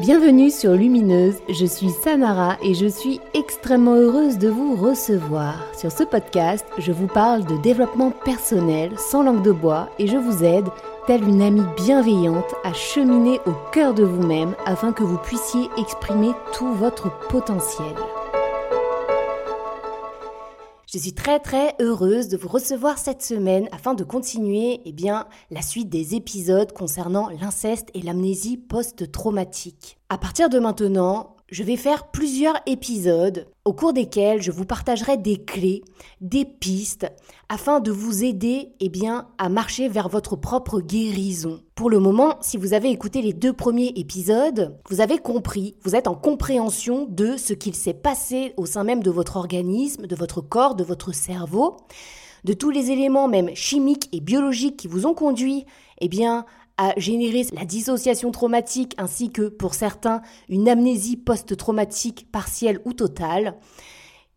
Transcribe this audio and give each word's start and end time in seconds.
Bienvenue 0.00 0.50
sur 0.52 0.74
Lumineuse, 0.74 1.38
je 1.48 1.66
suis 1.66 1.90
Samara 1.90 2.56
et 2.62 2.72
je 2.74 2.86
suis 2.86 3.20
extrêmement 3.34 3.96
heureuse 3.96 4.38
de 4.38 4.48
vous 4.48 4.76
recevoir. 4.76 5.56
Sur 5.76 5.90
ce 5.90 6.04
podcast, 6.04 6.64
je 6.78 6.92
vous 6.92 7.08
parle 7.08 7.44
de 7.44 7.60
développement 7.62 8.12
personnel 8.12 8.92
sans 8.96 9.24
langue 9.24 9.42
de 9.42 9.50
bois 9.50 9.88
et 9.98 10.06
je 10.06 10.16
vous 10.16 10.44
aide, 10.44 10.68
telle 11.08 11.24
une 11.24 11.42
amie 11.42 11.66
bienveillante, 11.76 12.54
à 12.62 12.72
cheminer 12.74 13.40
au 13.44 13.52
cœur 13.72 13.92
de 13.92 14.04
vous-même 14.04 14.54
afin 14.66 14.92
que 14.92 15.02
vous 15.02 15.18
puissiez 15.18 15.68
exprimer 15.76 16.30
tout 16.52 16.72
votre 16.74 17.10
potentiel. 17.26 17.96
Je 20.90 20.96
suis 20.96 21.12
très 21.12 21.38
très 21.38 21.74
heureuse 21.82 22.28
de 22.28 22.38
vous 22.38 22.48
recevoir 22.48 22.96
cette 22.96 23.20
semaine 23.20 23.68
afin 23.72 23.92
de 23.92 24.04
continuer 24.04 24.80
eh 24.86 24.94
la 25.50 25.60
suite 25.60 25.90
des 25.90 26.14
épisodes 26.14 26.72
concernant 26.72 27.28
l'inceste 27.28 27.90
et 27.92 28.00
l'amnésie 28.00 28.56
post-traumatique. 28.56 29.98
À 30.08 30.16
partir 30.16 30.48
de 30.48 30.58
maintenant, 30.58 31.36
je 31.50 31.62
vais 31.62 31.76
faire 31.76 32.08
plusieurs 32.08 32.60
épisodes 32.66 33.46
au 33.64 33.72
cours 33.72 33.92
desquels 33.92 34.42
je 34.42 34.50
vous 34.50 34.66
partagerai 34.66 35.16
des 35.16 35.42
clés, 35.42 35.82
des 36.20 36.44
pistes 36.44 37.06
afin 37.48 37.80
de 37.80 37.90
vous 37.90 38.22
aider 38.22 38.72
eh 38.80 38.88
bien, 38.90 39.28
à 39.38 39.48
marcher 39.48 39.88
vers 39.88 40.08
votre 40.08 40.36
propre 40.36 40.80
guérison. 40.80 41.60
Pour 41.74 41.88
le 41.88 42.00
moment, 42.00 42.36
si 42.42 42.58
vous 42.58 42.74
avez 42.74 42.90
écouté 42.90 43.22
les 43.22 43.32
deux 43.32 43.54
premiers 43.54 43.92
épisodes, 43.96 44.76
vous 44.90 45.00
avez 45.00 45.18
compris, 45.18 45.76
vous 45.84 45.96
êtes 45.96 46.08
en 46.08 46.14
compréhension 46.14 47.06
de 47.08 47.36
ce 47.38 47.54
qu'il 47.54 47.74
s'est 47.74 47.94
passé 47.94 48.52
au 48.58 48.66
sein 48.66 48.84
même 48.84 49.02
de 49.02 49.10
votre 49.10 49.36
organisme, 49.36 50.06
de 50.06 50.16
votre 50.16 50.42
corps, 50.42 50.74
de 50.74 50.84
votre 50.84 51.12
cerveau, 51.12 51.78
de 52.44 52.52
tous 52.52 52.70
les 52.70 52.90
éléments 52.90 53.28
même 53.28 53.54
chimiques 53.54 54.08
et 54.12 54.20
biologiques 54.20 54.76
qui 54.76 54.88
vous 54.88 55.06
ont 55.06 55.14
conduit 55.14 55.64
eh 56.00 56.08
bien, 56.08 56.44
à 56.78 56.94
générer 56.96 57.44
la 57.52 57.64
dissociation 57.64 58.30
traumatique 58.30 58.94
ainsi 58.96 59.30
que, 59.30 59.48
pour 59.48 59.74
certains, 59.74 60.22
une 60.48 60.68
amnésie 60.68 61.16
post-traumatique 61.16 62.30
partielle 62.32 62.80
ou 62.84 62.92
totale. 62.92 63.56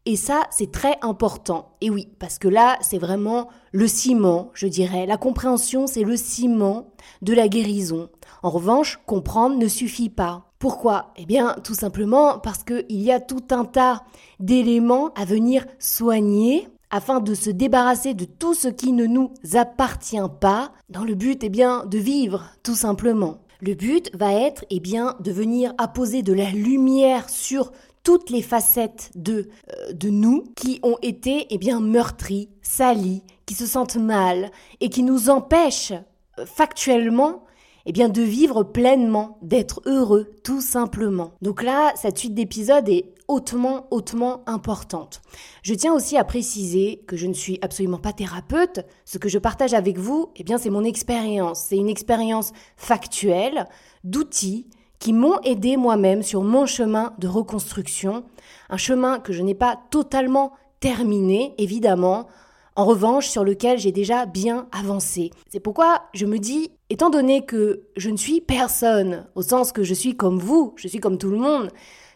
Et 0.06 0.16
ça, 0.16 0.48
c'est 0.50 0.72
très 0.72 0.96
important. 1.04 1.78
Et 1.80 1.92
oui, 1.92 2.10
parce 2.18 2.40
que 2.40 2.48
là, 2.48 2.80
c'est 2.82 2.98
vraiment 2.98 3.50
le 3.72 3.88
ciment, 3.88 4.50
je 4.56 4.66
dirais. 4.66 5.06
La 5.06 5.18
compréhension, 5.18 5.86
c'est 5.86 6.04
le 6.04 6.18
ciment 6.18 6.88
de 7.22 7.34
la 7.34 7.48
guérison. 7.48 8.10
En 8.42 8.50
revanche, 8.50 9.00
comprendre 9.06 9.58
ne 9.58 9.68
suffit 9.68 10.10
pas. 10.10 10.52
Pourquoi? 10.58 11.14
Eh 11.18 11.26
bien, 11.26 11.56
tout 11.64 11.76
simplement 11.76 12.40
parce 12.40 12.64
qu'il 12.64 13.02
y 13.02 13.12
a 13.12 13.20
tout 13.20 13.44
un 13.52 13.66
tas 13.66 14.04
d'éléments 14.40 15.14
à 15.14 15.26
venir 15.26 15.66
soigner 15.78 16.68
afin 16.92 17.20
de 17.20 17.34
se 17.34 17.50
débarrasser 17.50 18.14
de 18.14 18.26
tout 18.26 18.54
ce 18.54 18.68
qui 18.68 18.92
ne 18.92 19.06
nous 19.06 19.32
appartient 19.54 20.18
pas, 20.40 20.74
dans 20.90 21.04
le 21.04 21.16
but, 21.16 21.44
eh 21.44 21.50
bien, 21.50 21.86
de 21.86 21.98
vivre, 21.98 22.44
tout 22.64 22.76
simplement. 22.76 23.40
Le 23.62 23.74
but 23.74 24.12
va 24.16 24.34
être, 24.34 24.66
eh 24.70 24.80
bien, 24.80 25.16
de 25.20 25.32
venir 25.32 25.74
apposer 25.78 26.22
de 26.22 26.34
la 26.34 26.50
lumière 26.50 27.30
sur 27.30 27.72
toutes 28.04 28.30
les 28.30 28.42
facettes 28.42 29.12
de, 29.16 29.50
euh, 29.70 29.94
de 29.94 30.10
nous 30.10 30.46
qui 30.56 30.80
ont 30.84 30.98
été, 31.02 31.48
eh 31.50 31.58
bien, 31.58 31.80
meurtries, 31.80 32.50
salies, 32.62 33.24
qui 33.46 33.54
se 33.54 33.66
sentent 33.66 33.98
mal 33.98 34.52
et 34.80 34.90
qui 34.90 35.04
nous 35.04 35.30
empêchent 35.30 35.94
euh, 36.40 36.46
factuellement 36.46 37.44
eh 37.86 37.92
bien 37.92 38.10
de 38.10 38.22
vivre 38.22 38.64
pleinement, 38.64 39.38
d'être 39.42 39.82
heureux 39.86 40.32
tout 40.44 40.62
simplement. 40.62 41.32
Donc 41.42 41.64
là, 41.64 41.94
cette 41.96 42.18
suite 42.18 42.36
d'épisodes 42.36 42.88
est 42.88 43.14
hautement, 43.32 43.88
hautement 43.92 44.44
importante. 44.46 45.22
Je 45.64 45.74
tiens 45.74 45.94
aussi 45.94 46.18
à 46.18 46.26
préciser 46.26 47.02
que 47.08 47.16
je 47.16 47.28
ne 47.28 47.34
suis 47.34 47.58
absolument 47.62 47.98
pas 47.98 48.12
thérapeute. 48.12 48.82
Ce 49.06 49.18
que 49.18 49.30
je 49.30 49.40
partage 49.40 49.74
avec 49.74 49.98
vous, 49.98 50.32
eh 50.36 50.44
bien, 50.44 50.58
c'est 50.58 50.70
mon 50.70 50.84
expérience. 50.84 51.62
C'est 51.70 51.78
une 51.78 51.90
expérience 51.90 52.52
factuelle 52.76 53.68
d'outils 54.04 54.68
qui 55.00 55.14
m'ont 55.14 55.40
aidé 55.44 55.78
moi-même 55.78 56.24
sur 56.24 56.44
mon 56.44 56.66
chemin 56.66 57.14
de 57.20 57.30
reconstruction. 57.30 58.26
Un 58.70 58.78
chemin 58.78 59.20
que 59.20 59.32
je 59.32 59.42
n'ai 59.42 59.56
pas 59.56 59.80
totalement 59.92 60.52
terminé, 60.82 61.56
évidemment, 61.58 62.28
en 62.76 62.86
revanche 62.86 63.28
sur 63.28 63.46
lequel 63.46 63.80
j'ai 63.80 63.94
déjà 63.94 64.26
bien 64.26 64.68
avancé. 64.74 65.32
C'est 65.50 65.60
pourquoi 65.62 66.04
je 66.14 66.26
me 66.26 66.38
dis, 66.38 66.72
étant 66.90 67.10
donné 67.10 67.46
que 67.46 67.84
je 67.96 68.10
ne 68.10 68.18
suis 68.18 68.42
personne, 68.42 69.28
au 69.36 69.42
sens 69.42 69.72
que 69.72 69.84
je 69.84 69.94
suis 69.94 70.18
comme 70.18 70.38
vous, 70.38 70.74
je 70.76 70.90
suis 70.90 71.00
comme 71.00 71.18
tout 71.18 71.32
le 71.32 71.38
monde, 71.38 71.70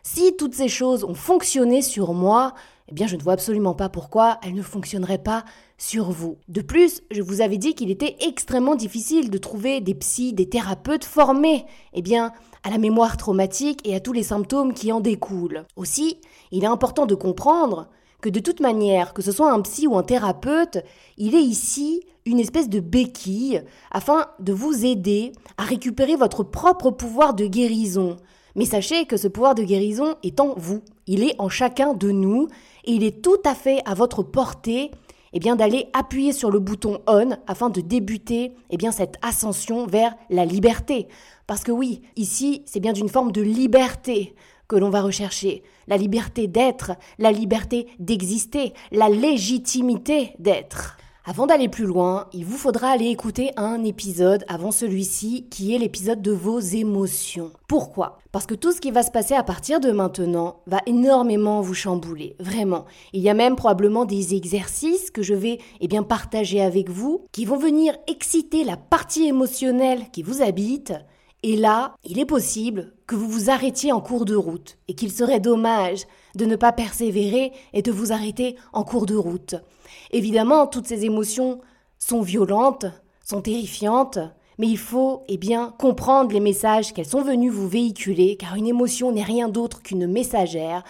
si 0.05 0.38
toutes 0.38 0.53
ces 0.53 0.67
choses 0.67 1.03
ont 1.03 1.16
fonctionné 1.16 1.81
sur 1.81 2.13
moi, 2.13 2.53
eh 2.89 2.93
bien 2.93 3.07
je 3.07 3.16
ne 3.16 3.23
vois 3.23 3.33
absolument 3.33 3.73
pas 3.73 3.89
pourquoi 3.89 4.38
elles 4.43 4.53
ne 4.53 4.61
fonctionneraient 4.61 5.17
pas 5.17 5.43
sur 5.79 6.11
vous. 6.11 6.38
De 6.47 6.61
plus, 6.61 7.01
je 7.09 7.23
vous 7.23 7.41
avais 7.41 7.57
dit 7.57 7.73
qu'il 7.73 7.89
était 7.89 8.16
extrêmement 8.21 8.75
difficile 8.75 9.31
de 9.31 9.38
trouver 9.39 9.81
des 9.81 9.95
psys, 9.95 10.31
des 10.31 10.47
thérapeutes 10.47 11.03
formés, 11.03 11.66
eh 11.93 12.03
bien, 12.03 12.33
à 12.63 12.69
la 12.69 12.77
mémoire 12.77 13.17
traumatique 13.17 13.81
et 13.83 13.95
à 13.95 13.99
tous 13.99 14.13
les 14.13 14.23
symptômes 14.23 14.75
qui 14.75 14.91
en 14.91 15.01
découlent. 15.01 15.66
Aussi, 15.75 16.22
il 16.51 16.63
est 16.63 16.67
important 16.67 17.07
de 17.07 17.16
comprendre 17.16 17.89
que 18.22 18.29
de 18.29 18.39
toute 18.39 18.59
manière, 18.59 19.13
que 19.13 19.23
ce 19.23 19.31
soit 19.31 19.51
un 19.51 19.61
psy 19.61 19.87
ou 19.87 19.97
un 19.97 20.03
thérapeute, 20.03 20.77
il 21.17 21.33
est 21.33 21.43
ici 21.43 22.01
une 22.25 22.39
espèce 22.39 22.69
de 22.69 22.79
béquille 22.79 23.63
afin 23.91 24.27
de 24.39 24.53
vous 24.53 24.85
aider 24.85 25.31
à 25.57 25.63
récupérer 25.63 26.16
votre 26.16 26.43
propre 26.43 26.91
pouvoir 26.91 27.33
de 27.33 27.47
guérison. 27.47 28.17
Mais 28.55 28.66
sachez 28.66 29.05
que 29.05 29.17
ce 29.17 29.27
pouvoir 29.27 29.55
de 29.55 29.63
guérison 29.63 30.16
est 30.23 30.39
en 30.39 30.53
vous, 30.55 30.81
il 31.07 31.23
est 31.23 31.35
en 31.39 31.49
chacun 31.49 31.93
de 31.93 32.11
nous 32.11 32.47
et 32.85 32.93
il 32.93 33.03
est 33.03 33.21
tout 33.21 33.41
à 33.43 33.53
fait 33.53 33.81
à 33.85 33.93
votre 33.93 34.23
portée 34.23 34.91
eh 35.33 35.39
bien 35.39 35.57
d'aller 35.57 35.88
appuyer 35.91 36.31
sur 36.31 36.49
le 36.49 36.59
bouton 36.59 37.01
on 37.07 37.31
afin 37.45 37.69
de 37.69 37.81
débuter 37.81 38.53
eh 38.69 38.77
bien 38.77 38.91
cette 38.91 39.17
ascension 39.21 39.85
vers 39.85 40.16
la 40.29 40.45
liberté. 40.45 41.07
Parce 41.45 41.63
que 41.63 41.73
oui, 41.73 42.01
ici, 42.16 42.63
c'est 42.66 42.79
bien 42.79 42.93
d'une 42.93 43.09
forme 43.09 43.33
de 43.33 43.41
liberté 43.41 44.33
que 44.69 44.77
l'on 44.77 44.89
va 44.89 45.01
rechercher. 45.01 45.61
La 45.87 45.97
liberté 45.97 46.47
d'être, 46.47 46.93
la 47.19 47.33
liberté 47.33 47.87
d'exister, 47.99 48.73
la 48.91 49.09
légitimité 49.09 50.33
d'être. 50.39 50.97
Avant 51.27 51.47
d'aller 51.47 51.69
plus 51.69 51.85
loin, 51.85 52.27
il 52.33 52.45
vous 52.45 52.55
faudra 52.55 52.89
aller 52.89 53.07
écouter 53.07 53.49
un 53.57 53.83
épisode 53.83 54.45
avant 54.47 54.69
celui-ci 54.69 55.47
qui 55.49 55.73
est 55.73 55.79
l'épisode 55.79 56.21
de 56.21 56.31
vos 56.31 56.59
émotions. 56.59 57.51
Pourquoi? 57.67 58.19
Parce 58.31 58.45
que 58.45 58.53
tout 58.53 58.71
ce 58.71 58.79
qui 58.79 58.91
va 58.91 59.01
se 59.01 59.09
passer 59.09 59.33
à 59.33 59.41
partir 59.41 59.79
de 59.79 59.89
maintenant 59.89 60.57
va 60.67 60.81
énormément 60.85 61.61
vous 61.61 61.73
chambouler, 61.73 62.35
vraiment. 62.39 62.85
Il 63.11 63.23
y 63.23 63.29
a 63.29 63.33
même 63.33 63.55
probablement 63.55 64.05
des 64.05 64.35
exercices 64.35 65.09
que 65.09 65.23
je 65.23 65.33
vais 65.33 65.57
eh 65.81 65.87
bien 65.87 66.03
partager 66.03 66.61
avec 66.61 66.91
vous 66.91 67.25
qui 67.31 67.45
vont 67.45 67.57
venir 67.57 67.95
exciter 68.05 68.63
la 68.63 68.77
partie 68.77 69.27
émotionnelle 69.27 70.03
qui 70.11 70.21
vous 70.21 70.43
habite 70.43 70.93
et 71.47 71.55
là, 71.55 71.93
il 72.03 72.17
est 72.17 72.25
possible 72.25 72.93
que 73.05 73.15
vous 73.15 73.27
vous 73.27 73.49
arrêtiez 73.51 73.91
en 73.91 74.01
cours 74.01 74.25
de 74.25 74.35
route 74.35 74.79
et 74.87 74.95
qu'il 74.95 75.11
serait 75.11 75.39
dommage 75.39 76.07
de 76.35 76.43
ne 76.45 76.55
pas 76.55 76.71
persévérer 76.71 77.51
et 77.73 77.83
de 77.83 77.91
vous 77.91 78.11
arrêter 78.11 78.55
en 78.73 78.83
cours 78.83 79.05
de 79.05 79.15
route. 79.15 79.53
Évidemment, 80.11 80.67
toutes 80.67 80.88
ces 80.88 81.05
émotions 81.05 81.61
sont 81.99 82.21
violentes, 82.21 82.85
sont 83.23 83.41
terrifiantes, 83.41 84.19
mais 84.57 84.67
il 84.67 84.77
faut 84.77 85.23
eh 85.27 85.38
bien 85.38 85.73
comprendre 85.77 86.31
les 86.31 86.39
messages 86.39 86.93
qu'elles 86.93 87.05
sont 87.05 87.21
venues 87.21 87.49
vous 87.49 87.67
véhiculer 87.67 88.38
car 88.38 88.55
une 88.55 88.67
émotion 88.67 89.11
n'est 89.11 89.23
rien 89.23 89.49
d'autre 89.49 89.81
qu'une 89.81 90.07
messagère. 90.07 90.83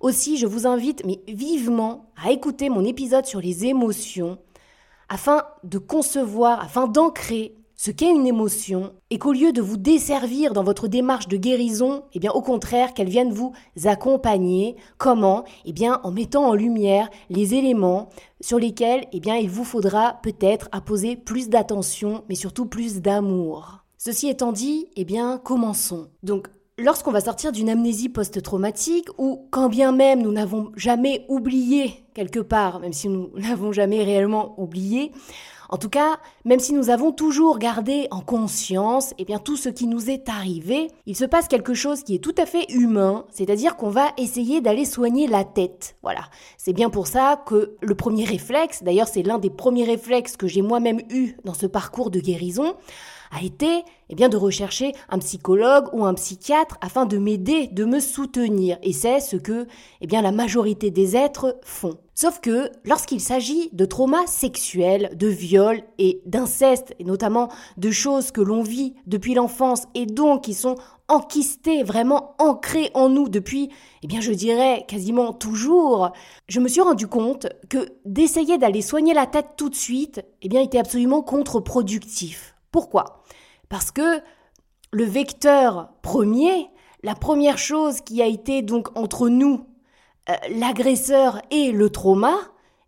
Aussi, 0.00 0.36
je 0.36 0.46
vous 0.46 0.66
invite 0.66 1.04
mais 1.04 1.20
vivement 1.28 2.06
à 2.22 2.30
écouter 2.30 2.68
mon 2.68 2.84
épisode 2.84 3.26
sur 3.26 3.40
les 3.40 3.66
émotions 3.66 4.38
afin 5.08 5.44
de 5.62 5.78
concevoir, 5.78 6.60
afin 6.60 6.88
d'ancrer 6.88 7.54
ce 7.76 7.90
qu'est 7.90 8.10
une 8.10 8.26
émotion 8.28 8.92
et 9.10 9.18
qu'au 9.18 9.32
lieu 9.32 9.52
de 9.52 9.60
vous 9.60 9.76
desservir 9.76 10.52
dans 10.52 10.62
votre 10.62 10.86
démarche 10.86 11.26
de 11.26 11.36
guérison, 11.36 12.04
eh 12.12 12.20
bien 12.20 12.30
au 12.30 12.40
contraire 12.40 12.94
qu'elle 12.94 13.08
vienne 13.08 13.32
vous 13.32 13.52
accompagner. 13.84 14.76
Comment? 14.98 15.44
Eh 15.64 15.72
bien 15.72 16.00
en 16.04 16.12
mettant 16.12 16.46
en 16.48 16.54
lumière 16.54 17.10
les 17.28 17.54
éléments 17.54 18.08
sur 18.42 18.58
lesquels 18.58 19.06
eh 19.12 19.20
bien 19.20 19.36
il 19.36 19.48
vous 19.48 19.64
faudra 19.64 20.20
peut-être 20.22 20.68
apposer 20.72 21.16
plus 21.16 21.48
d'attention 21.48 22.24
mais 22.28 22.34
surtout 22.34 22.66
plus 22.66 23.00
d'amour. 23.00 23.78
Ceci 23.96 24.28
étant 24.28 24.52
dit, 24.52 24.88
eh 24.96 25.04
bien 25.04 25.38
commençons. 25.38 26.08
Donc 26.22 26.48
lorsqu'on 26.76 27.12
va 27.12 27.20
sortir 27.20 27.52
d'une 27.52 27.70
amnésie 27.70 28.08
post-traumatique, 28.08 29.08
ou 29.16 29.46
quand 29.50 29.68
bien 29.68 29.92
même 29.92 30.22
nous 30.22 30.32
n'avons 30.32 30.72
jamais 30.76 31.24
oublié 31.28 32.04
quelque 32.14 32.40
part, 32.40 32.80
même 32.80 32.92
si 32.92 33.08
nous 33.08 33.30
n'avons 33.36 33.72
jamais 33.72 34.02
réellement 34.02 34.60
oublié, 34.60 35.12
en 35.72 35.78
tout 35.78 35.88
cas, 35.88 36.18
même 36.44 36.60
si 36.60 36.74
nous 36.74 36.90
avons 36.90 37.12
toujours 37.12 37.58
gardé 37.58 38.06
en 38.10 38.20
conscience 38.20 39.14
eh 39.16 39.24
bien, 39.24 39.38
tout 39.38 39.56
ce 39.56 39.70
qui 39.70 39.86
nous 39.86 40.10
est 40.10 40.28
arrivé, 40.28 40.88
il 41.06 41.16
se 41.16 41.24
passe 41.24 41.48
quelque 41.48 41.72
chose 41.72 42.02
qui 42.02 42.14
est 42.14 42.18
tout 42.18 42.34
à 42.36 42.44
fait 42.44 42.70
humain, 42.70 43.24
c'est-à-dire 43.30 43.76
qu'on 43.76 43.88
va 43.88 44.08
essayer 44.18 44.60
d'aller 44.60 44.84
soigner 44.84 45.26
la 45.26 45.44
tête. 45.44 45.96
Voilà. 46.02 46.28
C'est 46.58 46.74
bien 46.74 46.90
pour 46.90 47.06
ça 47.06 47.42
que 47.46 47.74
le 47.80 47.94
premier 47.94 48.26
réflexe, 48.26 48.82
d'ailleurs 48.82 49.08
c'est 49.08 49.22
l'un 49.22 49.38
des 49.38 49.48
premiers 49.48 49.84
réflexes 49.84 50.36
que 50.36 50.46
j'ai 50.46 50.60
moi-même 50.60 51.00
eu 51.08 51.38
dans 51.44 51.54
ce 51.54 51.64
parcours 51.64 52.10
de 52.10 52.20
guérison, 52.20 52.74
a 53.30 53.42
été 53.42 53.82
eh 54.18 54.28
de 54.28 54.36
rechercher 54.36 54.92
un 55.08 55.18
psychologue 55.18 55.88
ou 55.92 56.04
un 56.04 56.14
psychiatre 56.14 56.76
afin 56.80 57.06
de 57.06 57.18
m'aider, 57.18 57.68
de 57.68 57.84
me 57.84 57.98
soutenir. 57.98 58.78
Et 58.82 58.92
c'est 58.92 59.20
ce 59.20 59.36
que 59.36 59.66
eh 60.00 60.06
la 60.06 60.32
majorité 60.32 60.90
des 60.90 61.16
êtres 61.16 61.58
font. 61.64 61.98
Sauf 62.14 62.40
que 62.40 62.70
lorsqu'il 62.84 63.20
s'agit 63.20 63.70
de 63.72 63.86
traumas 63.86 64.26
sexuels, 64.26 65.16
de 65.16 65.28
viols 65.28 65.82
et 65.98 66.20
d'inceste, 66.26 66.94
et 66.98 67.04
notamment 67.04 67.48
de 67.78 67.90
choses 67.90 68.30
que 68.30 68.42
l'on 68.42 68.62
vit 68.62 68.94
depuis 69.06 69.32
l'enfance 69.32 69.84
et 69.94 70.04
donc 70.04 70.44
qui 70.44 70.52
sont 70.52 70.74
enquistées, 71.08 71.82
vraiment 71.82 72.34
ancrées 72.38 72.90
en 72.94 73.08
nous 73.08 73.28
depuis, 73.28 73.70
eh 74.02 74.06
bien 74.06 74.20
je 74.20 74.32
dirais 74.32 74.84
quasiment 74.86 75.32
toujours, 75.32 76.12
je 76.48 76.60
me 76.60 76.68
suis 76.68 76.82
rendu 76.82 77.06
compte 77.06 77.48
que 77.70 77.88
d'essayer 78.04 78.58
d'aller 78.58 78.82
soigner 78.82 79.14
la 79.14 79.26
tête 79.26 79.54
tout 79.56 79.70
de 79.70 79.74
suite, 79.74 80.22
eh 80.42 80.48
bien 80.48 80.60
était 80.60 80.78
absolument 80.78 81.22
contre-productif. 81.22 82.54
Pourquoi? 82.70 83.22
Parce 83.72 83.90
que 83.90 84.20
le 84.90 85.04
vecteur 85.04 85.94
premier, 86.02 86.68
la 87.02 87.14
première 87.14 87.56
chose 87.56 88.02
qui 88.02 88.20
a 88.20 88.26
été 88.26 88.60
donc 88.60 88.94
entre 88.98 89.30
nous 89.30 89.66
euh, 90.28 90.34
l'agresseur 90.50 91.40
et 91.50 91.72
le 91.72 91.88
trauma, 91.88 92.34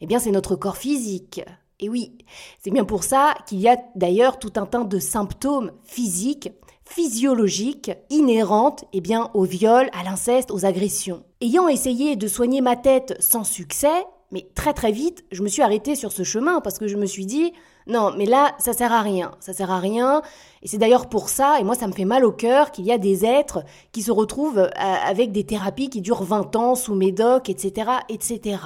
eh 0.03 0.07
bien 0.07 0.19
c'est 0.19 0.31
notre 0.31 0.57
corps 0.57 0.77
physique. 0.77 1.41
Et 1.81 1.89
oui, 1.89 2.19
c'est 2.63 2.71
bien 2.71 2.85
pour 2.85 3.03
ça 3.03 3.35
qu'il 3.47 3.61
y 3.61 3.69
a 3.69 3.79
d'ailleurs 3.95 4.39
tout 4.39 4.53
un 4.57 4.67
tas 4.67 4.85
de 4.85 4.99
symptômes 4.99 5.73
physiques, 5.85 6.53
physiologiques, 6.85 7.93
inhérentes 8.11 8.85
eh 8.93 9.01
bien, 9.01 9.31
au 9.33 9.45
viol, 9.45 9.89
à 9.95 10.05
l'inceste, 10.05 10.51
aux 10.51 10.67
agressions. 10.67 11.25
Ayant 11.41 11.67
essayé 11.67 12.15
de 12.17 12.29
soigner 12.29 12.61
ma 12.61 12.77
tête 12.77 13.17
sans 13.21 13.45
succès, 13.45 14.05
mais 14.33 14.51
très 14.55 14.75
très 14.75 14.93
vite, 14.93 15.25
je 15.33 15.43
me 15.43 15.49
suis 15.49 15.63
arrêtée 15.63 15.95
sur 15.95 16.13
ce 16.13 16.25
chemin 16.25 16.61
parce 16.61 16.79
que 16.79 16.89
je 16.89 16.99
me 16.99 17.07
suis 17.07 17.25
dit, 17.25 17.55
non, 17.87 18.15
mais 18.17 18.25
là, 18.25 18.55
ça 18.59 18.73
sert 18.73 18.93
à 18.93 19.03
rien. 19.03 19.33
Ça 19.41 19.53
sert 19.53 19.71
à 19.71 19.79
rien. 19.79 20.23
Et 20.63 20.69
c'est 20.69 20.79
d'ailleurs 20.79 21.09
pour 21.09 21.29
ça, 21.29 21.61
et 21.61 21.65
moi, 21.65 21.75
ça 21.75 21.87
me 21.87 21.93
fait 21.93 22.07
mal 22.07 22.25
au 22.25 22.33
cœur, 22.33 22.71
qu'il 22.71 22.85
y 22.87 22.93
a 22.93 22.99
des 22.99 23.25
êtres 23.25 23.63
qui 23.93 24.03
se 24.03 24.11
retrouvent 24.11 24.59
euh, 24.59 24.71
avec 24.75 25.33
des 25.33 25.45
thérapies 25.45 25.91
qui 25.91 26.01
durent 26.01 26.23
20 26.23 26.57
ans 26.57 26.75
sous 26.75 26.95
médoc, 26.95 27.51
etc., 27.51 27.91
etc. 28.09 28.59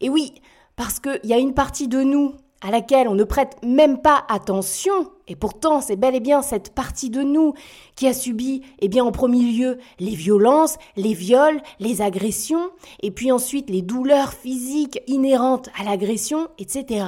Et 0.00 0.08
oui, 0.08 0.34
parce 0.76 0.98
qu'il 0.98 1.20
y 1.24 1.34
a 1.34 1.38
une 1.38 1.54
partie 1.54 1.88
de 1.88 2.02
nous 2.02 2.34
à 2.62 2.70
laquelle 2.70 3.08
on 3.08 3.14
ne 3.14 3.24
prête 3.24 3.56
même 3.64 4.00
pas 4.00 4.24
attention, 4.28 5.10
et 5.26 5.34
pourtant 5.34 5.80
c'est 5.80 5.96
bel 5.96 6.14
et 6.14 6.20
bien 6.20 6.42
cette 6.42 6.74
partie 6.74 7.10
de 7.10 7.22
nous 7.22 7.54
qui 7.96 8.06
a 8.06 8.14
subi, 8.14 8.62
eh 8.78 8.88
bien 8.88 9.04
en 9.04 9.10
premier 9.10 9.42
lieu, 9.42 9.78
les 9.98 10.14
violences, 10.14 10.76
les 10.96 11.12
viols, 11.12 11.60
les 11.80 12.02
agressions, 12.02 12.70
et 13.02 13.10
puis 13.10 13.32
ensuite 13.32 13.68
les 13.68 13.82
douleurs 13.82 14.32
physiques 14.32 15.00
inhérentes 15.08 15.70
à 15.78 15.84
l'agression, 15.84 16.48
etc. 16.58 17.04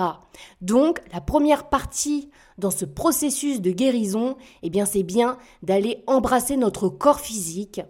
Donc 0.60 1.00
la 1.12 1.20
première 1.20 1.68
partie 1.68 2.30
dans 2.58 2.70
ce 2.70 2.84
processus 2.84 3.60
de 3.60 3.70
guérison, 3.70 4.36
eh 4.62 4.70
bien 4.70 4.86
c'est 4.86 5.02
bien 5.04 5.38
d'aller 5.62 6.02
embrasser 6.06 6.56
notre 6.56 6.88
corps 6.88 7.20
physique 7.20 7.80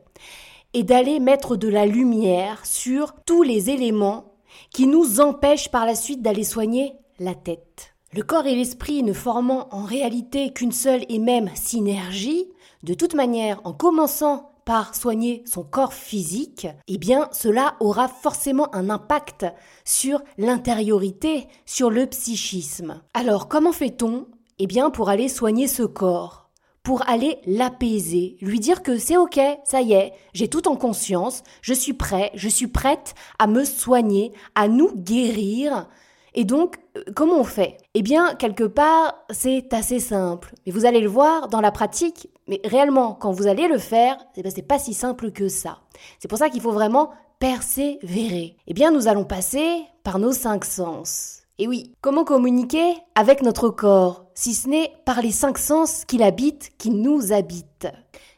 et 0.74 0.82
d'aller 0.82 1.20
mettre 1.20 1.56
de 1.56 1.68
la 1.68 1.86
lumière 1.86 2.66
sur 2.66 3.14
tous 3.24 3.42
les 3.42 3.70
éléments 3.70 4.32
qui 4.70 4.86
nous 4.86 5.20
empêchent 5.20 5.70
par 5.70 5.86
la 5.86 5.94
suite 5.94 6.20
d'aller 6.20 6.44
soigner 6.44 6.94
la 7.18 7.34
tête. 7.34 7.94
Le 8.12 8.22
corps 8.22 8.46
et 8.46 8.54
l'esprit 8.54 9.02
ne 9.02 9.12
formant 9.12 9.68
en 9.72 9.82
réalité 9.82 10.52
qu'une 10.52 10.72
seule 10.72 11.04
et 11.08 11.18
même 11.18 11.50
synergie, 11.54 12.46
de 12.84 12.94
toute 12.94 13.14
manière, 13.14 13.60
en 13.64 13.72
commençant 13.72 14.54
par 14.64 14.94
soigner 14.94 15.42
son 15.46 15.62
corps 15.62 15.92
physique, 15.92 16.66
eh 16.88 16.98
bien 16.98 17.28
cela 17.32 17.76
aura 17.80 18.08
forcément 18.08 18.74
un 18.74 18.88
impact 18.88 19.46
sur 19.84 20.22
l'intériorité, 20.38 21.48
sur 21.66 21.90
le 21.90 22.06
psychisme. 22.06 23.02
Alors 23.14 23.48
comment 23.48 23.72
fait-on 23.72 24.26
Eh 24.58 24.66
bien 24.66 24.90
pour 24.90 25.08
aller 25.08 25.28
soigner 25.28 25.66
ce 25.66 25.82
corps? 25.82 26.50
Pour 26.82 27.08
aller 27.08 27.38
l'apaiser, 27.46 28.36
lui 28.42 28.60
dire 28.60 28.82
que 28.82 28.98
c'est 28.98 29.16
ok, 29.16 29.40
ça 29.64 29.80
y 29.80 29.94
est, 29.94 30.12
j'ai 30.34 30.48
tout 30.48 30.68
en 30.68 30.76
conscience, 30.76 31.42
je 31.62 31.72
suis 31.72 31.94
prêt, 31.94 32.30
je 32.34 32.48
suis 32.48 32.66
prête 32.66 33.14
à 33.38 33.46
me 33.46 33.64
soigner, 33.64 34.32
à 34.54 34.68
nous 34.68 34.94
guérir, 34.94 35.88
et 36.34 36.44
donc, 36.44 36.76
euh, 36.96 37.02
comment 37.14 37.38
on 37.38 37.44
fait? 37.44 37.76
Eh 37.94 38.02
bien, 38.02 38.34
quelque 38.34 38.64
part, 38.64 39.14
c'est 39.30 39.72
assez 39.72 40.00
simple. 40.00 40.54
Mais 40.66 40.72
vous 40.72 40.84
allez 40.84 41.00
le 41.00 41.08
voir 41.08 41.48
dans 41.48 41.60
la 41.60 41.70
pratique, 41.70 42.28
mais 42.48 42.60
réellement, 42.64 43.14
quand 43.14 43.32
vous 43.32 43.46
allez 43.46 43.68
le 43.68 43.78
faire, 43.78 44.16
eh 44.36 44.42
ben, 44.42 44.52
c'est 44.54 44.62
pas 44.62 44.78
si 44.78 44.94
simple 44.94 45.30
que 45.30 45.48
ça. 45.48 45.78
C'est 46.18 46.28
pour 46.28 46.38
ça 46.38 46.50
qu'il 46.50 46.60
faut 46.60 46.72
vraiment 46.72 47.10
persévérer. 47.38 48.56
Eh 48.66 48.74
bien, 48.74 48.90
nous 48.90 49.08
allons 49.08 49.24
passer 49.24 49.84
par 50.02 50.18
nos 50.18 50.32
cinq 50.32 50.64
sens. 50.64 51.42
Et 51.58 51.68
oui, 51.68 51.94
comment 52.00 52.24
communiquer 52.24 52.94
avec 53.14 53.40
notre 53.40 53.68
corps, 53.68 54.24
si 54.34 54.54
ce 54.54 54.68
n'est 54.68 54.92
par 55.04 55.22
les 55.22 55.30
cinq 55.30 55.56
sens 55.56 56.04
qui 56.04 56.18
l'habitent, 56.18 56.72
qui 56.78 56.90
nous 56.90 57.32
habitent? 57.32 57.86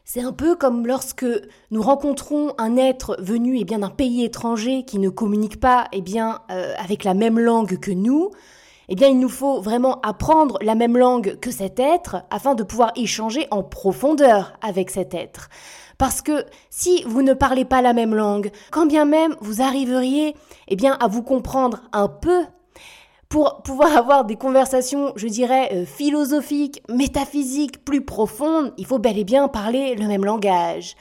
C'est 0.09 0.21
un 0.21 0.31
peu 0.31 0.55
comme 0.55 0.87
lorsque 0.87 1.25
nous 1.69 1.81
rencontrons 1.81 2.53
un 2.57 2.77
être 2.77 3.17
venu 3.19 3.59
eh 3.59 3.65
bien 3.65 3.79
d'un 3.79 3.89
pays 3.89 4.23
étranger 4.23 4.83
qui 4.83 4.99
ne 4.99 5.09
communique 5.09 5.59
pas 5.59 5.89
eh 5.91 5.99
bien 5.99 6.39
euh, 6.49 6.73
avec 6.77 7.03
la 7.03 7.13
même 7.13 7.37
langue 7.37 7.77
que 7.77 7.91
nous. 7.91 8.31
Eh 8.87 8.95
bien, 8.95 9.09
il 9.09 9.19
nous 9.19 9.27
faut 9.27 9.59
vraiment 9.59 9.99
apprendre 9.99 10.59
la 10.61 10.75
même 10.75 10.97
langue 10.97 11.37
que 11.41 11.51
cet 11.51 11.77
être 11.77 12.23
afin 12.31 12.55
de 12.55 12.63
pouvoir 12.63 12.93
échanger 12.95 13.47
en 13.51 13.63
profondeur 13.63 14.53
avec 14.61 14.91
cet 14.91 15.13
être. 15.13 15.49
Parce 15.97 16.21
que 16.21 16.45
si 16.69 17.03
vous 17.05 17.21
ne 17.21 17.33
parlez 17.33 17.65
pas 17.65 17.81
la 17.81 17.91
même 17.91 18.15
langue, 18.15 18.49
quand 18.71 18.85
bien 18.85 19.03
même 19.03 19.35
vous 19.41 19.61
arriveriez 19.61 20.35
eh 20.69 20.77
bien 20.77 20.93
à 21.01 21.09
vous 21.09 21.21
comprendre 21.21 21.81
un 21.91 22.07
peu, 22.07 22.45
pour 23.29 23.61
pouvoir 23.63 23.95
avoir 23.97 24.25
des 24.25 24.35
conversations, 24.35 25.13
je 25.15 25.27
dirais, 25.27 25.69
euh, 25.73 25.85
philosophiques, 25.85 26.81
métaphysiques, 26.89 27.83
plus 27.83 28.03
profondes, 28.03 28.73
il 28.77 28.85
faut 28.85 28.99
bel 28.99 29.17
et 29.17 29.23
bien 29.23 29.47
parler 29.47 29.95
le 29.95 30.07
même 30.07 30.25
langage. 30.25 30.95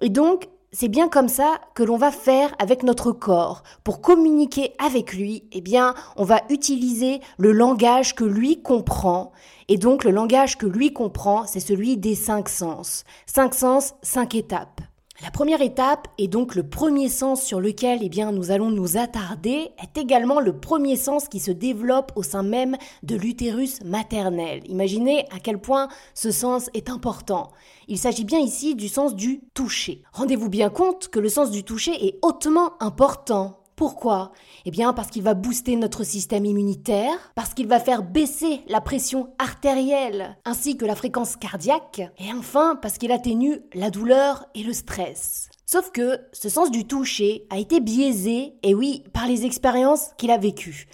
Et 0.00 0.08
donc, 0.08 0.48
c'est 0.72 0.88
bien 0.88 1.08
comme 1.08 1.28
ça 1.28 1.60
que 1.74 1.82
l'on 1.82 1.96
va 1.96 2.12
faire 2.12 2.54
avec 2.60 2.84
notre 2.84 3.10
corps. 3.10 3.64
Pour 3.82 4.00
communiquer 4.00 4.72
avec 4.78 5.14
lui, 5.14 5.44
eh 5.52 5.60
bien, 5.60 5.94
on 6.16 6.24
va 6.24 6.42
utiliser 6.48 7.20
le 7.38 7.52
langage 7.52 8.14
que 8.14 8.24
lui 8.24 8.62
comprend. 8.62 9.32
Et 9.68 9.78
donc, 9.78 10.04
le 10.04 10.12
langage 10.12 10.58
que 10.58 10.66
lui 10.66 10.92
comprend, 10.92 11.44
c'est 11.46 11.60
celui 11.60 11.96
des 11.96 12.14
cinq 12.14 12.48
sens. 12.48 13.04
Cinq 13.26 13.54
sens, 13.54 13.94
cinq 14.02 14.34
étapes. 14.36 14.80
La 15.22 15.30
première 15.30 15.60
étape, 15.60 16.08
et 16.16 16.28
donc 16.28 16.54
le 16.54 16.62
premier 16.62 17.10
sens 17.10 17.42
sur 17.42 17.60
lequel 17.60 17.98
eh 18.02 18.08
bien, 18.08 18.32
nous 18.32 18.50
allons 18.50 18.70
nous 18.70 18.96
attarder, 18.96 19.70
est 19.82 19.98
également 19.98 20.40
le 20.40 20.54
premier 20.58 20.96
sens 20.96 21.28
qui 21.28 21.40
se 21.40 21.50
développe 21.50 22.12
au 22.16 22.22
sein 22.22 22.42
même 22.42 22.78
de 23.02 23.16
l'utérus 23.16 23.82
maternel. 23.84 24.62
Imaginez 24.64 25.26
à 25.30 25.38
quel 25.38 25.58
point 25.58 25.88
ce 26.14 26.30
sens 26.30 26.70
est 26.72 26.88
important. 26.88 27.50
Il 27.86 27.98
s'agit 27.98 28.24
bien 28.24 28.38
ici 28.38 28.74
du 28.74 28.88
sens 28.88 29.14
du 29.14 29.42
toucher. 29.52 30.02
Rendez-vous 30.12 30.48
bien 30.48 30.70
compte 30.70 31.08
que 31.08 31.20
le 31.20 31.28
sens 31.28 31.50
du 31.50 31.64
toucher 31.64 32.06
est 32.06 32.18
hautement 32.22 32.72
important. 32.80 33.59
Pourquoi? 33.80 34.32
Eh 34.66 34.70
bien 34.70 34.92
parce 34.92 35.08
qu'il 35.08 35.22
va 35.22 35.32
booster 35.32 35.74
notre 35.74 36.04
système 36.04 36.44
immunitaire, 36.44 37.14
parce 37.34 37.54
qu'il 37.54 37.66
va 37.66 37.80
faire 37.80 38.02
baisser 38.02 38.60
la 38.68 38.82
pression 38.82 39.32
artérielle 39.38 40.36
ainsi 40.44 40.76
que 40.76 40.84
la 40.84 40.94
fréquence 40.94 41.34
cardiaque, 41.36 42.02
et 42.18 42.30
enfin 42.36 42.76
parce 42.76 42.98
qu'il 42.98 43.10
atténue 43.10 43.62
la 43.72 43.88
douleur 43.88 44.44
et 44.54 44.64
le 44.64 44.74
stress. 44.74 45.48
Sauf 45.64 45.92
que 45.92 46.20
ce 46.34 46.50
sens 46.50 46.70
du 46.70 46.86
toucher 46.86 47.46
a 47.48 47.56
été 47.56 47.80
biaisé, 47.80 48.52
et 48.62 48.74
oui, 48.74 49.02
par 49.14 49.26
les 49.26 49.46
expériences 49.46 50.10
qu'il 50.18 50.30
a 50.30 50.36
vécues. 50.36 50.86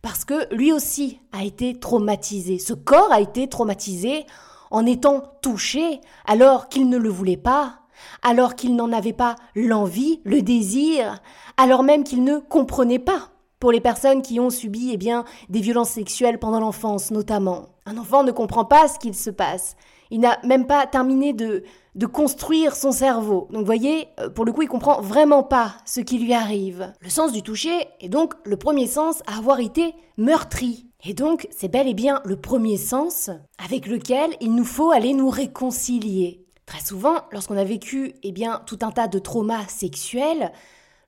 Parce 0.00 0.24
que 0.24 0.54
lui 0.54 0.72
aussi 0.72 1.18
a 1.32 1.42
été 1.42 1.80
traumatisé. 1.80 2.60
Ce 2.60 2.72
corps 2.72 3.10
a 3.10 3.20
été 3.20 3.48
traumatisé 3.48 4.26
en 4.70 4.86
étant 4.86 5.24
touché 5.42 6.00
alors 6.24 6.68
qu'il 6.68 6.88
ne 6.88 6.98
le 6.98 7.08
voulait 7.08 7.36
pas, 7.36 7.80
alors 8.22 8.54
qu'il 8.54 8.76
n'en 8.76 8.92
avait 8.92 9.12
pas 9.12 9.36
l'envie, 9.54 10.20
le 10.24 10.42
désir, 10.42 11.20
alors 11.56 11.82
même 11.82 12.04
qu'il 12.04 12.24
ne 12.24 12.38
comprenait 12.38 12.98
pas. 12.98 13.30
Pour 13.60 13.72
les 13.72 13.80
personnes 13.80 14.22
qui 14.22 14.38
ont 14.38 14.50
subi 14.50 14.90
eh 14.92 14.96
bien, 14.96 15.24
des 15.48 15.60
violences 15.60 15.90
sexuelles 15.90 16.38
pendant 16.38 16.60
l'enfance 16.60 17.10
notamment. 17.10 17.70
Un 17.86 17.98
enfant 17.98 18.22
ne 18.22 18.30
comprend 18.30 18.64
pas 18.64 18.86
ce 18.86 19.00
qu'il 19.00 19.16
se 19.16 19.30
passe. 19.30 19.74
Il 20.10 20.20
n'a 20.20 20.38
même 20.44 20.66
pas 20.66 20.86
terminé 20.86 21.32
de, 21.32 21.64
construire 22.12 22.76
son 22.76 22.92
cerveau. 22.92 23.48
Donc 23.50 23.60
vous 23.60 23.66
voyez, 23.66 24.08
euh, 24.20 24.30
pour 24.30 24.44
le 24.44 24.52
coup, 24.52 24.62
il 24.62 24.68
comprend 24.68 25.00
vraiment 25.00 25.42
pas 25.42 25.74
ce 25.84 26.00
qui 26.00 26.18
lui 26.18 26.32
arrive. 26.32 26.92
Le 27.00 27.10
sens 27.10 27.32
du 27.32 27.42
toucher 27.42 27.88
est 28.00 28.08
donc 28.08 28.34
le 28.44 28.56
premier 28.56 28.86
sens 28.86 29.22
à 29.26 29.38
avoir 29.38 29.58
été 29.58 29.94
meurtri. 30.16 30.86
Et 31.04 31.14
donc, 31.14 31.48
c'est 31.50 31.68
bel 31.68 31.88
et 31.88 31.94
bien 31.94 32.20
le 32.24 32.36
premier 32.36 32.76
sens 32.76 33.30
avec 33.64 33.86
lequel 33.86 34.30
il 34.40 34.54
nous 34.54 34.64
faut 34.64 34.90
aller 34.90 35.14
nous 35.14 35.30
réconcilier. 35.30 36.44
Très 36.68 36.84
souvent, 36.84 37.22
lorsqu'on 37.32 37.56
a 37.56 37.64
vécu 37.64 38.12
eh 38.22 38.30
bien, 38.30 38.60
tout 38.66 38.80
un 38.82 38.90
tas 38.90 39.08
de 39.08 39.18
traumas 39.18 39.66
sexuels, 39.68 40.52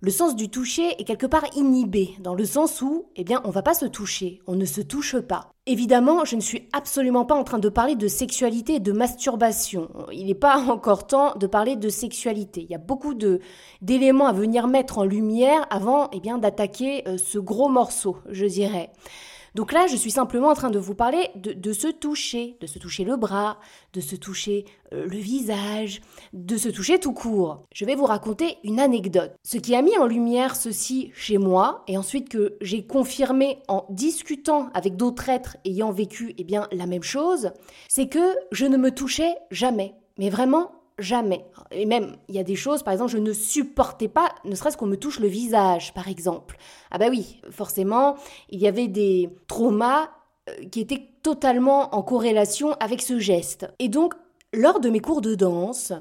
le 0.00 0.10
sens 0.10 0.34
du 0.34 0.48
toucher 0.48 0.98
est 0.98 1.04
quelque 1.04 1.26
part 1.26 1.44
inhibé, 1.54 2.14
dans 2.20 2.34
le 2.34 2.46
sens 2.46 2.80
où, 2.80 3.10
eh 3.14 3.24
bien, 3.24 3.42
on 3.44 3.50
va 3.50 3.60
pas 3.60 3.74
se 3.74 3.84
toucher, 3.84 4.40
on 4.46 4.54
ne 4.54 4.64
se 4.64 4.80
touche 4.80 5.18
pas. 5.18 5.52
Évidemment, 5.66 6.24
je 6.24 6.36
ne 6.36 6.40
suis 6.40 6.66
absolument 6.72 7.26
pas 7.26 7.34
en 7.34 7.44
train 7.44 7.58
de 7.58 7.68
parler 7.68 7.94
de 7.94 8.08
sexualité 8.08 8.76
et 8.76 8.80
de 8.80 8.92
masturbation. 8.92 9.90
Il 10.10 10.28
n'est 10.28 10.34
pas 10.34 10.56
encore 10.70 11.06
temps 11.06 11.34
de 11.34 11.46
parler 11.46 11.76
de 11.76 11.90
sexualité. 11.90 12.62
Il 12.62 12.70
y 12.70 12.74
a 12.74 12.78
beaucoup 12.78 13.12
d'éléments 13.82 14.28
à 14.28 14.32
venir 14.32 14.66
mettre 14.66 14.96
en 14.96 15.04
lumière 15.04 15.66
avant, 15.68 16.08
eh 16.14 16.20
bien, 16.20 16.38
d'attaquer 16.38 17.06
euh, 17.06 17.18
ce 17.18 17.38
gros 17.38 17.68
morceau, 17.68 18.16
je 18.30 18.46
dirais. 18.46 18.88
Donc 19.54 19.72
là, 19.72 19.86
je 19.86 19.96
suis 19.96 20.10
simplement 20.10 20.48
en 20.48 20.54
train 20.54 20.70
de 20.70 20.78
vous 20.78 20.94
parler 20.94 21.28
de, 21.34 21.72
se 21.72 21.88
toucher, 21.88 22.56
de 22.60 22.66
se 22.66 22.78
toucher 22.78 23.04
le 23.04 23.16
bras, 23.16 23.58
de 23.92 24.00
se 24.00 24.16
toucher 24.16 24.64
euh, 24.92 25.06
le 25.06 25.16
visage, 25.16 26.00
de 26.32 26.56
se 26.56 26.68
toucher 26.68 26.98
tout 26.98 27.12
court. 27.12 27.64
Je 27.72 27.84
vais 27.84 27.94
vous 27.94 28.04
raconter 28.04 28.58
une 28.64 28.80
anecdote. 28.80 29.32
Ce 29.42 29.58
qui 29.58 29.74
a 29.74 29.82
mis 29.82 29.96
en 29.98 30.06
lumière 30.06 30.56
ceci 30.56 31.10
chez 31.14 31.38
moi, 31.38 31.84
et 31.88 31.98
ensuite 31.98 32.28
que 32.28 32.56
j'ai 32.60 32.86
confirmé 32.86 33.58
en 33.68 33.86
discutant 33.90 34.70
avec 34.74 34.96
d'autres 34.96 35.28
êtres 35.28 35.56
ayant 35.64 35.92
vécu 35.92 36.34
eh 36.38 36.44
bien, 36.44 36.68
la 36.72 36.86
même 36.86 37.02
chose, 37.02 37.52
c'est 37.88 38.08
que 38.08 38.34
je 38.52 38.66
ne 38.66 38.76
me 38.76 38.90
touchais 38.90 39.34
jamais. 39.50 39.94
Mais 40.18 40.30
vraiment 40.30 40.79
jamais. 41.00 41.44
Et 41.70 41.86
même, 41.86 42.16
il 42.28 42.34
y 42.34 42.38
a 42.38 42.44
des 42.44 42.56
choses, 42.56 42.82
par 42.82 42.92
exemple, 42.92 43.10
je 43.10 43.18
ne 43.18 43.32
supportais 43.32 44.08
pas, 44.08 44.28
ne 44.44 44.54
serait-ce 44.54 44.76
qu'on 44.76 44.86
me 44.86 44.96
touche 44.96 45.20
le 45.20 45.28
visage, 45.28 45.92
par 45.94 46.08
exemple. 46.08 46.56
Ah 46.90 46.98
bah 46.98 47.06
oui, 47.10 47.40
forcément, 47.50 48.16
il 48.48 48.60
y 48.60 48.68
avait 48.68 48.88
des 48.88 49.30
traumas 49.48 50.10
euh, 50.48 50.64
qui 50.70 50.80
étaient 50.80 51.08
totalement 51.22 51.94
en 51.94 52.02
corrélation 52.02 52.72
avec 52.80 53.02
ce 53.02 53.18
geste. 53.18 53.66
Et 53.78 53.88
donc, 53.88 54.14
lors 54.52 54.80
de 54.80 54.90
mes 54.90 55.00
cours 55.00 55.20
de 55.20 55.34
danse, 55.34 55.92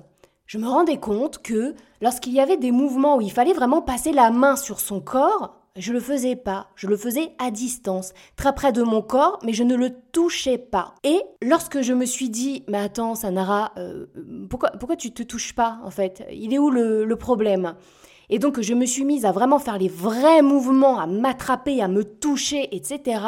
je 0.45 0.57
me 0.57 0.67
rendais 0.67 0.97
compte 0.97 1.39
que 1.39 1.75
lorsqu'il 2.01 2.33
y 2.33 2.39
avait 2.39 2.57
des 2.57 2.71
mouvements 2.71 3.17
où 3.17 3.21
il 3.21 3.31
fallait 3.31 3.53
vraiment 3.53 3.81
passer 3.81 4.11
la 4.11 4.31
main 4.31 4.55
sur 4.55 4.79
son 4.79 4.99
corps, 4.99 5.58
je 5.75 5.93
le 5.93 5.99
faisais 5.99 6.35
pas, 6.35 6.67
je 6.75 6.87
le 6.87 6.97
faisais 6.97 7.31
à 7.37 7.51
distance, 7.51 8.13
très 8.35 8.53
près 8.53 8.71
de 8.71 8.83
mon 8.83 9.01
corps, 9.01 9.39
mais 9.43 9.53
je 9.53 9.63
ne 9.63 9.75
le 9.75 9.91
touchais 10.11 10.57
pas. 10.57 10.95
Et 11.03 11.21
lorsque 11.41 11.81
je 11.81 11.93
me 11.93 12.05
suis 12.05 12.29
dit, 12.29 12.63
mais 12.67 12.79
attends, 12.79 13.15
Sanara, 13.15 13.71
euh, 13.77 14.05
pourquoi, 14.49 14.71
pourquoi 14.71 14.95
tu 14.95 15.11
te 15.11 15.23
touches 15.23 15.53
pas 15.53 15.79
en 15.83 15.91
fait? 15.91 16.25
Il 16.31 16.53
est 16.53 16.59
où 16.59 16.69
le, 16.69 17.05
le 17.05 17.15
problème? 17.15 17.75
Et 18.29 18.39
donc 18.39 18.61
je 18.61 18.73
me 18.73 18.85
suis 18.85 19.05
mise 19.05 19.25
à 19.25 19.31
vraiment 19.31 19.59
faire 19.59 19.77
les 19.77 19.87
vrais 19.87 20.41
mouvements, 20.41 20.99
à 20.99 21.07
m'attraper, 21.07 21.81
à 21.81 21.87
me 21.87 22.03
toucher, 22.03 22.75
etc. 22.75 23.21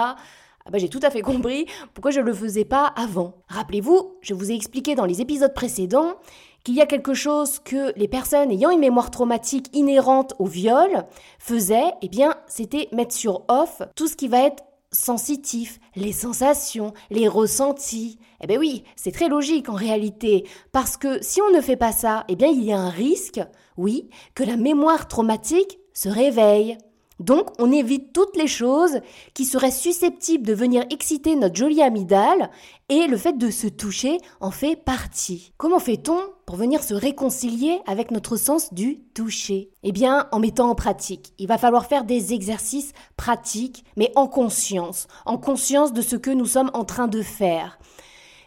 Ah 0.65 0.69
bah, 0.69 0.77
j'ai 0.77 0.89
tout 0.89 1.00
à 1.01 1.10
fait 1.10 1.21
compris 1.21 1.65
pourquoi 1.93 2.12
je 2.12 2.19
ne 2.19 2.25
le 2.25 2.33
faisais 2.33 2.65
pas 2.65 2.86
avant. 2.86 3.33
Rappelez-vous, 3.48 4.17
je 4.21 4.33
vous 4.36 4.51
ai 4.51 4.55
expliqué 4.55 4.93
dans 4.93 5.05
les 5.05 5.19
épisodes 5.21 5.53
précédents 5.53 6.17
qu'il 6.63 6.75
y 6.75 6.82
a 6.82 6.86
quelque 6.86 7.13
chose 7.13 7.60
que 7.60 7.98
les 7.98 8.08
personnes 8.08 8.51
ayant 8.51 8.70
une 8.70 8.80
mémoire 8.80 9.12
traumatique 9.12 9.68
inhérente 9.74 10.34
au 10.39 10.46
viol 10.46 11.06
faisaient, 11.39 11.91
eh 12.01 12.10
bien, 12.10 12.36
c'était 12.48 12.88
mettre 12.91 13.15
sur 13.15 13.44
off 13.48 13.82
tout 13.96 14.08
ce 14.08 14.15
qui 14.15 14.27
va 14.27 14.41
être 14.41 14.63
sensitif, 14.91 15.80
les 15.96 16.12
sensations, 16.12 16.94
les 17.10 17.27
ressentis. 17.27 18.20
Eh 18.41 18.48
bien 18.48 18.60
oui, 18.60 18.84
c'est 18.96 19.12
très 19.12 19.30
logique 19.30 19.70
en 19.70 19.74
réalité, 19.74 20.46
parce 20.72 20.98
que 20.98 21.24
si 21.24 21.41
on 21.41 21.56
ne 21.56 21.62
fait 21.62 21.77
pas 21.77 21.91
ça, 21.91 22.25
eh 22.27 22.36
bien 22.36 22.50
il 22.50 22.63
y 22.63 22.74
a 22.74 22.80
un 22.80 22.89
risque, 22.89 23.39
oui, 23.77 24.10
que 24.36 24.44
la 24.44 24.58
mémoire 24.58 25.08
traumatique 25.08 25.80
se 25.94 26.10
réveille. 26.10 26.77
Donc, 27.21 27.49
on 27.59 27.71
évite 27.71 28.13
toutes 28.13 28.35
les 28.35 28.47
choses 28.47 28.99
qui 29.33 29.45
seraient 29.45 29.71
susceptibles 29.71 30.45
de 30.45 30.53
venir 30.53 30.85
exciter 30.89 31.35
notre 31.35 31.55
jolie 31.55 31.81
amygdale 31.81 32.49
et 32.89 33.05
le 33.05 33.15
fait 33.15 33.37
de 33.37 33.51
se 33.51 33.67
toucher 33.67 34.17
en 34.39 34.49
fait 34.49 34.75
partie. 34.75 35.53
Comment 35.57 35.79
fait-on 35.79 36.19
pour 36.45 36.55
venir 36.55 36.83
se 36.83 36.95
réconcilier 36.95 37.79
avec 37.85 38.09
notre 38.09 38.37
sens 38.37 38.73
du 38.73 39.01
toucher? 39.13 39.69
Eh 39.83 39.91
bien, 39.91 40.27
en 40.31 40.39
mettant 40.39 40.69
en 40.69 40.75
pratique. 40.75 41.33
Il 41.37 41.47
va 41.47 41.59
falloir 41.59 41.85
faire 41.85 42.05
des 42.05 42.33
exercices 42.33 42.91
pratiques, 43.17 43.85
mais 43.95 44.11
en 44.15 44.27
conscience, 44.27 45.07
en 45.25 45.37
conscience 45.37 45.93
de 45.93 46.01
ce 46.01 46.15
que 46.15 46.31
nous 46.31 46.47
sommes 46.47 46.71
en 46.73 46.85
train 46.85 47.07
de 47.07 47.21
faire. 47.21 47.77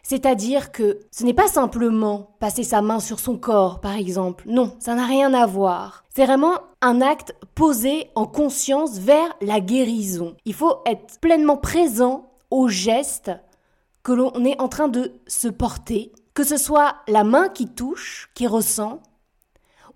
C'est-à-dire 0.05 0.71
que 0.71 1.01
ce 1.11 1.25
n'est 1.25 1.35
pas 1.35 1.49
simplement 1.49 2.37
passer 2.39 2.63
sa 2.63 2.83
main 2.83 3.01
sur 3.01 3.19
son 3.19 3.39
corps, 3.39 3.81
par 3.81 3.97
exemple. 3.97 4.45
Non, 4.47 4.77
ça 4.79 4.95
n'a 4.95 5.07
rien 5.07 5.33
à 5.33 5.47
voir. 5.47 6.05
C'est 6.15 6.27
vraiment 6.27 6.61
un 6.83 7.01
acte 7.01 7.35
posé 7.55 8.11
en 8.15 8.27
conscience 8.27 8.99
vers 8.99 9.35
la 9.41 9.61
guérison. 9.61 10.37
Il 10.45 10.53
faut 10.53 10.83
être 10.85 11.19
pleinement 11.21 11.57
présent 11.57 12.31
au 12.51 12.69
geste 12.69 13.33
que 14.03 14.13
l'on 14.13 14.45
est 14.45 14.61
en 14.61 14.69
train 14.69 14.89
de 14.89 15.13
se 15.27 15.49
porter, 15.49 16.13
que 16.35 16.45
ce 16.45 16.59
soit 16.59 16.97
la 17.09 17.25
main 17.25 17.49
qui 17.49 17.67
touche, 17.67 18.31
qui 18.35 18.47
ressent, 18.47 19.01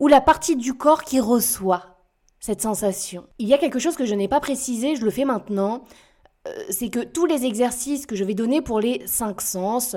ou 0.00 0.08
la 0.08 0.22
partie 0.22 0.56
du 0.56 0.72
corps 0.72 1.04
qui 1.04 1.20
reçoit 1.20 1.98
cette 2.40 2.62
sensation. 2.62 3.26
Il 3.38 3.46
y 3.46 3.52
a 3.52 3.58
quelque 3.58 3.78
chose 3.78 3.96
que 3.96 4.06
je 4.06 4.14
n'ai 4.14 4.28
pas 4.28 4.40
précisé, 4.40 4.96
je 4.96 5.04
le 5.04 5.10
fais 5.10 5.26
maintenant, 5.26 5.84
c'est 6.70 6.88
que 6.88 7.00
tous 7.00 7.26
les 7.26 7.44
exercices 7.44 8.06
que 8.06 8.16
je 8.16 8.24
vais 8.24 8.34
donner 8.34 8.60
pour 8.60 8.80
les 8.80 9.02
cinq 9.06 9.40
sens 9.40 9.96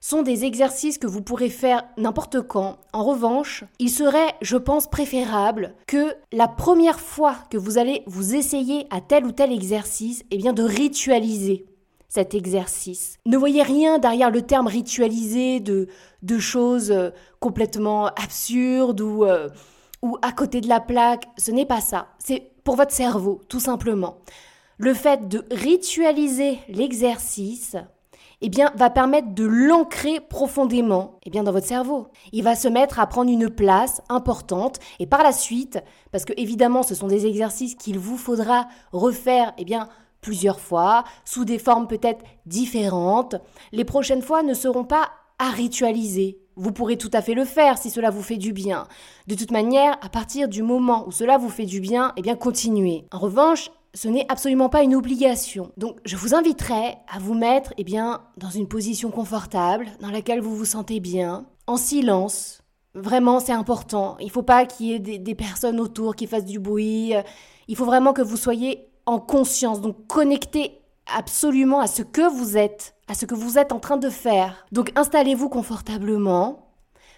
sont 0.00 0.22
des 0.22 0.44
exercices 0.44 0.98
que 0.98 1.06
vous 1.06 1.20
pourrez 1.20 1.50
faire 1.50 1.84
n'importe 1.98 2.40
quand. 2.40 2.78
En 2.92 3.04
revanche, 3.04 3.64
il 3.78 3.90
serait, 3.90 4.34
je 4.40 4.56
pense, 4.56 4.88
préférable 4.88 5.74
que 5.86 6.14
la 6.32 6.48
première 6.48 7.00
fois 7.00 7.36
que 7.50 7.58
vous 7.58 7.76
allez 7.76 8.02
vous 8.06 8.34
essayer 8.34 8.86
à 8.90 9.00
tel 9.00 9.26
ou 9.26 9.32
tel 9.32 9.52
exercice, 9.52 10.24
eh 10.30 10.38
bien 10.38 10.54
de 10.54 10.62
ritualiser 10.62 11.66
cet 12.08 12.34
exercice. 12.34 13.18
Ne 13.26 13.36
voyez 13.36 13.62
rien 13.62 13.98
derrière 13.98 14.30
le 14.30 14.42
terme 14.42 14.66
ritualiser 14.66 15.60
de, 15.60 15.86
de 16.22 16.38
choses 16.38 16.90
euh, 16.90 17.10
complètement 17.38 18.06
absurdes 18.06 19.00
ou, 19.00 19.24
euh, 19.24 19.48
ou 20.02 20.16
à 20.22 20.32
côté 20.32 20.60
de 20.60 20.68
la 20.68 20.80
plaque. 20.80 21.28
Ce 21.38 21.52
n'est 21.52 21.66
pas 21.66 21.80
ça. 21.80 22.08
C'est 22.18 22.50
pour 22.64 22.74
votre 22.74 22.92
cerveau, 22.92 23.40
tout 23.48 23.60
simplement 23.60 24.16
le 24.80 24.94
fait 24.94 25.28
de 25.28 25.44
ritualiser 25.50 26.58
l'exercice, 26.68 27.76
eh 28.40 28.48
bien, 28.48 28.72
va 28.76 28.88
permettre 28.88 29.34
de 29.34 29.44
l'ancrer 29.44 30.20
profondément, 30.20 31.18
eh 31.26 31.30
bien, 31.30 31.42
dans 31.42 31.52
votre 31.52 31.66
cerveau. 31.66 32.08
Il 32.32 32.42
va 32.44 32.54
se 32.54 32.66
mettre 32.66 32.98
à 32.98 33.06
prendre 33.06 33.30
une 33.30 33.50
place 33.50 34.00
importante 34.08 34.78
et 34.98 35.06
par 35.06 35.22
la 35.22 35.32
suite, 35.32 35.78
parce 36.12 36.24
que 36.24 36.32
évidemment, 36.38 36.82
ce 36.82 36.94
sont 36.94 37.08
des 37.08 37.26
exercices 37.26 37.74
qu'il 37.74 37.98
vous 37.98 38.16
faudra 38.16 38.68
refaire, 38.92 39.52
eh 39.58 39.66
bien, 39.66 39.86
plusieurs 40.22 40.60
fois, 40.60 41.04
sous 41.26 41.44
des 41.44 41.58
formes 41.58 41.86
peut-être 41.86 42.24
différentes. 42.46 43.36
Les 43.72 43.84
prochaines 43.84 44.22
fois 44.22 44.42
ne 44.42 44.54
seront 44.54 44.84
pas 44.84 45.10
à 45.38 45.50
ritualiser. 45.50 46.38
Vous 46.56 46.72
pourrez 46.72 46.96
tout 46.96 47.10
à 47.12 47.20
fait 47.20 47.34
le 47.34 47.44
faire 47.44 47.76
si 47.76 47.90
cela 47.90 48.08
vous 48.08 48.22
fait 48.22 48.38
du 48.38 48.54
bien. 48.54 48.86
De 49.26 49.34
toute 49.34 49.50
manière, 49.50 49.98
à 50.00 50.08
partir 50.08 50.48
du 50.48 50.62
moment 50.62 51.06
où 51.06 51.12
cela 51.12 51.36
vous 51.36 51.50
fait 51.50 51.66
du 51.66 51.80
bien, 51.80 52.14
eh 52.16 52.22
bien 52.22 52.34
continuez. 52.34 53.04
En 53.12 53.18
revanche, 53.18 53.70
ce 53.94 54.08
n'est 54.08 54.26
absolument 54.28 54.68
pas 54.68 54.82
une 54.82 54.94
obligation. 54.94 55.72
Donc 55.76 55.98
je 56.04 56.16
vous 56.16 56.34
inviterai 56.34 56.96
à 57.12 57.18
vous 57.18 57.34
mettre 57.34 57.72
eh 57.76 57.84
bien, 57.84 58.22
dans 58.36 58.50
une 58.50 58.68
position 58.68 59.10
confortable, 59.10 59.86
dans 60.00 60.10
laquelle 60.10 60.40
vous 60.40 60.56
vous 60.56 60.64
sentez 60.64 61.00
bien, 61.00 61.46
en 61.66 61.76
silence. 61.76 62.62
Vraiment, 62.94 63.40
c'est 63.40 63.52
important. 63.52 64.16
Il 64.20 64.26
ne 64.26 64.30
faut 64.30 64.42
pas 64.42 64.66
qu'il 64.66 64.86
y 64.86 64.92
ait 64.94 64.98
des, 64.98 65.18
des, 65.18 65.34
personnes 65.34 65.78
autour 65.78 66.16
qui 66.16 66.26
fassent 66.26 66.44
du 66.44 66.58
bruit. 66.58 67.12
Il 67.68 67.76
faut 67.76 67.84
vraiment 67.84 68.12
que 68.12 68.22
vous 68.22 68.36
soyez 68.36 68.88
en 69.06 69.20
conscience, 69.20 69.80
donc 69.80 70.06
connecté 70.08 70.80
absolument 71.14 71.80
à 71.80 71.86
ce 71.86 72.02
que 72.02 72.28
vous 72.28 72.56
êtes, 72.56 72.94
à 73.08 73.14
ce 73.14 73.26
que 73.26 73.34
vous 73.34 73.58
êtes 73.58 73.72
en 73.72 73.80
train 73.80 73.96
de 73.96 74.10
faire. 74.10 74.66
Donc 74.72 74.92
installez-vous 74.96 75.48
confortablement. 75.48 76.66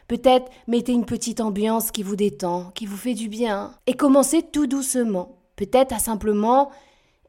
Peut-être 0.09 0.51
mettez 0.67 0.93
une 0.93 1.07
petite 1.07 1.41
ambiance 1.41 1.91
qui 1.91 2.03
vous 2.03 2.17
détend, 2.17 2.71
qui 2.75 2.87
vous 2.87 2.97
fait 2.97 3.15
du 3.15 3.29
bien. 3.29 3.75
Et 3.87 3.95
commencez 3.95 4.43
tout 4.43 4.67
doucement. 4.67 5.42
Peut-être 5.57 5.93
à 5.93 5.99
simplement, 5.99 6.71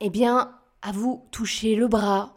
eh 0.01 0.10
bien, 0.10 0.51
à 0.82 0.92
vous 0.92 1.25
toucher 1.32 1.75
le 1.75 1.88
bras, 1.88 2.34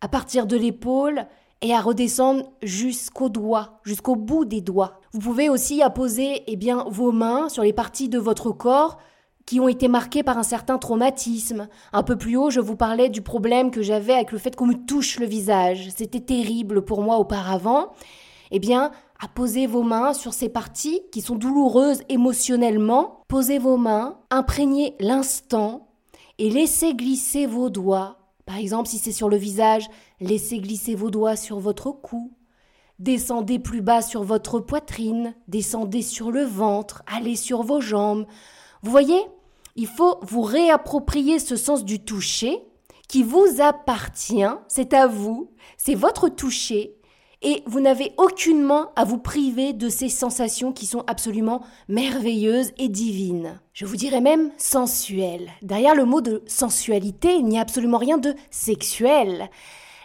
à 0.00 0.08
partir 0.08 0.46
de 0.46 0.56
l'épaule 0.56 1.26
et 1.62 1.74
à 1.74 1.80
redescendre 1.80 2.44
jusqu'au 2.62 3.28
doigt, 3.28 3.80
jusqu'au 3.84 4.16
bout 4.16 4.44
des 4.44 4.60
doigts. 4.60 5.00
Vous 5.12 5.20
pouvez 5.20 5.48
aussi 5.48 5.82
apposer 5.82 6.42
eh 6.46 6.56
bien, 6.56 6.84
vos 6.88 7.12
mains 7.12 7.48
sur 7.48 7.62
les 7.62 7.72
parties 7.72 8.08
de 8.08 8.18
votre 8.18 8.50
corps 8.50 8.98
qui 9.46 9.60
ont 9.60 9.68
été 9.68 9.88
marquées 9.88 10.22
par 10.22 10.38
un 10.38 10.42
certain 10.42 10.78
traumatisme. 10.78 11.68
Un 11.92 12.02
peu 12.02 12.16
plus 12.16 12.36
haut, 12.36 12.50
je 12.50 12.60
vous 12.60 12.76
parlais 12.76 13.08
du 13.08 13.22
problème 13.22 13.70
que 13.70 13.82
j'avais 13.82 14.14
avec 14.14 14.32
le 14.32 14.38
fait 14.38 14.54
qu'on 14.56 14.66
me 14.66 14.86
touche 14.86 15.18
le 15.18 15.26
visage. 15.26 15.88
C'était 15.96 16.20
terrible 16.20 16.84
pour 16.84 17.02
moi 17.02 17.18
auparavant. 17.18 17.92
Eh 18.50 18.58
bien, 18.58 18.92
apposez 19.22 19.66
vos 19.66 19.82
mains 19.82 20.14
sur 20.14 20.34
ces 20.34 20.48
parties 20.48 21.00
qui 21.12 21.20
sont 21.20 21.36
douloureuses 21.36 22.02
émotionnellement 22.08 23.22
Posez 23.28 23.58
vos 23.58 23.76
mains, 23.78 24.18
imprégnez 24.30 24.94
l'instant 25.00 25.88
et 26.38 26.50
laissez 26.50 26.94
glisser 26.94 27.46
vos 27.46 27.70
doigts. 27.70 28.18
Par 28.44 28.56
exemple, 28.56 28.88
si 28.88 28.98
c'est 28.98 29.12
sur 29.12 29.28
le 29.28 29.36
visage, 29.36 29.88
laissez 30.20 30.58
glisser 30.58 30.94
vos 30.94 31.10
doigts 31.10 31.36
sur 31.36 31.60
votre 31.60 31.92
cou. 31.92 32.32
Descendez 32.98 33.58
plus 33.58 33.80
bas 33.80 34.02
sur 34.02 34.22
votre 34.24 34.58
poitrine, 34.58 35.34
descendez 35.48 36.02
sur 36.02 36.30
le 36.30 36.42
ventre, 36.42 37.02
allez 37.06 37.36
sur 37.36 37.62
vos 37.62 37.80
jambes. 37.80 38.26
Vous 38.82 38.90
voyez, 38.90 39.20
il 39.76 39.86
faut 39.86 40.18
vous 40.22 40.42
réapproprier 40.42 41.38
ce 41.38 41.56
sens 41.56 41.84
du 41.84 42.04
toucher 42.04 42.60
qui 43.08 43.22
vous 43.22 43.60
appartient, 43.60 44.44
c'est 44.68 44.92
à 44.92 45.06
vous, 45.06 45.50
c'est 45.78 45.94
votre 45.94 46.28
toucher, 46.28 46.96
et 47.42 47.62
vous 47.66 47.80
n'avez 47.80 48.12
aucunement 48.16 48.90
à 48.96 49.04
vous 49.04 49.18
priver 49.18 49.72
de 49.72 49.88
ces 49.88 50.08
sensations 50.08 50.72
qui 50.72 50.86
sont 50.86 51.04
absolument 51.06 51.62
merveilleuses 51.88 52.72
et 52.78 52.88
divines. 52.88 53.60
Je 53.72 53.84
vous 53.84 53.96
dirais 53.96 54.20
même 54.20 54.50
sensuelles. 54.56 55.50
Derrière 55.62 55.94
le 55.94 56.04
mot 56.04 56.20
de 56.20 56.42
sensualité, 56.46 57.34
il 57.34 57.46
n'y 57.46 57.58
a 57.58 57.62
absolument 57.62 57.98
rien 57.98 58.18
de 58.18 58.34
sexuel. 58.50 59.50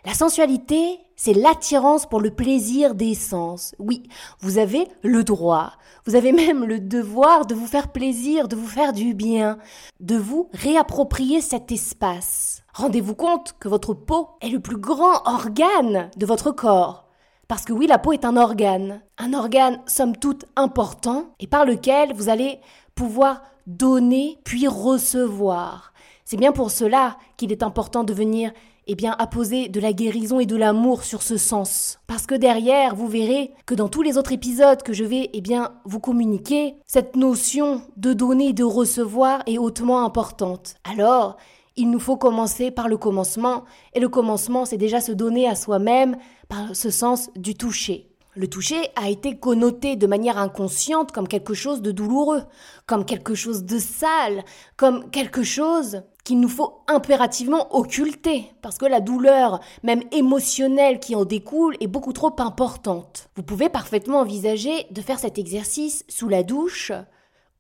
La 0.06 0.14
sensualité, 0.14 1.00
c'est 1.16 1.34
l'attirance 1.34 2.06
pour 2.06 2.22
le 2.22 2.32
plaisir 2.32 2.96
des 2.96 3.14
sens. 3.14 3.76
Oui, 3.80 4.04
vous 4.40 4.58
avez 4.58 4.88
le 5.04 5.24
droit, 5.24 5.74
vous 6.06 6.16
avez 6.16 6.32
même 6.32 6.64
le 6.64 6.80
devoir 6.80 7.46
de 7.46 7.56
vous 7.56 7.66
faire 7.66 7.92
plaisir, 7.92 8.48
de 8.48 8.56
vous 8.56 8.68
faire 8.68 8.94
du 8.94 9.14
bien, 9.14 9.58
de 10.00 10.16
vous 10.16 10.50
réapproprier 10.54 11.42
cet 11.42 11.72
espace. 11.72 12.64
Rendez-vous 12.74 13.16
compte 13.16 13.56
que 13.60 13.68
votre 13.68 13.94
peau 13.94 14.30
est 14.40 14.50
le 14.50 14.60
plus 14.60 14.78
grand 14.78 15.28
organe 15.28 16.10
de 16.16 16.26
votre 16.26 16.52
corps. 16.52 17.07
Parce 17.48 17.64
que 17.64 17.74
oui, 17.74 17.88
la 17.88 17.98
peau 17.98 18.12
est 18.12 18.26
un 18.26 18.36
organe, 18.36 19.02
un 19.18 19.34
organe 19.34 19.80
somme 19.88 20.18
toute 20.18 20.46
important 20.56 21.30
et 21.40 21.48
par 21.48 21.66
lequel 21.66 22.14
vous 22.14 22.30
allez 22.30 22.60
pouvoir 22.94 23.42
donner 23.68 24.40
puis 24.44 24.68
recevoir. 24.68 25.94
C'est 26.26 26.38
bien 26.38 26.52
pour 26.52 26.72
cela 26.72 27.18
qu'il 27.38 27.52
est 27.52 27.64
important 27.64 28.04
de 28.04 28.14
venir 28.14 28.52
eh 28.88 28.96
bien, 28.96 29.16
apposer 29.20 29.68
de 29.68 29.80
la 29.80 29.92
guérison 29.92 30.40
et 30.40 30.46
de 30.46 30.56
l'amour 30.56 31.04
sur 31.04 31.22
ce 31.22 31.38
sens. 31.38 32.00
Parce 32.08 32.26
que 32.26 32.36
derrière, 32.36 32.96
vous 32.96 33.08
verrez 33.08 33.52
que 33.66 33.76
dans 33.76 33.90
tous 33.90 34.02
les 34.02 34.18
autres 34.18 34.32
épisodes 34.32 34.82
que 34.82 34.94
je 34.94 35.04
vais, 35.04 35.30
eh 35.34 35.42
bien, 35.42 35.74
vous 35.84 36.00
communiquer, 36.00 36.76
cette 36.86 37.18
notion 37.18 37.82
de 37.98 38.14
donner 38.14 38.48
et 38.48 38.54
de 38.54 38.64
recevoir 38.64 39.44
est 39.46 39.58
hautement 39.58 40.06
importante. 40.06 40.76
Alors, 40.90 41.36
il 41.78 41.90
nous 41.90 42.00
faut 42.00 42.18
commencer 42.18 42.72
par 42.72 42.88
le 42.88 42.98
commencement, 42.98 43.64
et 43.94 44.00
le 44.00 44.10
commencement, 44.10 44.66
c'est 44.66 44.78
déjà 44.78 45.00
se 45.00 45.12
donner 45.12 45.48
à 45.48 45.56
soi-même 45.56 46.18
par 46.50 46.76
ce 46.76 46.90
sens 46.90 47.30
du 47.36 47.56
toucher. 47.56 48.10
Le 48.36 48.48
toucher 48.48 48.90
a 48.96 49.10
été 49.10 49.40
connoté 49.40 49.96
de 49.96 50.06
manière 50.06 50.38
inconsciente 50.38 51.12
comme 51.12 51.28
quelque 51.28 51.56
chose 51.56 51.82
de 51.82 51.92
douloureux, 51.92 52.44
comme 52.86 53.04
quelque 53.04 53.34
chose 53.34 53.64
de 53.64 53.80
sale, 53.80 54.44
comme 54.76 55.10
quelque 55.10 55.42
chose 55.42 56.04
qu'il 56.24 56.40
nous 56.40 56.50
faut 56.50 56.84
impérativement 56.88 57.76
occulter, 57.76 58.52
parce 58.62 58.78
que 58.78 58.86
la 58.86 59.00
douleur, 59.00 59.60
même 59.82 60.04
émotionnelle 60.12 61.00
qui 61.00 61.16
en 61.16 61.26
découle, 61.26 61.78
est 61.80 61.88
beaucoup 61.88 62.14
trop 62.14 62.36
importante. 62.38 63.30
Vous 63.36 63.44
pouvez 63.44 63.70
parfaitement 63.70 64.20
envisager 64.20 64.86
de 64.92 65.02
faire 65.02 65.18
cet 65.18 65.40
exercice 65.40 66.06
sous 66.08 66.28
la 66.28 66.44
douche 66.44 66.92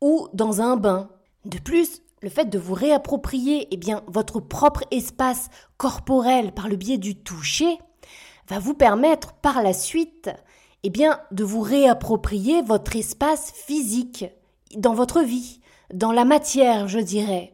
ou 0.01 0.27
dans 0.33 0.61
un 0.61 0.75
bain. 0.75 1.09
De 1.45 1.57
plus, 1.57 2.01
le 2.21 2.29
fait 2.29 2.45
de 2.45 2.59
vous 2.59 2.73
réapproprier 2.73 3.67
eh 3.71 3.77
bien, 3.77 4.03
votre 4.07 4.39
propre 4.39 4.83
espace 4.91 5.49
corporel 5.77 6.51
par 6.51 6.67
le 6.67 6.75
biais 6.75 6.97
du 6.97 7.15
toucher 7.15 7.77
va 8.47 8.59
vous 8.59 8.73
permettre 8.73 9.33
par 9.33 9.61
la 9.61 9.73
suite 9.73 10.29
eh 10.83 10.89
bien, 10.89 11.19
de 11.31 11.43
vous 11.43 11.61
réapproprier 11.61 12.61
votre 12.61 12.95
espace 12.95 13.51
physique 13.51 14.25
dans 14.75 14.93
votre 14.93 15.21
vie, 15.21 15.59
dans 15.93 16.11
la 16.11 16.25
matière, 16.25 16.87
je 16.87 16.99
dirais. 16.99 17.53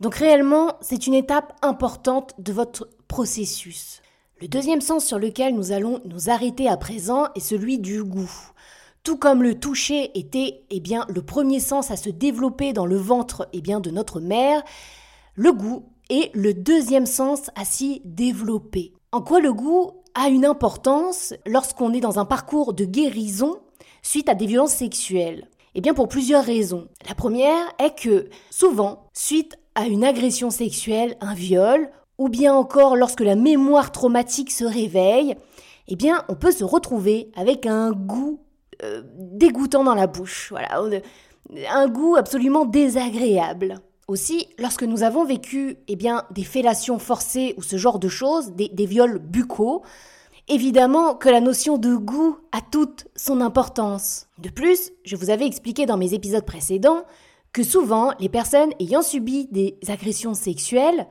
Donc 0.00 0.14
réellement, 0.14 0.72
c'est 0.80 1.06
une 1.06 1.14
étape 1.14 1.52
importante 1.62 2.34
de 2.38 2.52
votre 2.52 2.88
processus. 3.08 4.00
Le 4.40 4.48
deuxième 4.48 4.80
sens 4.80 5.04
sur 5.04 5.18
lequel 5.18 5.54
nous 5.54 5.72
allons 5.72 6.00
nous 6.06 6.30
arrêter 6.30 6.68
à 6.68 6.78
présent 6.78 7.26
est 7.34 7.40
celui 7.40 7.78
du 7.78 8.02
goût. 8.02 8.32
Tout 9.02 9.16
comme 9.16 9.42
le 9.42 9.58
toucher 9.58 10.10
était 10.18 10.64
eh 10.68 10.80
bien 10.80 11.06
le 11.08 11.22
premier 11.22 11.58
sens 11.58 11.90
à 11.90 11.96
se 11.96 12.10
développer 12.10 12.74
dans 12.74 12.84
le 12.84 12.96
ventre 12.96 13.48
eh 13.54 13.62
bien 13.62 13.80
de 13.80 13.90
notre 13.90 14.20
mère, 14.20 14.62
le 15.34 15.52
goût 15.52 15.86
est 16.10 16.30
le 16.34 16.52
deuxième 16.52 17.06
sens 17.06 17.50
à 17.54 17.64
s'y 17.64 18.02
développer. 18.04 18.92
En 19.12 19.22
quoi 19.22 19.40
le 19.40 19.54
goût 19.54 19.92
a 20.14 20.28
une 20.28 20.44
importance 20.44 21.32
lorsqu'on 21.46 21.94
est 21.94 22.00
dans 22.00 22.18
un 22.18 22.26
parcours 22.26 22.74
de 22.74 22.84
guérison 22.84 23.60
suite 24.02 24.28
à 24.28 24.34
des 24.34 24.46
violences 24.46 24.74
sexuelles? 24.74 25.48
Eh 25.74 25.80
bien 25.80 25.94
pour 25.94 26.08
plusieurs 26.08 26.44
raisons. 26.44 26.88
La 27.08 27.14
première 27.14 27.64
est 27.78 27.98
que 27.98 28.28
souvent, 28.50 29.06
suite 29.14 29.56
à 29.76 29.86
une 29.86 30.04
agression 30.04 30.50
sexuelle, 30.50 31.16
un 31.22 31.32
viol, 31.32 31.90
ou 32.18 32.28
bien 32.28 32.52
encore 32.52 32.96
lorsque 32.96 33.20
la 33.20 33.36
mémoire 33.36 33.92
traumatique 33.92 34.50
se 34.50 34.64
réveille, 34.64 35.36
eh 35.88 35.96
bien 35.96 36.24
on 36.28 36.34
peut 36.34 36.52
se 36.52 36.64
retrouver 36.64 37.30
avec 37.34 37.64
un 37.64 37.92
goût 37.92 38.40
euh, 38.82 39.02
dégoûtant 39.14 39.84
dans 39.84 39.94
la 39.94 40.06
bouche. 40.06 40.48
Voilà, 40.50 40.80
un 41.70 41.88
goût 41.88 42.16
absolument 42.16 42.64
désagréable. 42.64 43.80
Aussi, 44.08 44.48
lorsque 44.58 44.82
nous 44.82 45.02
avons 45.02 45.24
vécu 45.24 45.76
eh 45.86 45.96
bien, 45.96 46.24
des 46.32 46.42
fellations 46.42 46.98
forcées 46.98 47.54
ou 47.56 47.62
ce 47.62 47.76
genre 47.76 47.98
de 47.98 48.08
choses, 48.08 48.52
des, 48.52 48.68
des 48.68 48.86
viols 48.86 49.18
buccaux, 49.18 49.82
évidemment 50.48 51.14
que 51.14 51.28
la 51.28 51.40
notion 51.40 51.78
de 51.78 51.94
goût 51.94 52.36
a 52.50 52.60
toute 52.60 53.06
son 53.14 53.40
importance. 53.40 54.26
De 54.38 54.48
plus, 54.48 54.90
je 55.04 55.14
vous 55.14 55.30
avais 55.30 55.46
expliqué 55.46 55.86
dans 55.86 55.96
mes 55.96 56.12
épisodes 56.12 56.44
précédents 56.44 57.04
que 57.52 57.62
souvent 57.62 58.12
les 58.18 58.28
personnes 58.28 58.72
ayant 58.80 59.02
subi 59.02 59.46
des 59.50 59.78
agressions 59.88 60.34
sexuelles 60.34 61.06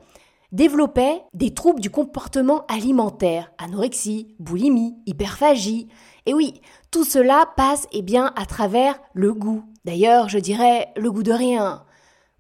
développaient 0.51 1.21
des 1.33 1.53
troubles 1.53 1.79
du 1.79 1.89
comportement 1.89 2.65
alimentaire, 2.67 3.51
anorexie, 3.57 4.35
boulimie, 4.39 4.95
hyperphagie. 5.05 5.87
Et 6.25 6.33
oui, 6.33 6.61
tout 6.91 7.05
cela 7.05 7.47
passe 7.55 7.87
eh 7.91 8.01
bien 8.01 8.33
à 8.35 8.45
travers 8.45 8.99
le 9.13 9.33
goût. 9.33 9.63
D'ailleurs, 9.85 10.29
je 10.29 10.39
dirais 10.39 10.89
le 10.97 11.11
goût 11.11 11.23
de 11.23 11.31
rien. 11.31 11.83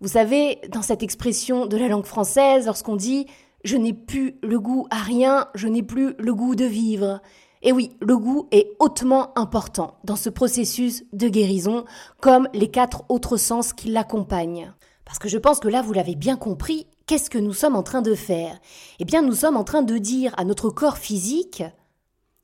Vous 0.01 0.07
savez, 0.07 0.59
dans 0.69 0.81
cette 0.81 1.03
expression 1.03 1.65
de 1.65 1.77
la 1.77 1.87
langue 1.87 2.05
française, 2.05 2.65
lorsqu'on 2.65 2.95
dit 2.95 3.27
je 3.63 3.77
n'ai 3.77 3.93
plus 3.93 4.37
le 4.41 4.59
goût 4.59 4.87
à 4.89 4.97
rien, 4.97 5.47
je 5.53 5.67
n'ai 5.67 5.83
plus 5.83 6.15
le 6.17 6.33
goût 6.33 6.55
de 6.55 6.65
vivre. 6.65 7.21
Et 7.61 7.73
oui, 7.73 7.91
le 7.99 8.17
goût 8.17 8.47
est 8.51 8.71
hautement 8.79 9.37
important 9.37 9.97
dans 10.05 10.15
ce 10.15 10.29
processus 10.29 11.03
de 11.11 11.27
guérison, 11.27 11.83
comme 12.21 12.47
les 12.53 12.71
quatre 12.71 13.03
autres 13.09 13.35
sens 13.35 13.73
qui 13.73 13.89
l'accompagnent. 13.89 14.73
Parce 15.03 15.19
que 15.19 15.27
je 15.27 15.37
pense 15.37 15.59
que 15.59 15.67
là, 15.67 15.81
vous 15.81 15.91
l'avez 15.91 16.15
bien 16.15 16.37
compris, 16.37 16.87
qu'est-ce 17.05 17.29
que 17.29 17.37
nous 17.37 17.51
sommes 17.51 17.75
en 17.75 17.83
train 17.83 18.01
de 18.01 18.15
faire? 18.15 18.59
Eh 18.99 19.05
bien, 19.05 19.21
nous 19.21 19.33
sommes 19.33 19.57
en 19.57 19.65
train 19.65 19.81
de 19.81 19.97
dire 19.97 20.33
à 20.37 20.45
notre 20.45 20.69
corps 20.69 20.97
physique, 20.97 21.63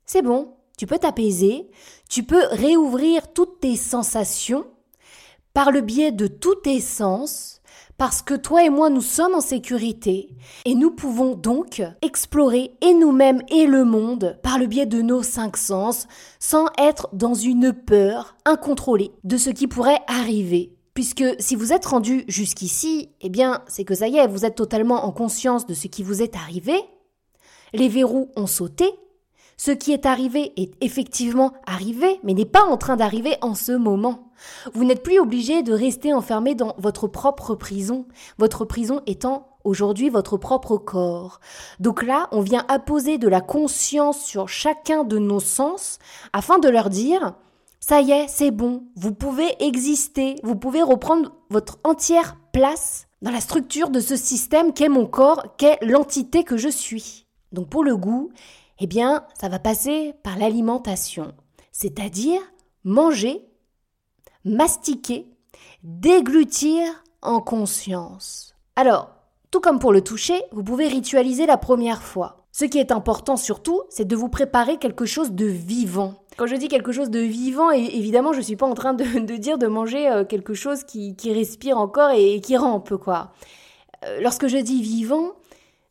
c'est 0.05 0.21
bon, 0.21 0.54
tu 0.77 0.87
peux 0.87 0.97
t'apaiser, 0.99 1.69
tu 2.09 2.23
peux 2.23 2.45
réouvrir 2.51 3.33
toutes 3.33 3.59
tes 3.59 3.75
sensations, 3.75 4.65
par 5.53 5.71
le 5.71 5.81
biais 5.81 6.11
de 6.11 6.27
tous 6.27 6.55
tes 6.55 6.81
sens, 6.81 7.61
parce 7.97 8.21
que 8.21 8.33
toi 8.33 8.65
et 8.65 8.69
moi 8.69 8.89
nous 8.89 9.01
sommes 9.01 9.35
en 9.35 9.41
sécurité 9.41 10.35
et 10.65 10.75
nous 10.75 10.91
pouvons 10.91 11.33
donc 11.33 11.81
explorer 12.01 12.71
et 12.81 12.93
nous-mêmes 12.93 13.41
et 13.49 13.65
le 13.67 13.85
monde 13.85 14.37
par 14.43 14.59
le 14.59 14.67
biais 14.67 14.85
de 14.85 15.01
nos 15.01 15.23
cinq 15.23 15.55
sens 15.55 16.07
sans 16.39 16.67
être 16.77 17.07
dans 17.13 17.33
une 17.33 17.71
peur 17.71 18.35
incontrôlée 18.43 19.11
de 19.23 19.37
ce 19.37 19.49
qui 19.49 19.67
pourrait 19.67 20.01
arriver. 20.07 20.73
Puisque 20.93 21.23
si 21.39 21.55
vous 21.55 21.71
êtes 21.71 21.85
rendu 21.85 22.25
jusqu'ici, 22.27 23.09
eh 23.21 23.29
bien 23.29 23.63
c'est 23.67 23.85
que 23.85 23.95
ça 23.95 24.09
y 24.09 24.17
est, 24.17 24.27
vous 24.27 24.45
êtes 24.45 24.55
totalement 24.55 25.05
en 25.05 25.11
conscience 25.11 25.65
de 25.65 25.73
ce 25.73 25.87
qui 25.87 26.03
vous 26.03 26.21
est 26.21 26.35
arrivé, 26.35 26.77
les 27.73 27.87
verrous 27.87 28.29
ont 28.35 28.47
sauté, 28.47 28.89
ce 29.57 29.71
qui 29.71 29.93
est 29.93 30.05
arrivé 30.05 30.53
est 30.57 30.71
effectivement 30.81 31.53
arrivé, 31.65 32.19
mais 32.23 32.33
n'est 32.33 32.45
pas 32.45 32.63
en 32.63 32.77
train 32.77 32.95
d'arriver 32.95 33.37
en 33.41 33.55
ce 33.55 33.71
moment. 33.71 34.31
Vous 34.73 34.83
n'êtes 34.83 35.03
plus 35.03 35.19
obligé 35.19 35.63
de 35.63 35.73
rester 35.73 36.13
enfermé 36.13 36.55
dans 36.55 36.75
votre 36.77 37.07
propre 37.07 37.55
prison, 37.55 38.05
votre 38.37 38.65
prison 38.65 39.01
étant 39.05 39.47
aujourd'hui 39.63 40.09
votre 40.09 40.37
propre 40.37 40.77
corps. 40.77 41.39
Donc 41.79 42.03
là, 42.03 42.27
on 42.31 42.41
vient 42.41 42.65
apposer 42.67 43.17
de 43.17 43.27
la 43.27 43.41
conscience 43.41 44.23
sur 44.23 44.47
chacun 44.49 45.03
de 45.03 45.17
nos 45.17 45.39
sens 45.39 45.99
afin 46.33 46.59
de 46.59 46.69
leur 46.69 46.89
dire 46.89 47.33
ça 47.79 48.01
y 48.01 48.11
est, 48.11 48.27
c'est 48.27 48.49
bon, 48.49 48.83
vous 48.95 49.13
pouvez 49.13 49.63
exister, 49.63 50.37
vous 50.41 50.55
pouvez 50.55 50.81
reprendre 50.81 51.33
votre 51.51 51.77
entière 51.83 52.35
place 52.51 53.07
dans 53.21 53.29
la 53.29 53.41
structure 53.41 53.89
de 53.89 53.99
ce 53.99 54.15
système 54.15 54.73
qu'est 54.73 54.89
mon 54.89 55.05
corps, 55.05 55.55
qu'est 55.57 55.77
l'entité 55.83 56.43
que 56.43 56.57
je 56.57 56.69
suis. 56.69 57.27
Donc 57.51 57.69
pour 57.69 57.83
le 57.83 57.95
goût, 57.95 58.31
eh 58.79 58.87
bien, 58.87 59.25
ça 59.39 59.49
va 59.49 59.59
passer 59.59 60.13
par 60.23 60.37
l'alimentation, 60.37 61.33
c'est-à-dire 61.71 62.41
manger, 62.83 63.45
mastiquer, 64.43 65.27
déglutir 65.83 67.03
en 67.21 67.41
conscience. 67.41 68.55
Alors, 68.75 69.11
tout 69.51 69.59
comme 69.59 69.79
pour 69.79 69.93
le 69.93 70.01
toucher, 70.01 70.41
vous 70.51 70.63
pouvez 70.63 70.87
ritualiser 70.87 71.45
la 71.45 71.57
première 71.57 72.03
fois. 72.03 72.45
Ce 72.51 72.65
qui 72.65 72.77
est 72.77 72.91
important 72.91 73.37
surtout, 73.37 73.83
c'est 73.89 74.07
de 74.07 74.15
vous 74.15 74.29
préparer 74.29 74.77
quelque 74.77 75.05
chose 75.05 75.31
de 75.31 75.45
vivant. 75.45 76.15
Quand 76.37 76.47
je 76.47 76.55
dis 76.55 76.67
quelque 76.67 76.91
chose 76.91 77.09
de 77.09 77.19
vivant, 77.19 77.71
évidemment, 77.71 78.33
je 78.33 78.39
ne 78.39 78.43
suis 78.43 78.55
pas 78.55 78.65
en 78.65 78.73
train 78.73 78.93
de, 78.93 79.35
dire 79.37 79.57
de 79.57 79.67
manger 79.67 80.09
euh, 80.09 80.25
quelque 80.25 80.53
chose 80.53 80.83
qui, 80.83 81.15
respire 81.25 81.77
encore 81.77 82.11
et, 82.11 82.39
qui 82.41 82.57
rampe, 82.57 82.95
quoi. 82.95 83.31
Euh, 84.05 84.19
lorsque 84.21 84.47
je 84.47 84.57
dis 84.57 84.81
vivant, 84.81 85.31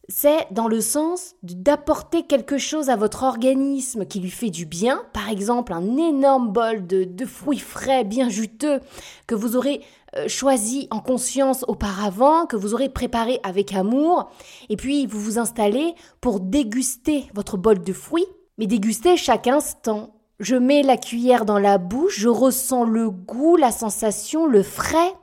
c'est 0.09 0.47
dans 0.51 0.69
le 0.69 0.81
sens 0.81 1.35
d'apporter 1.43 2.25
quelque 2.25 2.59
chose 2.59 2.91
à 2.91 2.97
votre 2.97 3.23
organisme 3.23 4.05
qui 4.05 4.21
lui 4.21 4.31
fait 4.31 4.51
du 4.51 4.67
bien, 4.67 5.03
par 5.13 5.31
exemple 5.31 5.73
un 5.73 5.97
énorme 5.97 6.53
bol 6.53 6.87
de, 6.87 7.27
fruits 7.27 7.59
frais 7.59 8.05
bien 8.05 8.29
juteux 8.29 8.81
que 9.27 9.35
vous 9.35 9.57
aurez 9.57 9.81
euh, 10.17 10.29
choisi 10.29 10.89
en 10.91 11.01
conscience 11.01 11.65
auparavant, 11.69 12.47
que 12.47 12.57
vous 12.57 12.75
aurez 12.75 12.91
préparé 12.91 13.41
avec 13.43 13.73
amour, 13.73 14.31
et 14.69 14.77
puis 14.77 15.07
vous 15.07 15.21
vous 15.21 15.39
installez 15.39 15.95
pour 16.21 16.41
déguster 16.41 17.25
votre 17.35 17.57
bol 17.57 17.83
de 17.83 17.93
fruits, 17.93 18.27
mais 18.59 18.67
déguster 18.67 19.17
chaque 19.17 19.47
instant. 19.47 20.15
Je 20.39 20.57
mets 20.57 20.83
la 20.83 20.97
cuillère 20.97 21.47
dans 21.47 21.59
la 21.59 21.79
bouche, 21.79 22.19
je 22.19 22.29
ressens 22.29 22.85
le 22.85 23.09
goût, 23.09 23.57
la 23.57 23.73
sensation, 23.73 24.47
le 24.47 24.63
frais, 24.63 25.15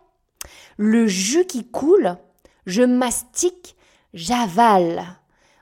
le 0.77 1.05
jus 1.05 1.45
qui 1.45 1.69
coule, 1.69 2.15
je 2.65 2.81
mastique, 2.81 3.75
j'avale. 4.13 5.03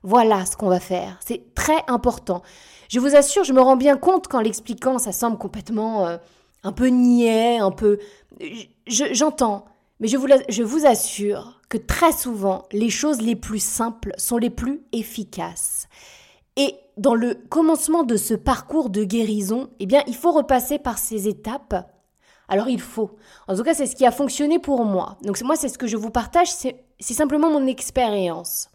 Voilà 0.04 0.46
ce 0.46 0.56
qu'on 0.56 0.70
va 0.70 0.80
faire. 0.80 1.20
C'est 1.26 1.54
très 1.56 1.84
important. 1.88 2.42
Je 2.88 3.00
vous 3.00 3.16
assure, 3.16 3.44
je 3.44 3.54
me 3.54 3.62
rends 3.62 3.78
bien 3.78 3.98
compte 3.98 4.28
qu'en 4.28 4.40
l'expliquant, 4.40 4.98
ça 4.98 5.12
semble 5.12 5.38
complètement 5.38 6.08
euh, 6.08 6.18
un 6.64 6.72
peu 6.72 6.88
niais, 6.88 7.58
un 7.58 7.72
peu... 7.72 8.00
J'entends. 8.88 9.66
mais 10.00 10.08
je 10.08 10.18
vous, 10.18 10.28
je 10.48 10.64
vous 10.64 10.86
assure 10.86 11.62
que 11.70 11.78
très 11.78 12.12
souvent, 12.12 12.66
les 12.72 12.90
choses 12.90 13.22
les 13.22 13.36
plus 13.36 13.64
simples 13.64 14.14
sont 14.18 14.38
les 14.38 14.50
plus 14.50 14.82
efficaces. 14.92 15.88
Et 16.56 16.76
dans 16.98 17.16
le 17.16 17.36
commencement 17.36 18.04
de 18.04 18.18
ce 18.18 18.34
parcours 18.34 18.90
de 18.90 19.04
guérison, 19.04 19.70
eh 19.80 19.86
bien, 19.86 20.04
il 20.08 20.16
faut 20.16 20.32
repasser 20.32 20.80
par 20.80 20.98
ces 20.98 21.28
étapes. 21.28 21.76
Alors 22.50 22.68
il 22.68 22.82
faut. 22.82 23.12
En 23.48 23.56
tout 23.56 23.64
cas, 23.64 23.74
c'est 23.74 23.86
ce 23.86 23.96
qui 23.96 24.06
a 24.06 24.12
fonctionné 24.12 24.60
pour 24.60 24.84
moi. 24.84 25.18
Donc 25.24 25.40
moi, 25.42 25.56
c'est 25.56 25.70
ce 25.70 25.78
que 25.78 25.88
je 25.88 25.98
vous 25.98 26.10
partage, 26.10 26.50
c'est 26.52 26.76
simplement 27.00 27.50
mon 27.50 27.66
expérience. 27.68 28.70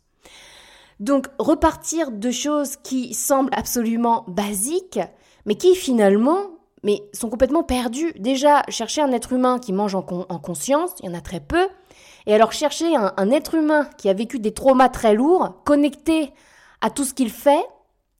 Donc 1.00 1.26
repartir 1.38 2.12
de 2.12 2.30
choses 2.30 2.76
qui 2.76 3.14
semblent 3.14 3.52
absolument 3.52 4.24
basiques, 4.28 5.00
mais 5.44 5.56
qui 5.56 5.74
finalement 5.74 6.54
mais 6.84 7.02
sont 7.12 7.30
complètement 7.30 7.64
perdues. 7.64 8.12
Déjà, 8.18 8.62
chercher 8.68 9.00
un 9.00 9.10
être 9.10 9.32
humain 9.32 9.58
qui 9.58 9.72
mange 9.72 9.94
en, 9.94 10.02
conscience, 10.02 10.90
il 11.00 11.06
y 11.06 11.08
en 11.08 11.14
a 11.14 11.22
très 11.22 11.40
peu. 11.40 11.66
Et 12.26 12.34
alors 12.34 12.52
chercher 12.52 12.94
un, 12.94 13.30
être 13.30 13.54
humain 13.54 13.88
qui 13.96 14.08
a 14.08 14.12
vécu 14.12 14.38
des 14.38 14.52
traumas 14.52 14.90
très 14.90 15.14
lourds, 15.14 15.62
connecté 15.64 16.32
à 16.82 16.90
tout 16.90 17.04
ce 17.04 17.14
qu'il 17.14 17.30
fait, 17.30 17.64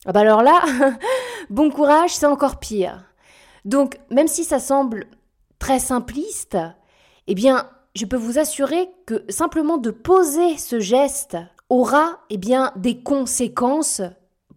ah 0.06 0.12
bah 0.12 0.20
alors 0.20 0.42
là, 0.42 0.62
bon 1.50 1.70
courage, 1.70 2.14
c'est 2.14 2.26
encore 2.26 2.58
pire. 2.58 3.04
Donc, 3.64 3.98
même 4.10 4.28
si 4.28 4.44
ça 4.44 4.58
semble 4.58 5.06
très 5.64 5.78
simpliste, 5.78 6.58
eh 7.26 7.34
bien, 7.34 7.70
je 7.94 8.04
peux 8.04 8.18
vous 8.18 8.38
assurer 8.38 8.90
que 9.06 9.24
simplement 9.30 9.78
de 9.78 9.90
poser 9.90 10.58
ce 10.58 10.78
geste 10.78 11.38
aura 11.70 12.18
eh 12.28 12.36
bien, 12.36 12.70
des 12.76 13.02
conséquences 13.02 14.02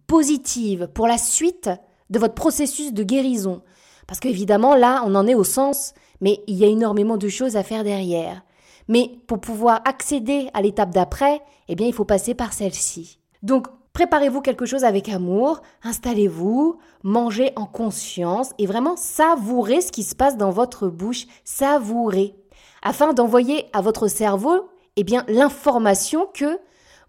positives 0.06 0.90
pour 0.92 1.06
la 1.06 1.16
suite 1.16 1.70
de 2.10 2.18
votre 2.18 2.34
processus 2.34 2.92
de 2.92 3.02
guérison. 3.02 3.62
Parce 4.06 4.20
qu'évidemment, 4.20 4.74
là, 4.74 5.02
on 5.06 5.14
en 5.14 5.26
est 5.26 5.34
au 5.34 5.44
sens, 5.44 5.94
mais 6.20 6.42
il 6.46 6.56
y 6.56 6.64
a 6.66 6.68
énormément 6.68 7.16
de 7.16 7.28
choses 7.28 7.56
à 7.56 7.62
faire 7.62 7.84
derrière. 7.84 8.42
Mais 8.86 9.10
pour 9.26 9.40
pouvoir 9.40 9.80
accéder 9.86 10.50
à 10.52 10.60
l'étape 10.60 10.90
d'après, 10.90 11.40
eh 11.68 11.74
bien, 11.74 11.86
il 11.86 11.94
faut 11.94 12.04
passer 12.04 12.34
par 12.34 12.52
celle-ci. 12.52 13.18
Donc, 13.42 13.68
préparez-vous 13.98 14.42
quelque 14.42 14.64
chose 14.64 14.84
avec 14.84 15.08
amour, 15.08 15.60
installez-vous, 15.82 16.78
mangez 17.02 17.50
en 17.56 17.66
conscience 17.66 18.50
et 18.56 18.66
vraiment 18.66 18.96
savourez 18.96 19.80
ce 19.80 19.90
qui 19.90 20.04
se 20.04 20.14
passe 20.14 20.36
dans 20.36 20.52
votre 20.52 20.86
bouche, 20.86 21.26
savourez, 21.42 22.36
afin 22.80 23.12
d'envoyer 23.12 23.66
à 23.72 23.80
votre 23.80 24.06
cerveau, 24.06 24.68
eh 24.94 25.02
bien, 25.02 25.24
l'information 25.26 26.28
que 26.32 26.60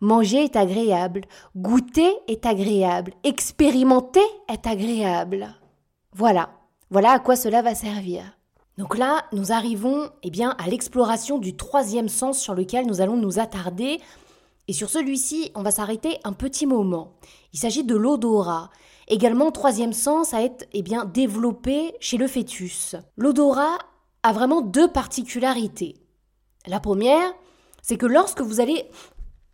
Manger 0.01 0.45
est 0.45 0.55
agréable, 0.55 1.25
goûter 1.55 2.11
est 2.27 2.47
agréable, 2.47 3.13
expérimenter 3.23 4.25
est 4.51 4.65
agréable. 4.65 5.53
Voilà, 6.15 6.49
voilà 6.89 7.11
à 7.11 7.19
quoi 7.19 7.35
cela 7.35 7.61
va 7.61 7.75
servir. 7.75 8.23
Donc 8.79 8.97
là, 8.97 9.25
nous 9.31 9.51
arrivons 9.51 10.09
eh 10.23 10.31
bien, 10.31 10.55
à 10.57 10.67
l'exploration 10.67 11.37
du 11.37 11.55
troisième 11.55 12.09
sens 12.09 12.39
sur 12.39 12.55
lequel 12.55 12.87
nous 12.87 12.99
allons 12.99 13.17
nous 13.17 13.37
attarder. 13.37 13.99
Et 14.69 14.73
sur 14.73 14.91
celui-ci, 14.91 15.51
on 15.55 15.63
va 15.63 15.71
s'arrêter 15.71 16.19
un 16.23 16.31
petit 16.31 16.67
moment. 16.67 17.13
Il 17.53 17.59
s'agit 17.59 17.83
de 17.83 17.95
l'odorat. 17.95 18.69
Également, 19.07 19.49
troisième 19.49 19.93
sens 19.93 20.35
à 20.35 20.43
être 20.43 20.67
eh 20.73 20.83
bien, 20.83 21.05
développé 21.05 21.95
chez 21.99 22.17
le 22.17 22.27
fœtus. 22.27 22.95
L'odorat 23.17 23.79
a 24.21 24.31
vraiment 24.31 24.61
deux 24.61 24.87
particularités. 24.87 25.95
La 26.67 26.79
première, 26.79 27.33
c'est 27.81 27.97
que 27.97 28.05
lorsque 28.05 28.41
vous 28.41 28.59
allez 28.59 28.85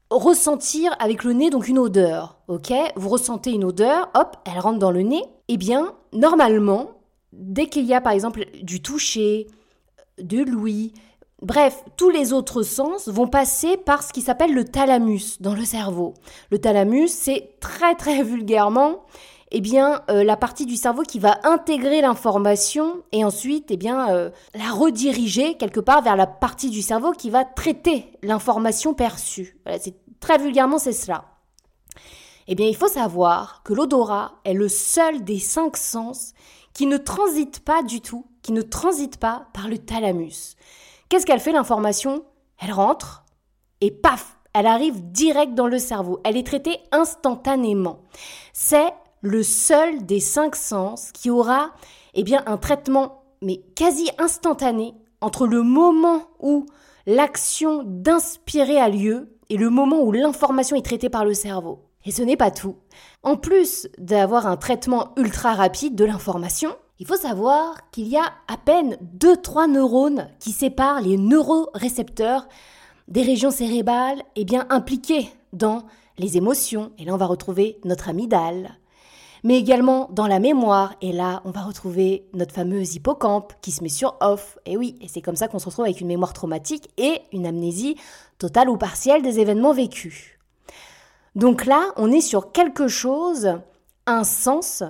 ressentir 0.09 0.93
avec 0.99 1.23
le 1.23 1.31
nez 1.31 1.49
donc 1.49 1.69
une 1.69 1.79
odeur, 1.79 2.41
ok? 2.49 2.73
Vous 2.97 3.07
ressentez 3.07 3.51
une 3.51 3.63
odeur, 3.63 4.09
hop, 4.15 4.35
elle 4.43 4.59
rentre 4.59 4.79
dans 4.79 4.91
le 4.91 5.03
nez. 5.03 5.23
Eh 5.47 5.55
bien, 5.55 5.95
normalement, 6.11 6.91
dès 7.31 7.67
qu'il 7.67 7.85
y 7.85 7.93
a 7.93 8.01
par 8.01 8.11
exemple 8.11 8.47
du 8.63 8.81
toucher, 8.81 9.47
de 10.21 10.43
l'ouïe, 10.43 10.91
bref, 11.41 11.83
tous 11.97 12.09
les 12.09 12.33
autres 12.33 12.63
sens 12.63 13.07
vont 13.07 13.27
passer 13.27 13.77
par 13.77 14.03
ce 14.03 14.13
qui 14.13 14.21
s'appelle 14.21 14.53
le 14.53 14.65
thalamus 14.65 15.41
dans 15.41 15.53
le 15.53 15.65
cerveau. 15.65 16.13
Le 16.51 16.59
thalamus, 16.59 17.09
c'est 17.09 17.57
très 17.59 17.95
très 17.95 18.23
vulgairement 18.23 19.01
eh 19.51 19.61
bien, 19.61 20.01
euh, 20.09 20.23
la 20.23 20.37
partie 20.37 20.65
du 20.65 20.75
cerveau 20.75 21.03
qui 21.03 21.19
va 21.19 21.39
intégrer 21.43 22.01
l'information 22.01 23.03
et 23.11 23.23
ensuite, 23.23 23.67
eh 23.69 23.77
bien, 23.77 24.09
euh, 24.09 24.29
la 24.53 24.71
rediriger 24.71 25.55
quelque 25.55 25.79
part 25.79 26.01
vers 26.01 26.15
la 26.15 26.27
partie 26.27 26.69
du 26.69 26.81
cerveau 26.81 27.11
qui 27.11 27.29
va 27.29 27.45
traiter 27.45 28.11
l'information 28.21 28.93
perçue. 28.93 29.57
c'est 29.79 29.95
très 30.19 30.39
vulgairement, 30.39 30.79
c'est 30.79 30.93
cela. 30.93 31.25
Eh 32.47 32.55
bien, 32.55 32.67
il 32.67 32.75
faut 32.75 32.87
savoir 32.87 33.61
que 33.63 33.73
l'odorat 33.73 34.33
est 34.43 34.53
le 34.53 34.67
seul 34.67 35.23
des 35.23 35.39
cinq 35.39 35.77
sens 35.77 36.33
qui 36.73 36.85
ne 36.85 36.97
transite 36.97 37.61
pas 37.61 37.81
du 37.81 38.01
tout, 38.01 38.25
qui 38.41 38.51
ne 38.51 38.61
transite 38.61 39.17
pas 39.17 39.47
par 39.53 39.67
le 39.67 39.77
thalamus. 39.77 40.55
Qu'est-ce 41.09 41.25
qu'elle 41.25 41.39
fait 41.39 41.51
l'information? 41.51 42.23
Elle 42.59 42.71
rentre 42.71 43.25
et 43.81 43.91
paf, 43.91 44.37
elle 44.53 44.67
arrive 44.67 45.11
direct 45.11 45.53
dans 45.53 45.67
le 45.67 45.77
cerveau. 45.77 46.19
Elle 46.23 46.37
est 46.37 46.47
traitée 46.47 46.79
instantanément. 46.91 47.99
C'est 48.53 48.93
le 49.21 49.43
seul 49.43 50.05
des 50.05 50.19
cinq 50.19 50.55
sens 50.55 51.11
qui 51.11 51.29
aura 51.29 51.71
eh 52.13 52.23
un 52.45 52.57
traitement 52.57 53.23
mais 53.41 53.57
quasi 53.75 54.09
instantané 54.17 54.95
entre 55.21 55.45
le 55.45 55.61
moment 55.61 56.21
où 56.39 56.65
l'action 57.05 57.83
d'inspirer 57.85 58.79
a 58.79 58.89
lieu 58.89 59.37
et 59.49 59.57
le 59.57 59.69
moment 59.69 60.01
où 60.01 60.11
l'information 60.11 60.75
est 60.75 60.85
traitée 60.85 61.09
par 61.09 61.25
le 61.25 61.33
cerveau. 61.33 61.81
Et 62.05 62.11
ce 62.11 62.21
n'est 62.21 62.37
pas 62.37 62.51
tout. 62.51 62.77
En 63.23 63.35
plus 63.35 63.87
d'avoir 63.97 64.47
un 64.47 64.57
traitement 64.57 65.13
ultra 65.17 65.53
rapide 65.53 65.95
de 65.95 66.05
l'information, 66.05 66.75
il 66.99 67.05
faut 67.05 67.17
savoir 67.17 67.89
qu'il 67.91 68.07
y 68.07 68.17
a 68.17 68.31
à 68.47 68.57
peine 68.57 68.97
2-3 69.19 69.69
neurones 69.69 70.29
qui 70.39 70.51
séparent 70.51 71.01
les 71.01 71.17
neurorécepteurs 71.17 72.47
des 73.07 73.21
régions 73.21 73.51
cérébrales 73.51 74.23
eh 74.35 74.45
bien, 74.45 74.65
impliquées 74.69 75.29
dans 75.51 75.83
les 76.17 76.37
émotions. 76.37 76.91
Et 76.97 77.05
là, 77.05 77.13
on 77.13 77.17
va 77.17 77.25
retrouver 77.25 77.79
notre 77.83 78.07
amygdale, 78.07 78.77
mais 79.43 79.57
également 79.57 80.07
dans 80.11 80.27
la 80.27 80.39
mémoire. 80.39 80.95
Et 81.01 81.11
là, 81.11 81.41
on 81.43 81.51
va 81.51 81.63
retrouver 81.63 82.27
notre 82.33 82.53
fameuse 82.53 82.95
hippocampe 82.95 83.53
qui 83.61 83.71
se 83.71 83.83
met 83.83 83.89
sur 83.89 84.15
off. 84.21 84.57
Et 84.65 84.77
oui, 84.77 84.97
c'est 85.07 85.21
comme 85.21 85.35
ça 85.35 85.49
qu'on 85.49 85.59
se 85.59 85.65
retrouve 85.65 85.85
avec 85.85 85.99
une 85.99 86.07
mémoire 86.07 86.33
traumatique 86.33 86.89
et 86.97 87.21
une 87.33 87.45
amnésie 87.45 87.97
totale 88.37 88.69
ou 88.69 88.77
partielle 88.77 89.21
des 89.21 89.39
événements 89.39 89.73
vécus. 89.73 90.31
Donc 91.35 91.65
là, 91.65 91.91
on 91.97 92.11
est 92.11 92.21
sur 92.21 92.53
quelque 92.53 92.87
chose, 92.87 93.59
un 94.07 94.23
sens, 94.23 94.83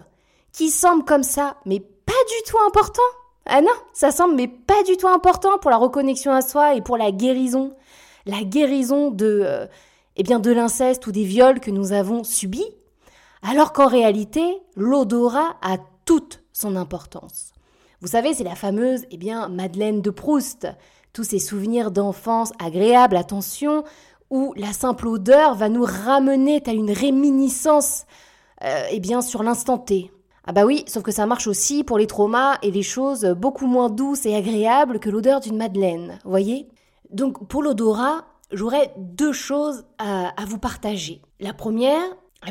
qui 0.52 0.70
semble 0.70 1.04
comme 1.04 1.24
ça, 1.24 1.58
mais 1.66 1.84
pas 2.06 2.14
du 2.14 2.52
tout 2.52 2.58
important. 2.68 3.02
Ah 3.46 3.62
non, 3.62 3.74
ça 3.94 4.12
semble 4.12 4.36
mais 4.36 4.48
pas 4.48 4.84
du 4.84 4.98
tout 4.98 5.08
important 5.08 5.58
pour 5.60 5.70
la 5.70 5.78
reconnexion 5.78 6.32
à 6.32 6.42
soi 6.42 6.76
et 6.76 6.82
pour 6.82 6.98
la 6.98 7.12
guérison. 7.12 7.74
La 8.26 8.44
guérison 8.44 9.12
de, 9.12 9.42
euh, 9.46 9.68
eh 10.16 10.24
bien, 10.24 10.40
de 10.40 10.52
l'inceste 10.52 11.06
ou 11.08 11.12
des 11.12 11.24
viols 11.24 11.60
que 11.60 11.72
nous 11.72 11.92
avons 11.92 12.24
subis 12.24 12.66
alors 13.48 13.74
qu'en 13.74 13.88
réalité, 13.88 14.58
l'odorat 14.76 15.58
a 15.62 15.78
toute 16.06 16.42
son 16.52 16.76
importance. 16.76 17.52
Vous 18.02 18.08
savez, 18.08 18.34
c'est 18.34 18.44
la 18.44 18.56
fameuse, 18.56 19.06
eh 19.12 19.18
bien, 19.18 19.50
Madeleine 19.50 20.02
de 20.02 20.10
Proust, 20.10 20.68
tous 21.14 21.24
ces 21.24 21.40
souvenirs 21.40 21.92
d'enfance 21.92 22.52
agréables, 22.60 23.16
attention, 23.16 23.84
où 24.32 24.54
la 24.58 24.74
simple 24.74 25.08
odeur 25.08 25.56
va 25.56 25.70
nous 25.70 25.86
ramener 25.86 26.62
à 26.66 26.72
une 26.72 26.92
réminiscence, 26.92 28.06
euh, 28.64 28.84
eh 28.90 29.00
bien, 29.00 29.22
sur 29.22 29.44
l'instant 29.44 29.78
T. 29.78 30.12
Ah 30.48 30.54
bah 30.54 30.66
oui, 30.66 30.84
sauf 30.88 31.02
que 31.02 31.12
ça 31.12 31.26
marche 31.26 31.48
aussi 31.48 31.84
pour 31.84 31.98
les 31.98 32.08
traumas 32.08 32.58
et 32.62 32.70
les 32.70 32.84
choses 32.84 33.26
beaucoup 33.26 33.66
moins 33.66 33.90
douces 33.90 34.26
et 34.26 34.36
agréables 34.36 35.00
que 35.00 35.10
l'odeur 35.10 35.40
d'une 35.40 35.58
madeleine, 35.58 36.20
voyez? 36.24 36.68
Donc 37.10 37.48
pour 37.48 37.64
l'odorat, 37.64 38.26
j'aurais 38.52 38.94
deux 38.98 39.34
choses 39.34 39.86
à, 39.98 40.34
vous 40.46 40.60
partager. 40.60 41.22
La 41.40 41.54
première, 41.54 42.04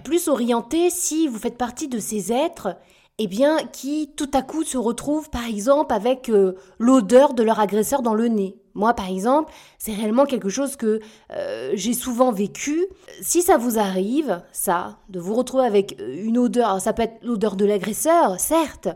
plus 0.02 0.26
orienté 0.28 0.90
si 0.90 1.28
vous 1.28 1.38
faites 1.38 1.56
partie 1.56 1.88
de 1.88 2.00
ces 2.00 2.32
êtres 2.32 2.76
eh 3.18 3.28
bien, 3.28 3.58
qui 3.72 4.10
tout 4.16 4.30
à 4.34 4.42
coup 4.42 4.64
se 4.64 4.76
retrouvent, 4.76 5.30
par 5.30 5.46
exemple, 5.46 5.94
avec 5.94 6.28
euh, 6.28 6.56
l'odeur 6.78 7.34
de 7.34 7.44
leur 7.44 7.60
agresseur 7.60 8.02
dans 8.02 8.14
le 8.14 8.26
nez. 8.26 8.56
Moi, 8.74 8.92
par 8.94 9.08
exemple, 9.08 9.52
c'est 9.78 9.94
réellement 9.94 10.26
quelque 10.26 10.48
chose 10.48 10.74
que 10.74 10.98
euh, 11.32 11.70
j'ai 11.74 11.92
souvent 11.92 12.32
vécu. 12.32 12.86
Si 13.22 13.42
ça 13.42 13.56
vous 13.56 13.78
arrive, 13.78 14.42
ça, 14.50 14.98
de 15.10 15.20
vous 15.20 15.34
retrouver 15.34 15.64
avec 15.64 16.00
euh, 16.00 16.24
une 16.24 16.38
odeur, 16.38 16.80
ça 16.80 16.92
peut 16.92 17.02
être 17.02 17.22
l'odeur 17.22 17.54
de 17.54 17.64
l'agresseur, 17.64 18.40
certes, 18.40 18.88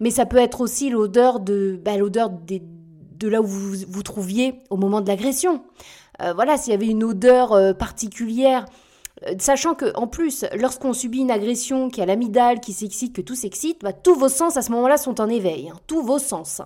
mais 0.00 0.10
ça 0.10 0.24
peut 0.24 0.38
être 0.38 0.62
aussi 0.62 0.88
l'odeur 0.88 1.38
de, 1.38 1.78
bah, 1.84 1.98
l'odeur 1.98 2.30
de 2.30 3.28
là 3.28 3.42
où 3.42 3.46
vous 3.46 3.74
vous 3.86 4.02
trouviez 4.02 4.62
au 4.70 4.78
moment 4.78 5.02
de 5.02 5.08
l'agression. 5.08 5.62
voilà, 6.34 6.56
s'il 6.56 6.72
y 6.72 6.76
avait 6.76 6.86
une 6.86 7.02
odeur 7.02 7.76
particulière 7.76 8.64
sachant 9.38 9.74
que 9.74 9.94
en 9.96 10.06
plus, 10.06 10.44
lorsqu'on 10.54 10.92
subit 10.92 11.20
une 11.20 11.30
agression, 11.30 11.88
qui 11.90 12.00
a 12.00 12.06
l'amygdale 12.06 12.60
qui 12.60 12.72
s'excite, 12.72 13.14
que 13.14 13.20
tout 13.20 13.34
s'excite, 13.34 13.82
bah, 13.82 13.92
tous 13.92 14.14
vos 14.14 14.28
sens 14.28 14.56
à 14.56 14.62
ce 14.62 14.70
moment-là 14.72 14.96
sont 14.96 15.20
en 15.20 15.28
éveil, 15.28 15.68
hein. 15.68 15.78
tous 15.86 16.02
vos 16.02 16.18
sens. 16.18 16.62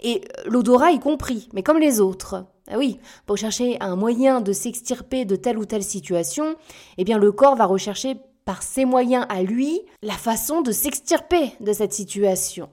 Et 0.00 0.22
euh, 0.38 0.42
l'odorat 0.46 0.92
y 0.92 1.00
compris, 1.00 1.48
mais 1.52 1.62
comme 1.62 1.78
les 1.78 2.00
autres. 2.00 2.44
Ah 2.70 2.78
oui, 2.78 2.98
pour 3.26 3.36
chercher 3.36 3.76
un 3.80 3.96
moyen 3.96 4.40
de 4.40 4.52
s'extirper 4.52 5.24
de 5.24 5.36
telle 5.36 5.58
ou 5.58 5.64
telle 5.64 5.82
situation, 5.82 6.54
eh 6.96 7.04
bien 7.04 7.18
le 7.18 7.32
corps 7.32 7.56
va 7.56 7.66
rechercher 7.66 8.16
par 8.44 8.62
ses 8.62 8.84
moyens 8.84 9.26
à 9.28 9.42
lui 9.42 9.80
la 10.02 10.14
façon 10.14 10.62
de 10.62 10.72
s'extirper 10.72 11.52
de 11.60 11.72
cette 11.72 11.92
situation. 11.92 12.68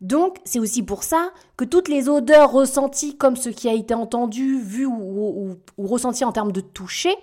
Donc, 0.00 0.36
c'est 0.44 0.58
aussi 0.58 0.82
pour 0.82 1.02
ça 1.02 1.30
que 1.56 1.64
toutes 1.64 1.88
les 1.88 2.08
odeurs 2.08 2.52
ressenties, 2.52 3.16
comme 3.16 3.36
ce 3.36 3.48
qui 3.48 3.68
a 3.68 3.72
été 3.72 3.94
entendu, 3.94 4.60
vu 4.60 4.84
ou 4.86 5.56
ressenti 5.78 6.24
en 6.24 6.32
termes 6.32 6.52
de 6.52 6.60
toucher, 6.60 7.14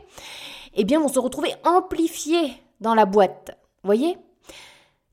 eh 0.76 0.84
bien, 0.84 1.00
vont 1.00 1.08
se 1.08 1.20
retrouver 1.20 1.54
amplifiées 1.64 2.54
dans 2.82 2.96
la 2.96 3.06
boîte. 3.06 3.58
Voyez? 3.84 4.18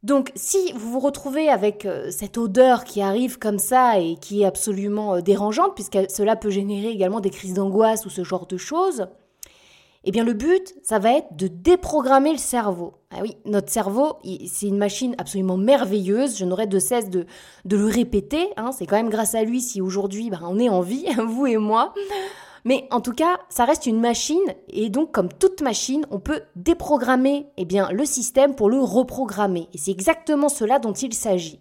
Donc, 0.02 0.32
si 0.34 0.72
vous 0.72 0.92
vous 0.92 1.00
retrouvez 1.00 1.50
avec 1.50 1.84
euh, 1.84 2.10
cette 2.10 2.38
odeur 2.38 2.84
qui 2.84 3.02
arrive 3.02 3.38
comme 3.38 3.58
ça 3.58 3.98
et 3.98 4.16
qui 4.16 4.42
est 4.42 4.46
absolument 4.46 5.16
euh, 5.16 5.20
dérangeante, 5.20 5.74
puisque 5.74 5.98
cela 6.10 6.36
peut 6.36 6.48
générer 6.48 6.88
également 6.88 7.20
des 7.20 7.28
crises 7.28 7.52
d'angoisse 7.52 8.06
ou 8.06 8.10
ce 8.10 8.24
genre 8.24 8.46
de 8.46 8.56
choses, 8.56 9.08
eh 10.04 10.10
bien, 10.10 10.24
le 10.24 10.32
but, 10.32 10.74
ça 10.82 10.98
va 10.98 11.12
être 11.12 11.36
de 11.36 11.46
déprogrammer 11.46 12.32
le 12.32 12.38
cerveau. 12.38 12.94
Ah 13.10 13.18
oui, 13.20 13.36
notre 13.44 13.70
cerveau, 13.70 14.16
c'est 14.46 14.66
une 14.66 14.78
machine 14.78 15.14
absolument 15.18 15.58
merveilleuse. 15.58 16.38
Je 16.38 16.46
n'aurais 16.46 16.66
de 16.66 16.78
cesse 16.78 17.10
de, 17.10 17.26
le 17.68 17.84
répéter. 17.84 18.48
Hein. 18.56 18.72
C'est 18.72 18.86
quand 18.86 18.96
même 18.96 19.10
grâce 19.10 19.34
à 19.34 19.42
lui 19.42 19.60
si 19.60 19.82
aujourd'hui, 19.82 20.30
ben, 20.30 20.40
on 20.44 20.58
est 20.58 20.70
en 20.70 20.80
vie, 20.80 21.04
vous 21.28 21.46
et 21.46 21.58
moi. 21.58 21.92
Mais 22.64 22.86
en 22.90 23.00
tout 23.00 23.12
cas, 23.12 23.38
ça 23.48 23.64
reste 23.64 23.86
une 23.86 24.00
machine 24.00 24.38
et 24.68 24.90
donc 24.90 25.12
comme 25.12 25.28
toute 25.28 25.62
machine, 25.62 26.06
on 26.10 26.20
peut 26.20 26.42
déprogrammer 26.56 27.46
eh 27.56 27.66
le 27.92 28.04
système 28.04 28.54
pour 28.54 28.68
le 28.68 28.80
reprogrammer. 28.80 29.68
Et 29.72 29.78
c'est 29.78 29.90
exactement 29.90 30.48
cela 30.48 30.78
dont 30.78 30.92
il 30.92 31.14
s'agit. 31.14 31.60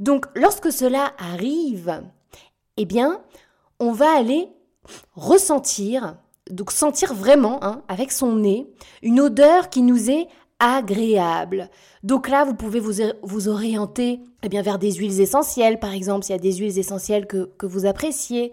Donc 0.00 0.26
lorsque 0.34 0.70
cela 0.70 1.12
arrive, 1.18 2.02
eh 2.76 2.84
bien, 2.84 3.22
on 3.80 3.92
va 3.92 4.16
aller 4.16 4.48
ressentir, 5.14 6.16
donc 6.50 6.70
sentir 6.70 7.14
vraiment 7.14 7.62
hein, 7.64 7.82
avec 7.88 8.12
son 8.12 8.36
nez, 8.36 8.66
une 9.02 9.20
odeur 9.20 9.70
qui 9.70 9.82
nous 9.82 10.10
est 10.10 10.28
agréable. 10.58 11.68
Donc 12.02 12.28
là, 12.28 12.44
vous 12.44 12.54
pouvez 12.54 12.80
vous, 12.80 13.48
orienter 13.48 14.20
eh 14.42 14.62
vers 14.62 14.78
des 14.78 14.92
huiles 14.92 15.20
essentielles, 15.20 15.78
par 15.78 15.92
exemple, 15.92 16.24
s'il 16.24 16.34
y 16.34 16.38
a 16.38 16.40
des 16.40 16.54
huiles 16.54 16.78
essentielles 16.78 17.26
que 17.26 17.66
vous 17.66 17.84
appréciez. 17.84 18.52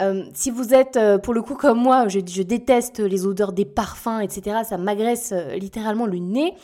Euh, 0.00 0.24
si 0.34 0.50
vous 0.50 0.74
êtes, 0.74 0.96
euh, 0.96 1.18
pour 1.18 1.34
le 1.34 1.42
coup, 1.42 1.54
comme 1.54 1.78
moi, 1.78 2.08
je, 2.08 2.20
déteste 2.20 2.98
les 2.98 3.26
odeurs 3.26 3.52
des 3.52 3.64
parfums, 3.64 4.20
etc., 4.20 4.60
ça 4.68 4.78
m'agresse 4.78 5.32
euh, 5.32 5.54
littéralement 5.56 6.06
le 6.06 6.18
nez. 6.18 6.54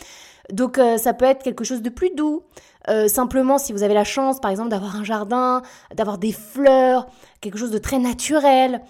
Donc 0.51 0.81
ça 0.97 1.13
peut 1.13 1.27
être 1.27 1.43
quelque 1.43 1.63
chose 1.63 1.83
de 1.83 1.91
plus 1.91 2.09
doux. 2.09 2.43
simplement, 3.07 3.59
si 3.59 3.75
vous 3.75 3.83
avez 3.83 3.93
la 3.93 4.05
chance, 4.05 4.41
par 4.41 4.51
exemple, 4.51 4.71
d'avoir 4.71 4.97
un 4.97 5.05
jardin, 5.05 5.61
d'avoir 5.95 6.17
des 6.17 6.33
fleurs, 6.33 7.07
quelque 7.43 7.59
chose 7.59 7.71
de 7.71 7.77
très 7.77 7.99
naturel, 7.99 8.81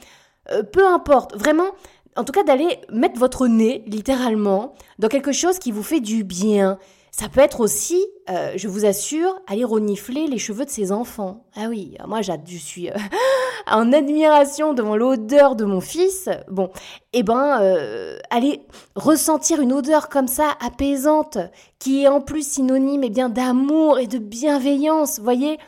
peu 0.73 0.87
importe, 0.87 1.35
vraiment, 1.37 1.67
en 2.15 2.23
tout 2.23 2.33
cas 2.33 2.45
d'aller 2.45 2.79
mettre 2.93 3.19
votre 3.19 3.49
nez, 3.49 3.83
littéralement, 3.89 4.75
dans 5.01 5.09
quelque 5.09 5.33
chose 5.33 5.59
qui 5.59 5.73
vous 5.73 5.83
fait 5.83 5.99
du 5.99 6.23
bien, 6.23 6.79
ça 7.11 7.29
peut 7.29 7.41
être 7.41 7.61
aussi, 7.61 8.05
euh, 8.29 8.53
je 8.57 8.69
vous 8.69 8.85
assure, 8.85 9.35
aller 9.47 9.65
renifler 9.65 10.27
les 10.27 10.39
cheveux 10.39 10.65
de 10.65 10.71
ses 10.71 10.93
enfants. 10.93 11.45
Ah 11.57 11.67
oui, 11.69 11.97
moi 12.07 12.21
je 12.23 12.33
suis 12.59 12.91
euh, 12.91 12.95
en 13.67 13.93
admiration 13.93 14.75
devant 14.75 14.97
l'odeur 14.97 15.57
de 15.57 15.65
mon 15.65 15.81
fils. 15.81 16.29
Bon, 16.49 16.71
eh 17.13 17.23
ben, 17.23 17.59
euh, 17.61 18.19
aller 18.31 18.61
ressentir 18.95 19.61
une 19.61 19.73
odeur 19.73 20.09
comme 20.09 20.29
ça, 20.29 20.57
apaisante, 20.61 21.39
qui 21.79 22.05
est 22.05 22.09
en 22.09 22.21
plus 22.21 22.47
synonyme 22.47 23.05
eh 23.05 23.11
bien 23.11 23.29
d'amour 23.29 23.99
et 23.99 24.07
de 24.07 24.19
bienveillance, 24.19 25.19
voyez? 25.21 25.59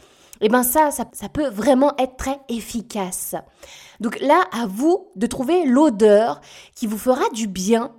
Eh 0.43 0.49
ben 0.49 0.63
ça, 0.63 0.91
ça, 0.91 1.05
ça 1.13 1.29
peut 1.29 1.49
vraiment 1.49 1.95
être 1.99 2.17
très 2.17 2.39
efficace. 2.49 3.35
Donc 4.01 4.19
là, 4.21 4.43
à 4.53 4.67
vous 4.67 5.09
de 5.17 5.27
trouver 5.27 5.67
l'odeur 5.67 6.41
qui 6.75 6.87
vous 6.87 6.97
fera 6.97 7.29
du 7.35 7.47
bien 7.47 7.93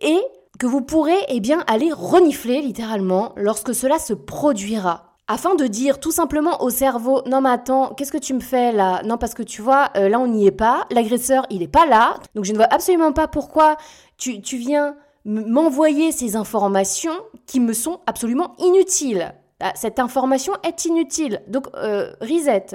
et 0.00 0.20
que 0.58 0.66
vous 0.66 0.80
pourrez 0.80 1.18
eh 1.28 1.40
bien 1.40 1.64
aller 1.66 1.92
renifler 1.92 2.60
littéralement 2.60 3.32
lorsque 3.36 3.74
cela 3.74 3.98
se 3.98 4.12
produira. 4.14 5.14
Afin 5.28 5.56
de 5.56 5.66
dire 5.66 5.98
tout 5.98 6.12
simplement 6.12 6.62
au 6.62 6.70
cerveau 6.70 7.22
non 7.26 7.40
mais 7.40 7.50
attends 7.50 7.94
qu'est-ce 7.94 8.12
que 8.12 8.18
tu 8.18 8.32
me 8.32 8.40
fais 8.40 8.72
là? 8.72 9.02
Non 9.04 9.18
parce 9.18 9.34
que 9.34 9.42
tu 9.42 9.60
vois 9.60 9.90
euh, 9.96 10.08
là 10.08 10.20
on 10.20 10.28
n'y 10.28 10.46
est 10.46 10.52
pas 10.52 10.86
l'agresseur 10.90 11.46
il 11.50 11.60
n'est 11.60 11.68
pas 11.68 11.84
là 11.86 12.14
donc 12.36 12.44
je 12.44 12.52
ne 12.52 12.56
vois 12.56 12.68
absolument 12.70 13.12
pas 13.12 13.26
pourquoi 13.26 13.76
tu, 14.18 14.40
tu 14.40 14.56
viens 14.56 14.94
m'envoyer 15.24 16.12
ces 16.12 16.36
informations 16.36 17.16
qui 17.46 17.58
me 17.58 17.72
sont 17.72 18.00
absolument 18.06 18.54
inutiles 18.58 19.34
ah, 19.58 19.72
cette 19.74 19.98
information 19.98 20.52
est 20.64 20.84
inutile. 20.84 21.40
Donc, 21.48 21.68
euh, 21.76 22.12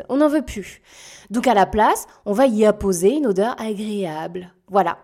on 0.09 0.17
n'en 0.17 0.27
veut 0.27 0.41
plus. 0.41 0.81
Donc, 1.29 1.45
à 1.45 1.53
la 1.53 1.67
place, 1.67 2.07
on 2.25 2.33
va 2.33 2.47
y 2.47 2.65
apposer 2.65 3.17
une 3.17 3.27
odeur 3.27 3.55
agréable. 3.61 4.51
Voilà. 4.67 4.97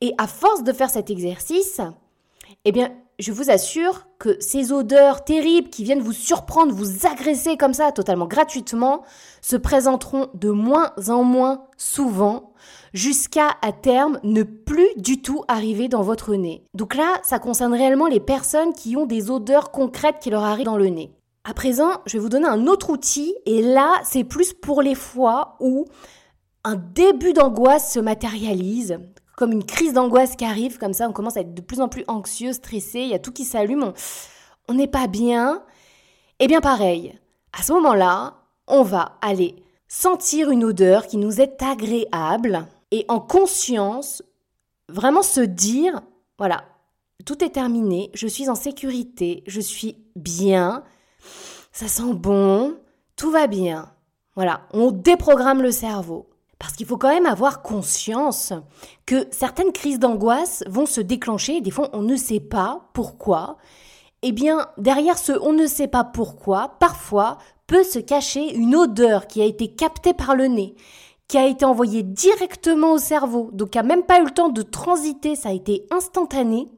Et 0.00 0.14
à 0.18 0.26
force 0.26 0.62
de 0.62 0.72
faire 0.72 0.90
cet 0.90 1.10
exercice, 1.10 1.80
eh 2.64 2.72
bien, 2.72 2.92
je 3.18 3.32
vous 3.32 3.50
assure 3.50 4.06
que 4.18 4.36
ces 4.40 4.72
odeurs 4.72 5.24
terribles 5.24 5.70
qui 5.70 5.84
viennent 5.84 6.02
vous 6.02 6.12
surprendre, 6.12 6.74
vous 6.74 7.06
agresser 7.06 7.56
comme 7.56 7.72
ça 7.72 7.92
totalement 7.92 8.26
gratuitement, 8.26 9.02
se 9.40 9.56
présenteront 9.56 10.28
de 10.34 10.50
moins 10.50 10.92
en 11.08 11.24
moins 11.24 11.64
souvent 11.78 12.52
jusqu'à 12.92 13.56
à 13.62 13.72
terme 13.72 14.18
ne 14.22 14.42
plus 14.42 14.88
du 14.96 15.22
tout 15.22 15.44
arriver 15.48 15.88
dans 15.88 16.02
votre 16.02 16.34
nez. 16.34 16.62
Donc 16.74 16.94
là, 16.94 17.14
ça 17.22 17.38
concerne 17.38 17.74
réellement 17.74 18.06
les 18.06 18.20
personnes 18.20 18.74
qui 18.74 18.96
ont 18.96 19.06
des 19.06 19.30
odeurs 19.30 19.70
concrètes 19.70 20.18
qui 20.20 20.30
leur 20.30 20.44
arrivent 20.44 20.66
dans 20.66 20.76
le 20.76 20.88
nez. 20.88 21.10
À 21.44 21.54
présent, 21.54 21.90
je 22.06 22.14
vais 22.14 22.18
vous 22.18 22.28
donner 22.28 22.48
un 22.48 22.66
autre 22.66 22.90
outil 22.90 23.34
et 23.46 23.62
là, 23.62 23.94
c'est 24.04 24.24
plus 24.24 24.52
pour 24.52 24.82
les 24.82 24.94
fois 24.94 25.56
où 25.60 25.84
un 26.64 26.74
début 26.74 27.32
d'angoisse 27.32 27.92
se 27.92 28.00
matérialise, 28.00 28.98
comme 29.36 29.52
une 29.52 29.64
crise 29.64 29.92
d'angoisse 29.92 30.34
qui 30.34 30.44
arrive, 30.44 30.78
comme 30.78 30.94
ça 30.94 31.08
on 31.08 31.12
commence 31.12 31.36
à 31.36 31.40
être 31.40 31.54
de 31.54 31.60
plus 31.60 31.80
en 31.80 31.88
plus 31.88 32.04
anxieux, 32.08 32.52
stressé, 32.52 33.00
il 33.00 33.08
y 33.08 33.14
a 33.14 33.18
tout 33.18 33.32
qui 33.32 33.44
s'allume, 33.44 33.92
on 34.68 34.74
n'est 34.74 34.88
pas 34.88 35.06
bien. 35.06 35.62
Eh 36.40 36.48
bien 36.48 36.60
pareil, 36.60 37.18
à 37.52 37.62
ce 37.62 37.72
moment-là, 37.74 38.34
on 38.66 38.82
va 38.82 39.18
aller 39.20 39.54
sentir 39.88 40.50
une 40.50 40.64
odeur 40.64 41.06
qui 41.06 41.18
nous 41.18 41.40
est 41.40 41.62
agréable 41.62 42.66
et 42.90 43.04
en 43.08 43.20
conscience, 43.20 44.22
vraiment 44.88 45.22
se 45.22 45.40
dire, 45.40 46.02
voilà, 46.38 46.64
tout 47.24 47.44
est 47.44 47.50
terminé, 47.50 48.10
je 48.14 48.26
suis 48.26 48.48
en 48.48 48.54
sécurité, 48.54 49.44
je 49.46 49.60
suis 49.60 49.96
bien, 50.16 50.82
ça 51.72 51.88
sent 51.88 52.14
bon, 52.14 52.76
tout 53.16 53.30
va 53.30 53.46
bien. 53.46 53.92
Voilà, 54.34 54.66
on 54.72 54.90
déprogramme 54.90 55.62
le 55.62 55.70
cerveau. 55.70 56.28
Parce 56.58 56.72
qu'il 56.72 56.86
faut 56.86 56.96
quand 56.96 57.12
même 57.12 57.26
avoir 57.26 57.62
conscience 57.62 58.52
que 59.04 59.26
certaines 59.30 59.72
crises 59.72 59.98
d'angoisse 59.98 60.64
vont 60.68 60.86
se 60.86 61.00
déclencher, 61.00 61.60
des 61.60 61.70
fois 61.70 61.90
on 61.92 62.02
ne 62.02 62.16
sait 62.16 62.40
pas 62.40 62.88
pourquoi. 62.94 63.58
Eh 64.22 64.32
bien, 64.32 64.66
derrière 64.78 65.18
ce 65.18 65.32
on 65.32 65.52
ne 65.52 65.66
sait 65.66 65.88
pas 65.88 66.04
pourquoi, 66.04 66.76
parfois 66.80 67.38
peut 67.66 67.84
se 67.84 67.98
cacher 67.98 68.54
une 68.54 68.74
odeur 68.74 69.26
qui 69.26 69.42
a 69.42 69.44
été 69.44 69.68
captée 69.68 70.14
par 70.14 70.34
le 70.34 70.46
nez, 70.46 70.76
qui 71.28 71.36
a 71.36 71.46
été 71.46 71.64
envoyée 71.64 72.02
directement 72.02 72.92
au 72.92 72.98
cerveau, 72.98 73.50
donc 73.52 73.70
qui 73.70 73.78
n'a 73.78 73.84
même 73.84 74.04
pas 74.04 74.20
eu 74.20 74.24
le 74.24 74.30
temps 74.30 74.48
de 74.48 74.62
transiter, 74.62 75.34
ça 75.34 75.50
a 75.50 75.52
été 75.52 75.86
instantané. 75.90 76.68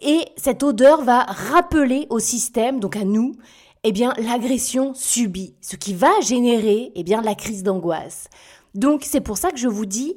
Et 0.00 0.26
cette 0.36 0.62
odeur 0.62 1.02
va 1.02 1.22
rappeler 1.22 2.06
au 2.10 2.20
système, 2.20 2.78
donc 2.78 2.96
à 2.96 3.04
nous, 3.04 3.32
eh 3.84 3.92
bien, 3.92 4.12
l'agression 4.18 4.92
subie, 4.94 5.54
ce 5.60 5.76
qui 5.76 5.94
va 5.94 6.20
générer, 6.20 6.92
eh 6.94 7.02
bien, 7.02 7.22
la 7.22 7.34
crise 7.34 7.62
d'angoisse. 7.62 8.28
Donc 8.74 9.02
c'est 9.04 9.20
pour 9.20 9.38
ça 9.38 9.50
que 9.50 9.58
je 9.58 9.68
vous 9.68 9.86
dis, 9.86 10.16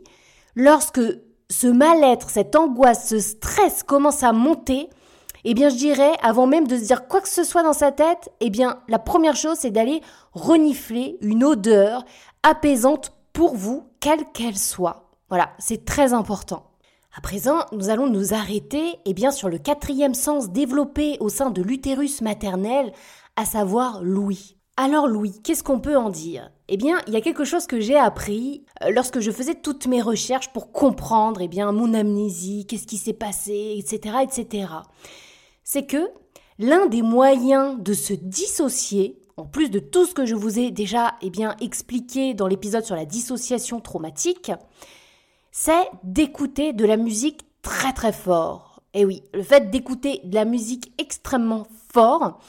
lorsque 0.56 1.02
ce 1.50 1.68
mal-être, 1.68 2.30
cette 2.30 2.56
angoisse, 2.56 3.10
ce 3.10 3.20
stress 3.20 3.84
commence 3.84 4.24
à 4.24 4.32
monter, 4.32 4.90
eh 5.44 5.54
bien 5.54 5.70
je 5.70 5.76
dirais, 5.76 6.14
avant 6.22 6.48
même 6.48 6.68
de 6.68 6.78
se 6.78 6.86
dire 6.86 7.08
quoi 7.08 7.22
que 7.22 7.30
ce 7.30 7.44
soit 7.44 7.64
dans 7.64 7.74
sa 7.74 7.92
tête, 7.92 8.30
eh 8.40 8.50
bien 8.50 8.80
la 8.88 9.00
première 9.00 9.36
chose 9.36 9.58
c'est 9.60 9.72
d'aller 9.72 10.02
renifler 10.34 11.18
une 11.22 11.44
odeur 11.44 12.06
apaisante 12.44 13.14
pour 13.34 13.56
vous, 13.56 13.84
quelle 14.00 14.26
qu'elle 14.34 14.58
soit. 14.58 15.12
Voilà, 15.30 15.52
c'est 15.60 15.86
très 15.86 16.14
important. 16.14 16.72
À 17.18 17.20
présent, 17.20 17.66
nous 17.74 17.90
allons 17.90 18.08
nous 18.08 18.34
arrêter 18.34 18.98
eh 19.06 19.14
bien, 19.14 19.32
sur 19.32 19.50
le 19.50 19.58
quatrième 19.58 20.14
sens 20.14 20.50
développé 20.50 21.18
au 21.20 21.28
sein 21.28 21.50
de 21.50 21.62
l'utérus 21.62 22.22
maternel, 22.22 22.94
à 23.36 23.44
savoir 23.44 24.02
l'ouïe. 24.02 24.56
Alors 24.78 25.08
Louis, 25.08 25.42
qu'est-ce 25.44 25.64
qu'on 25.64 25.80
peut 25.80 25.98
en 25.98 26.10
dire? 26.10 26.52
Eh 26.74 26.78
bien, 26.78 27.02
il 27.06 27.14
y 27.14 27.18
a 27.18 27.22
quelque 27.22 27.44
chose 27.44 27.68
que 27.68 27.82
j'ai 27.82 27.98
appris 27.98 28.64
euh, 28.82 28.92
lorsque 28.92 29.20
je 29.20 29.30
faisais 29.30 29.56
toutes 29.56 29.88
mes 29.88 30.02
recherches 30.02 30.54
pour 30.54 30.72
comprendre 30.72 31.42
eh 31.42 31.64
mon 31.66 31.94
amnésie, 31.94 32.66
qu'est-ce 32.66 32.88
qui 32.88 32.96
s'est 32.96 33.12
passé, 33.12 33.76
etc., 33.78 34.20
etc. 34.24 34.68
C'est 35.66 35.86
que 35.86 36.10
l'un 36.60 36.86
des 36.86 37.02
moyens 37.02 37.78
de 37.78 37.92
se 37.94 38.14
dissocier, 38.14 39.20
en 39.36 39.46
plus 39.46 39.70
de 39.70 39.80
tout 39.80 40.06
ce 40.06 40.14
que 40.14 40.26
je 40.26 40.34
vous 40.34 40.60
ai 40.60 40.72
déjà 40.72 41.16
eh 41.22 41.30
expliqué 41.60 42.34
dans 42.34 42.48
l'épisode 42.48 42.86
sur 42.86 42.96
la 42.96 43.06
dissociation 43.06 43.82
traumatique, 43.82 44.54
c'est 45.52 45.90
d'écouter 46.04 46.72
de 46.72 46.86
la 46.86 46.96
musique 46.96 47.42
très 47.64 47.92
très 47.92 48.14
fort. 48.14 48.82
Et 48.94 49.04
oui, 49.04 49.24
le 49.34 49.44
fait 49.44 49.72
d'écouter 49.72 50.22
de 50.24 50.36
la 50.36 50.46
musique 50.46 50.94
extrêmement 50.98 51.68
fort, 51.94 52.40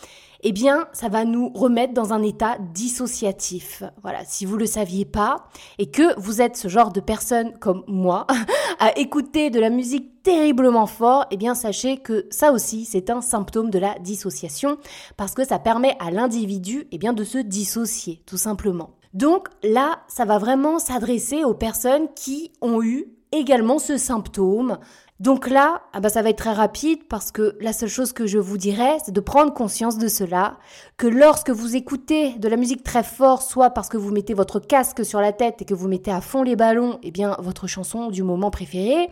eh 0.43 0.53
bien, 0.53 0.87
ça 0.93 1.09
va 1.09 1.25
nous 1.25 1.51
remettre 1.51 1.95
dans 1.95 2.13
un 2.13 2.23
état 2.23 2.57
dissociatif. 2.73 3.83
Voilà, 4.03 4.25
si 4.25 4.45
vous 4.45 4.57
le 4.57 4.67
saviez 4.67 5.05
pas 5.05 5.45
et 5.79 5.91
que 5.91 6.19
vous 6.21 6.41
êtes 6.41 6.57
ce 6.57 6.69
genre 6.69 6.93
de 6.93 7.01
personne 7.01 7.57
comme 7.59 7.85
moi 7.87 8.27
à 8.81 8.99
écouter 8.99 9.51
de 9.51 9.61
la 9.61 9.71
musique 9.71 10.23
terriblement 10.23 10.87
fort, 10.87 11.27
eh 11.31 11.37
bien, 11.37 11.55
sachez 11.55 11.99
que 11.99 12.27
ça 12.31 12.53
aussi, 12.53 12.85
c'est 12.85 13.11
un 13.11 13.21
symptôme 13.21 13.71
de 13.71 13.79
la 13.79 13.99
dissociation 14.01 14.79
parce 15.17 15.35
que 15.35 15.45
ça 15.45 15.59
permet 15.59 15.97
à 16.01 16.11
l'individu, 16.11 16.87
eh 16.91 16.99
bien, 16.99 17.13
de 17.13 17.25
se 17.25 17.39
dissocier, 17.39 18.23
tout 18.27 18.37
simplement. 18.37 18.91
Donc 19.15 19.49
là, 19.63 20.01
ça 20.09 20.25
va 20.25 20.39
vraiment 20.39 20.79
s'adresser 20.79 21.45
aux 21.45 21.55
personnes 21.55 22.09
qui 22.15 22.53
ont 22.61 22.83
eu 22.83 23.07
également 23.33 23.79
ce 23.79 23.97
symptôme 23.97 24.79
donc 25.23 25.49
là, 25.49 25.83
ah 25.93 26.01
bah 26.01 26.09
ça 26.09 26.21
va 26.21 26.31
être 26.31 26.39
très 26.39 26.53
rapide 26.53 27.05
parce 27.09 27.31
que 27.31 27.57
la 27.61 27.73
seule 27.73 27.89
chose 27.89 28.13
que 28.13 28.27
je 28.27 28.39
vous 28.39 28.59
dirais, 28.59 28.97
c'est 29.05 29.13
de 29.13 29.21
prendre 29.21 29.55
conscience 29.55 29.97
de 29.97 30.09
cela, 30.09 30.59
que 30.97 31.07
lorsque 31.07 31.51
vous 31.51 31.77
écoutez 31.77 32.33
de 32.41 32.49
la 32.49 32.57
musique 32.57 32.83
très 32.83 33.05
fort, 33.05 33.41
soit 33.41 33.71
parce 33.71 33.89
que 33.89 33.97
vous 33.97 34.11
mettez 34.11 34.35
votre 34.35 34.59
casque 34.59 35.05
sur 35.05 35.21
la 35.21 35.33
tête 35.33 35.63
et 35.63 35.65
que 35.65 35.75
vous 35.75 35.87
mettez 35.87 36.11
à 36.11 36.21
fond 36.21 36.43
les 36.43 36.57
ballons, 36.57 36.99
eh 37.05 37.13
bien 37.13 37.37
votre 37.39 37.69
chanson 37.69 38.11
du 38.11 38.25
moment 38.25 38.51
préférée, 38.51 39.11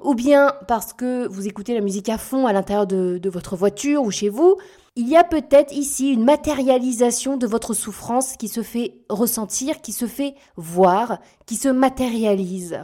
ou 0.00 0.14
bien 0.14 0.54
parce 0.66 0.94
que 0.94 1.28
vous 1.28 1.46
écoutez 1.46 1.74
la 1.74 1.82
musique 1.82 2.08
à 2.08 2.16
fond 2.16 2.46
à 2.46 2.54
l'intérieur 2.54 2.86
de 2.86 3.28
votre 3.28 3.54
voiture 3.54 4.02
ou 4.02 4.10
chez 4.10 4.30
vous, 4.30 4.56
il 4.96 5.06
y 5.06 5.16
a 5.16 5.24
peut-être 5.24 5.74
ici 5.74 6.10
une 6.10 6.24
matérialisation 6.24 7.36
de 7.36 7.46
votre 7.46 7.74
souffrance 7.74 8.38
qui 8.38 8.48
se 8.48 8.62
fait 8.62 8.94
ressentir, 9.10 9.82
qui 9.82 9.92
se 9.92 10.06
fait 10.06 10.36
voir, 10.56 11.18
qui 11.44 11.56
se 11.56 11.68
matérialise. 11.68 12.78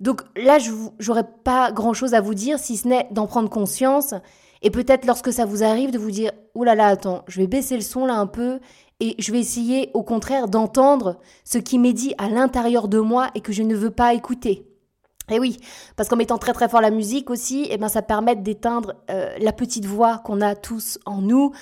Donc 0.00 0.22
là, 0.36 0.58
je 0.58 0.72
n'aurais 1.06 1.26
pas 1.44 1.72
grand-chose 1.72 2.14
à 2.14 2.20
vous 2.20 2.34
dire 2.34 2.58
si 2.58 2.76
ce 2.76 2.88
n'est 2.88 3.08
d'en 3.10 3.26
prendre 3.26 3.48
conscience 3.48 4.14
et 4.62 4.70
peut-être 4.70 5.06
lorsque 5.06 5.32
ça 5.32 5.44
vous 5.44 5.62
arrive 5.62 5.90
de 5.90 5.98
vous 5.98 6.10
dire 6.10 6.32
"Ouh 6.54 6.64
là 6.64 6.74
là, 6.74 6.88
attends, 6.88 7.24
je 7.28 7.40
vais 7.40 7.46
baisser 7.46 7.76
le 7.76 7.82
son 7.82 8.06
là 8.06 8.14
un 8.14 8.26
peu 8.26 8.60
et 9.00 9.14
je 9.18 9.32
vais 9.32 9.40
essayer 9.40 9.90
au 9.94 10.02
contraire 10.02 10.48
d'entendre 10.48 11.20
ce 11.44 11.58
qui 11.58 11.78
m'est 11.78 11.92
dit 11.92 12.14
à 12.18 12.28
l'intérieur 12.28 12.88
de 12.88 12.98
moi 12.98 13.28
et 13.34 13.40
que 13.40 13.52
je 13.52 13.62
ne 13.62 13.74
veux 13.74 13.90
pas 13.90 14.14
écouter." 14.14 14.66
Et 15.30 15.38
oui, 15.38 15.56
parce 15.96 16.08
qu'en 16.08 16.16
mettant 16.16 16.36
très 16.36 16.52
très 16.52 16.68
fort 16.68 16.82
la 16.82 16.90
musique 16.90 17.30
aussi, 17.30 17.66
eh 17.70 17.78
ben 17.78 17.88
ça 17.88 18.02
permet 18.02 18.36
d'éteindre 18.36 18.94
euh, 19.10 19.34
la 19.38 19.52
petite 19.52 19.86
voix 19.86 20.18
qu'on 20.18 20.42
a 20.42 20.54
tous 20.54 20.98
en 21.06 21.22
nous 21.22 21.52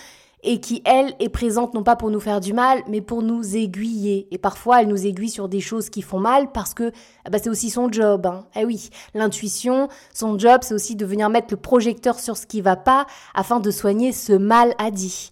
et 0.43 0.61
qui, 0.61 0.83
elle, 0.85 1.15
est 1.21 1.29
présente 1.29 1.75
non 1.75 1.83
pas 1.83 1.95
pour 1.95 2.11
nous 2.11 2.21
faire 2.21 2.41
du 2.41 2.53
mal, 2.53 2.83
mais 2.89 3.01
pour 3.01 3.23
nous 3.23 3.57
aiguiller. 3.57 4.27
Et 4.31 4.39
parfois, 4.39 4.83
elle 4.83 4.89
nous 4.89 5.07
aiguille 5.07 5.29
sur 5.29 5.49
des 5.49 5.61
choses 5.61 5.89
qui 5.89 6.03
font 6.03 6.19
mal 6.19 6.51
parce 6.51 6.75
que 6.75 6.91
ah 7.25 7.31
bah, 7.31 7.39
c'est 7.41 7.51
aussi 7.51 7.71
son 7.71 7.91
job. 7.91 8.27
Hein. 8.27 8.45
Eh 8.57 8.65
oui, 8.65 8.91
l'intuition, 9.15 9.89
son 10.13 10.39
job, 10.39 10.61
c'est 10.63 10.75
aussi 10.75 10.97
de 10.97 11.07
venir 11.07 11.31
mettre 11.31 11.49
le 11.51 11.57
projecteur 11.57 12.19
sur 12.19 12.37
ce 12.37 12.47
qui 12.47 12.61
va 12.61 12.77
pas 12.77 13.07
afin 13.35 13.61
de 13.61 13.71
soigner 13.71 14.13
ce 14.13 14.33
mal 14.33 14.75
à 14.79 14.91
dit. 14.91 15.31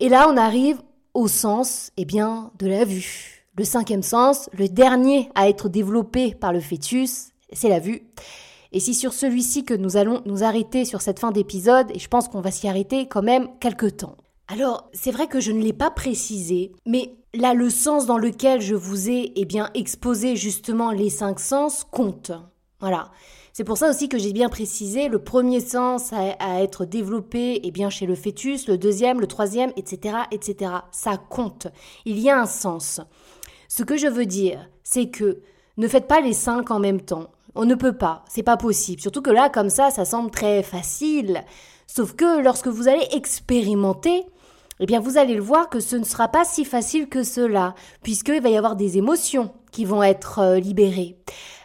Et 0.00 0.08
là, 0.08 0.28
on 0.28 0.36
arrive 0.36 0.80
au 1.14 1.28
sens, 1.28 1.90
eh 1.96 2.04
bien, 2.04 2.50
de 2.58 2.66
la 2.66 2.84
vue. 2.84 3.44
Le 3.56 3.64
cinquième 3.64 4.02
sens, 4.02 4.50
le 4.56 4.68
dernier 4.68 5.30
à 5.34 5.48
être 5.48 5.68
développé 5.68 6.34
par 6.34 6.52
le 6.52 6.60
fœtus, 6.60 7.30
c'est 7.52 7.68
la 7.68 7.80
vue. 7.80 8.02
Et 8.72 8.80
c'est 8.80 8.92
sur 8.92 9.12
celui-ci 9.12 9.64
que 9.64 9.74
nous 9.74 9.96
allons 9.96 10.22
nous 10.26 10.44
arrêter 10.44 10.84
sur 10.84 11.00
cette 11.00 11.18
fin 11.18 11.30
d'épisode, 11.30 11.90
et 11.92 11.98
je 11.98 12.08
pense 12.08 12.28
qu'on 12.28 12.40
va 12.40 12.50
s'y 12.50 12.68
arrêter 12.68 13.06
quand 13.06 13.22
même 13.22 13.48
quelques 13.60 13.96
temps. 13.96 14.16
Alors, 14.50 14.88
c'est 14.94 15.10
vrai 15.10 15.26
que 15.26 15.40
je 15.40 15.52
ne 15.52 15.62
l'ai 15.62 15.74
pas 15.74 15.90
précisé, 15.90 16.72
mais 16.86 17.18
là, 17.34 17.52
le 17.52 17.68
sens 17.68 18.06
dans 18.06 18.16
lequel 18.16 18.62
je 18.62 18.74
vous 18.74 19.10
ai 19.10 19.32
eh 19.36 19.44
bien, 19.44 19.68
exposé 19.74 20.36
justement 20.36 20.90
les 20.90 21.10
cinq 21.10 21.38
sens 21.38 21.84
compte. 21.84 22.32
Voilà. 22.80 23.10
C'est 23.52 23.64
pour 23.64 23.76
ça 23.76 23.90
aussi 23.90 24.08
que 24.08 24.18
j'ai 24.18 24.32
bien 24.32 24.48
précisé 24.48 25.08
le 25.08 25.18
premier 25.18 25.60
sens 25.60 26.12
à, 26.12 26.62
être 26.62 26.86
développé 26.86 27.60
eh 27.62 27.70
bien, 27.70 27.90
chez 27.90 28.06
le 28.06 28.14
fœtus, 28.14 28.68
le 28.68 28.78
deuxième, 28.78 29.20
le 29.20 29.26
troisième, 29.26 29.72
etc., 29.76 30.16
etc. 30.30 30.72
Ça 30.92 31.18
compte. 31.18 31.66
Il 32.06 32.18
y 32.18 32.30
a 32.30 32.40
un 32.40 32.46
sens. 32.46 33.00
Ce 33.68 33.82
que 33.82 33.98
je 33.98 34.06
veux 34.06 34.26
dire, 34.26 34.70
c'est 34.82 35.10
que 35.10 35.40
ne 35.76 35.88
faites 35.88 36.06
pas 36.06 36.20
les 36.20 36.32
cinq 36.32 36.70
en 36.70 36.78
même 36.78 37.02
temps. 37.02 37.32
On 37.54 37.66
ne 37.66 37.74
peut 37.74 37.96
pas, 37.96 38.24
c'est 38.28 38.42
pas 38.42 38.56
possible. 38.56 39.02
Surtout 39.02 39.22
que 39.22 39.30
là, 39.30 39.50
comme 39.50 39.70
ça, 39.70 39.90
ça 39.90 40.06
semble 40.06 40.30
très 40.30 40.62
facile. 40.62 41.44
Sauf 41.86 42.14
que 42.14 42.40
lorsque 42.40 42.68
vous 42.68 42.88
allez 42.88 43.08
expérimenter, 43.12 44.24
eh 44.80 44.86
bien 44.86 45.00
vous 45.00 45.18
allez 45.18 45.34
le 45.34 45.42
voir 45.42 45.68
que 45.68 45.80
ce 45.80 45.96
ne 45.96 46.04
sera 46.04 46.28
pas 46.28 46.44
si 46.44 46.64
facile 46.64 47.08
que 47.08 47.22
cela, 47.22 47.74
puisqu'il 48.02 48.40
va 48.40 48.48
y 48.48 48.56
avoir 48.56 48.76
des 48.76 48.98
émotions 48.98 49.52
qui 49.72 49.84
vont 49.84 50.02
être 50.02 50.38
euh, 50.38 50.58
libérées. 50.58 51.16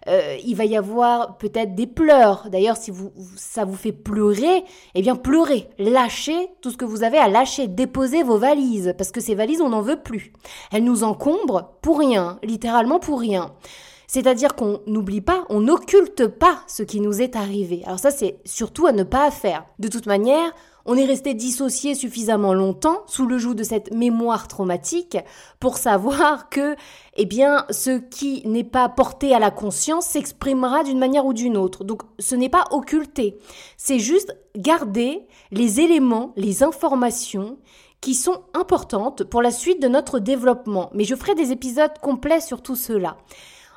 Euh, 0.08 0.38
il 0.44 0.56
va 0.56 0.66
y 0.66 0.76
avoir 0.76 1.38
peut-être 1.38 1.76
des 1.76 1.88
pleurs. 1.88 2.50
D'ailleurs, 2.52 2.76
si 2.78 2.92
vous, 2.92 3.12
ça 3.38 3.64
vous 3.64 3.76
fait 3.76 3.94
pleurer, 3.94 4.64
eh 4.96 5.02
bien 5.02 5.16
pleurez, 5.16 5.70
lâchez 5.80 6.50
tout 6.62 6.72
ce 6.72 6.78
que 6.78 6.86
vous 6.86 7.04
avez 7.04 7.18
à 7.18 7.30
lâcher, 7.30 7.68
déposez 7.68 8.24
vos 8.24 8.38
valises, 8.38 8.94
parce 8.98 9.12
que 9.12 9.22
ces 9.22 9.36
valises, 9.36 9.62
on 9.62 9.70
n'en 9.70 9.82
veut 9.82 10.02
plus. 10.02 10.34
Elles 10.72 10.84
nous 10.84 11.04
encombrent 11.04 11.76
pour 11.82 12.00
rien, 12.00 12.40
littéralement 12.44 13.00
pour 13.00 13.20
rien. 13.20 13.54
C'est-à-dire 14.08 14.56
qu'on 14.56 14.82
n'oublie 14.86 15.22
pas, 15.22 15.46
on 15.50 15.62
n'occulte 15.62 16.28
pas 16.28 16.60
ce 16.68 16.84
qui 16.84 17.00
nous 17.00 17.22
est 17.22 17.36
arrivé. 17.36 17.82
Alors 17.86 18.00
ça, 18.00 18.12
c'est 18.12 18.38
surtout 18.46 18.86
à 18.86 18.92
ne 18.92 19.04
pas 19.04 19.32
faire. 19.32 19.66
De 19.80 19.88
toute 19.88 20.06
manière, 20.06 20.52
on 20.86 20.98
est 20.98 21.06
resté 21.06 21.34
dissocié 21.34 21.96
suffisamment 21.96 22.54
longtemps 22.54 23.04
sous 23.08 23.26
le 23.26 23.38
joug 23.38 23.54
de 23.54 23.64
cette 23.64 23.94
mémoire 23.94 24.48
traumatique 24.48 25.18
pour 25.60 25.78
savoir 25.78 26.50
que, 26.50 26.76
eh 27.16 27.26
bien, 27.26 27.66
ce 27.70 28.00
qui 28.00 28.46
n'est 28.46 28.64
pas 28.64 28.90
porté 28.90 29.34
à 29.34 29.40
la 29.40 29.52
conscience 29.52 30.08
s'exprimera 30.08 30.84
d'une 30.84 31.00
manière 31.00 31.26
ou 31.26 31.34
d'une 31.34 31.58
autre. 31.58 31.84
Donc, 31.84 32.02
ce 32.20 32.36
n'est 32.36 32.50
pas 32.50 32.66
occulté. 32.72 33.38
C'est 33.78 34.00
juste 34.00 34.36
garder 34.56 35.26
les 35.52 35.80
éléments, 35.80 36.34
les 36.36 36.64
informations 36.64 37.58
qui 38.02 38.16
sont 38.16 38.42
importantes 38.54 39.24
pour 39.24 39.42
la 39.42 39.52
suite 39.52 39.82
de 39.82 39.88
notre 39.88 40.20
développement. 40.20 40.90
Mais 40.94 41.06
je 41.06 41.16
ferai 41.16 41.36
des 41.36 41.54
épisodes 41.54 41.98
complets 42.02 42.42
sur 42.42 42.62
tout 42.62 42.76
cela. 42.76 43.18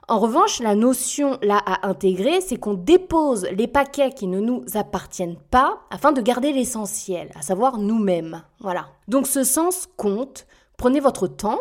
En 0.08 0.20
revanche, 0.20 0.60
la 0.60 0.76
notion 0.76 1.36
là 1.42 1.60
à 1.66 1.88
intégrer, 1.88 2.40
c'est 2.40 2.58
qu'on 2.58 2.74
dépose 2.74 3.44
les 3.50 3.66
paquets 3.66 4.12
qui 4.12 4.28
ne 4.28 4.38
nous 4.38 4.64
appartiennent 4.74 5.38
pas 5.50 5.80
afin 5.90 6.12
de 6.12 6.20
garder 6.20 6.52
l'essentiel, 6.52 7.30
à 7.34 7.42
savoir 7.42 7.78
nous-mêmes. 7.78 8.42
Voilà. 8.60 8.86
Donc 9.08 9.26
ce 9.26 9.42
sens 9.42 9.88
compte. 9.96 10.46
Prenez 10.76 11.00
votre 11.00 11.26
temps, 11.26 11.58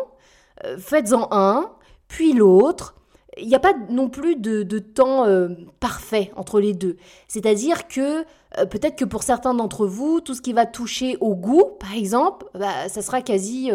euh, 0.64 0.78
faites-en 0.78 1.26
un, 1.32 1.72
puis 2.06 2.34
l'autre. 2.34 2.94
Il 3.36 3.48
n'y 3.48 3.56
a 3.56 3.60
pas 3.60 3.74
non 3.90 4.08
plus 4.08 4.36
de, 4.36 4.78
temps 4.78 5.24
euh, 5.24 5.48
parfait 5.80 6.30
entre 6.36 6.60
les 6.60 6.72
deux. 6.72 6.96
C'est-à-dire 7.26 7.88
que 7.88 8.24
euh, 8.58 8.64
peut-être 8.64 8.94
que 8.94 9.04
pour 9.04 9.24
certains 9.24 9.54
d'entre 9.54 9.86
vous, 9.86 10.20
tout 10.20 10.34
ce 10.34 10.40
qui 10.40 10.52
va 10.52 10.66
toucher 10.66 11.16
au 11.20 11.34
goût, 11.34 11.64
par 11.80 11.94
exemple, 11.94 12.46
bah, 12.54 12.88
ça 12.88 13.02
sera 13.02 13.22
quasi 13.22 13.72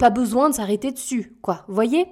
pas 0.00 0.10
besoin 0.10 0.50
de 0.50 0.54
s'arrêter 0.54 0.90
dessus. 0.90 1.36
Quoi. 1.42 1.64
Voyez? 1.68 2.08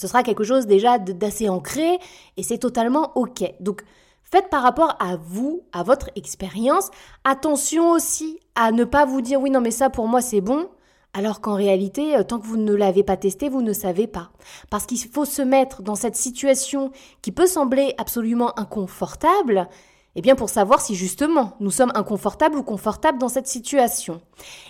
Ce 0.00 0.06
sera 0.06 0.22
quelque 0.22 0.44
chose 0.44 0.66
déjà 0.66 0.98
d'assez 0.98 1.50
ancré 1.50 1.98
et 2.38 2.42
c'est 2.42 2.56
totalement 2.56 3.12
OK. 3.16 3.44
Donc, 3.60 3.82
faites 4.22 4.48
par 4.48 4.62
rapport 4.62 4.96
à 4.98 5.16
vous, 5.16 5.60
à 5.74 5.82
votre 5.82 6.08
expérience. 6.16 6.88
Attention 7.24 7.90
aussi 7.90 8.40
à 8.54 8.72
ne 8.72 8.84
pas 8.84 9.04
vous 9.04 9.20
dire 9.20 9.38
oui, 9.42 9.50
non, 9.50 9.60
mais 9.60 9.70
ça 9.70 9.90
pour 9.90 10.08
moi 10.08 10.22
c'est 10.22 10.40
bon. 10.40 10.70
Alors 11.12 11.42
qu'en 11.42 11.54
réalité, 11.54 12.16
euh, 12.16 12.22
tant 12.22 12.38
que 12.38 12.46
vous 12.46 12.56
ne 12.56 12.72
l'avez 12.72 13.02
pas 13.02 13.18
testé, 13.18 13.50
vous 13.50 13.60
ne 13.60 13.74
savez 13.74 14.06
pas. 14.06 14.30
Parce 14.70 14.86
qu'il 14.86 14.96
faut 14.96 15.26
se 15.26 15.42
mettre 15.42 15.82
dans 15.82 15.96
cette 15.96 16.16
situation 16.16 16.92
qui 17.20 17.30
peut 17.30 17.48
sembler 17.48 17.94
absolument 17.98 18.58
inconfortable, 18.58 19.68
eh 20.16 20.22
bien 20.22 20.34
pour 20.34 20.48
savoir 20.48 20.80
si 20.80 20.94
justement 20.94 21.58
nous 21.60 21.70
sommes 21.70 21.92
inconfortables 21.94 22.56
ou 22.56 22.62
confortables 22.62 23.18
dans 23.18 23.28
cette 23.28 23.48
situation. 23.48 24.22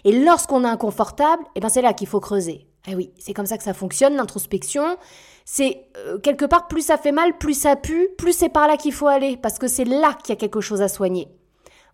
Et 0.05 0.25
lorsqu'on 0.25 0.65
est 0.65 0.69
inconfortable, 0.69 1.45
eh 1.55 1.61
bien 1.61 1.69
c'est 1.69 1.83
là 1.83 1.93
qu'il 1.93 2.09
faut 2.09 2.21
creuser. 2.21 2.67
Eh 2.87 2.95
oui, 2.95 3.11
c'est 3.19 3.35
comme 3.35 3.47
ça 3.47 3.59
que 3.59 3.65
ça 3.65 3.75
fonctionne, 3.75 4.17
l'introspection. 4.17 4.97
C'est 5.45 5.87
euh, 5.97 6.19
quelque 6.19 6.45
part, 6.45 6.69
plus 6.69 6.83
ça 6.83 6.97
fait 6.97 7.13
mal, 7.13 7.37
plus 7.39 7.55
ça 7.55 7.77
pue, 7.77 8.09
plus 8.17 8.33
c'est 8.33 8.49
par 8.49 8.69
là 8.69 8.77
qu'il 8.77 8.93
faut 8.93 9.07
aller, 9.07 9.37
parce 9.37 9.59
que 9.59 9.69
c'est 9.69 9.85
là 9.85 10.15
qu'il 10.15 10.31
y 10.31 10.33
a 10.33 10.37
quelque 10.37 10.61
chose 10.61 10.81
à 10.81 10.89
soigner. 10.89 11.29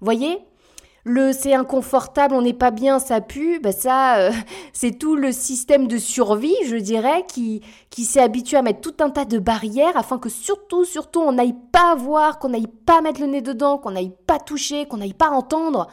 Voyez? 0.01 0.38
Le 1.09 1.33
c'est 1.33 1.55
inconfortable, 1.55 2.35
on 2.35 2.42
n'est 2.42 2.53
pas 2.53 2.72
bien, 2.72 2.99
ça 2.99 3.20
pue, 3.20 3.61
bah 3.61 3.70
ça, 3.70 4.18
euh, 4.18 4.33
c'est 4.72 4.99
tout 4.99 5.14
le 5.14 5.31
système 5.31 5.87
de 5.87 5.99
survie, 5.99 6.57
je 6.66 6.77
dirais, 6.77 7.25
qui, 7.29 7.62
qui 7.90 8.05
s'est 8.05 8.20
habitué 8.20 8.57
à 8.57 8.62
mettre 8.62 8.81
tout 8.81 8.96
un 9.03 9.11
tas 9.11 9.25
de 9.25 9.38
barrières 9.38 9.96
afin 9.96 10.18
que 10.18 10.29
surtout, 10.29 10.85
surtout, 10.85 11.20
on 11.20 11.33
n'aille 11.33 11.55
pas 11.72 11.94
voir, 11.94 12.38
qu'on 12.40 12.49
n'aille 12.49 12.66
pas 12.66 13.01
mettre 13.03 13.20
le 13.20 13.29
nez 13.29 13.40
dedans, 13.40 13.79
qu'on 13.79 13.92
n'aille 13.92 14.14
pas 14.27 14.40
toucher, 14.40 14.87
qu'on 14.87 14.96
n'aille 14.96 15.14
pas 15.14 15.31
entendre. 15.31 15.87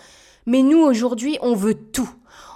Mais 0.45 0.63
nous, 0.63 0.79
aujourd'hui, 0.79 1.37
on 1.41 1.53
veut 1.53 1.75
tout. 1.75 2.09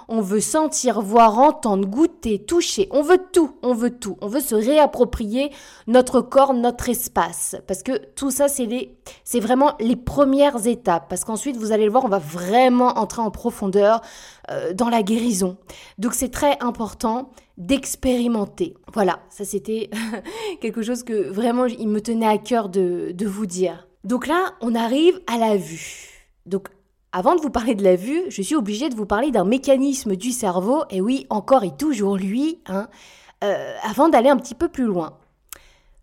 On 0.08 0.20
veut 0.20 0.40
sentir, 0.40 1.00
voir, 1.00 1.38
entendre, 1.38 1.86
goûter, 1.86 2.38
toucher. 2.38 2.88
On 2.90 3.02
veut 3.02 3.20
tout, 3.32 3.56
on 3.62 3.74
veut 3.74 3.96
tout. 3.98 4.16
On 4.20 4.28
veut 4.28 4.40
se 4.40 4.54
réapproprier 4.54 5.50
notre 5.86 6.20
corps, 6.20 6.54
notre 6.54 6.88
espace. 6.88 7.56
Parce 7.66 7.82
que 7.82 7.92
tout 8.14 8.30
ça, 8.30 8.48
c'est 8.48 8.66
les, 8.66 8.96
c'est 9.24 9.40
vraiment 9.40 9.74
les 9.80 9.96
premières 9.96 10.66
étapes. 10.66 11.08
Parce 11.08 11.24
qu'ensuite, 11.24 11.56
vous 11.56 11.72
allez 11.72 11.84
le 11.84 11.90
voir, 11.90 12.04
on 12.04 12.08
va 12.08 12.18
vraiment 12.18 12.98
entrer 12.98 13.22
en 13.22 13.30
profondeur 13.30 14.00
euh, 14.50 14.72
dans 14.72 14.88
la 14.88 15.02
guérison. 15.02 15.58
Donc, 15.98 16.14
c'est 16.14 16.30
très 16.30 16.56
important 16.60 17.30
d'expérimenter. 17.58 18.74
Voilà, 18.94 19.18
ça 19.28 19.44
c'était 19.44 19.90
quelque 20.60 20.80
chose 20.80 21.02
que 21.02 21.28
vraiment 21.28 21.66
il 21.66 21.88
me 21.88 22.00
tenait 22.00 22.26
à 22.26 22.38
cœur 22.38 22.68
de, 22.68 23.10
de 23.12 23.26
vous 23.26 23.46
dire. 23.46 23.88
Donc 24.04 24.26
là, 24.26 24.54
on 24.60 24.74
arrive 24.74 25.20
à 25.26 25.38
la 25.38 25.56
vue. 25.56 26.28
Donc 26.46 26.68
avant 27.12 27.34
de 27.34 27.40
vous 27.40 27.50
parler 27.50 27.74
de 27.74 27.84
la 27.84 27.96
vue, 27.96 28.22
je 28.28 28.42
suis 28.42 28.54
obligée 28.54 28.88
de 28.88 28.94
vous 28.94 29.06
parler 29.06 29.30
d'un 29.30 29.44
mécanisme 29.44 30.14
du 30.14 30.30
cerveau, 30.32 30.84
et 30.90 31.00
oui, 31.00 31.26
encore 31.30 31.64
et 31.64 31.74
toujours 31.76 32.16
lui, 32.16 32.60
hein, 32.66 32.88
euh, 33.44 33.74
avant 33.82 34.08
d'aller 34.08 34.28
un 34.28 34.36
petit 34.36 34.54
peu 34.54 34.68
plus 34.68 34.84
loin. 34.84 35.16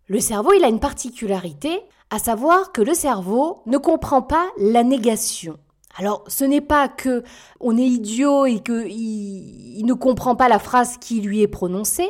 Le 0.07 0.19
cerveau, 0.19 0.53
il 0.53 0.63
a 0.63 0.67
une 0.67 0.79
particularité, 0.79 1.81
à 2.09 2.19
savoir 2.19 2.71
que 2.71 2.81
le 2.81 2.93
cerveau 2.93 3.61
ne 3.65 3.77
comprend 3.77 4.21
pas 4.21 4.47
la 4.57 4.83
négation. 4.83 5.57
Alors, 5.97 6.23
ce 6.27 6.43
n'est 6.43 6.61
pas 6.61 6.87
que 6.87 7.23
on 7.59 7.77
est 7.77 7.85
idiot 7.85 8.45
et 8.45 8.59
qu'il 8.59 8.91
il 8.91 9.85
ne 9.85 9.93
comprend 9.93 10.35
pas 10.35 10.49
la 10.49 10.59
phrase 10.59 10.97
qui 10.97 11.21
lui 11.21 11.41
est 11.41 11.47
prononcée. 11.47 12.09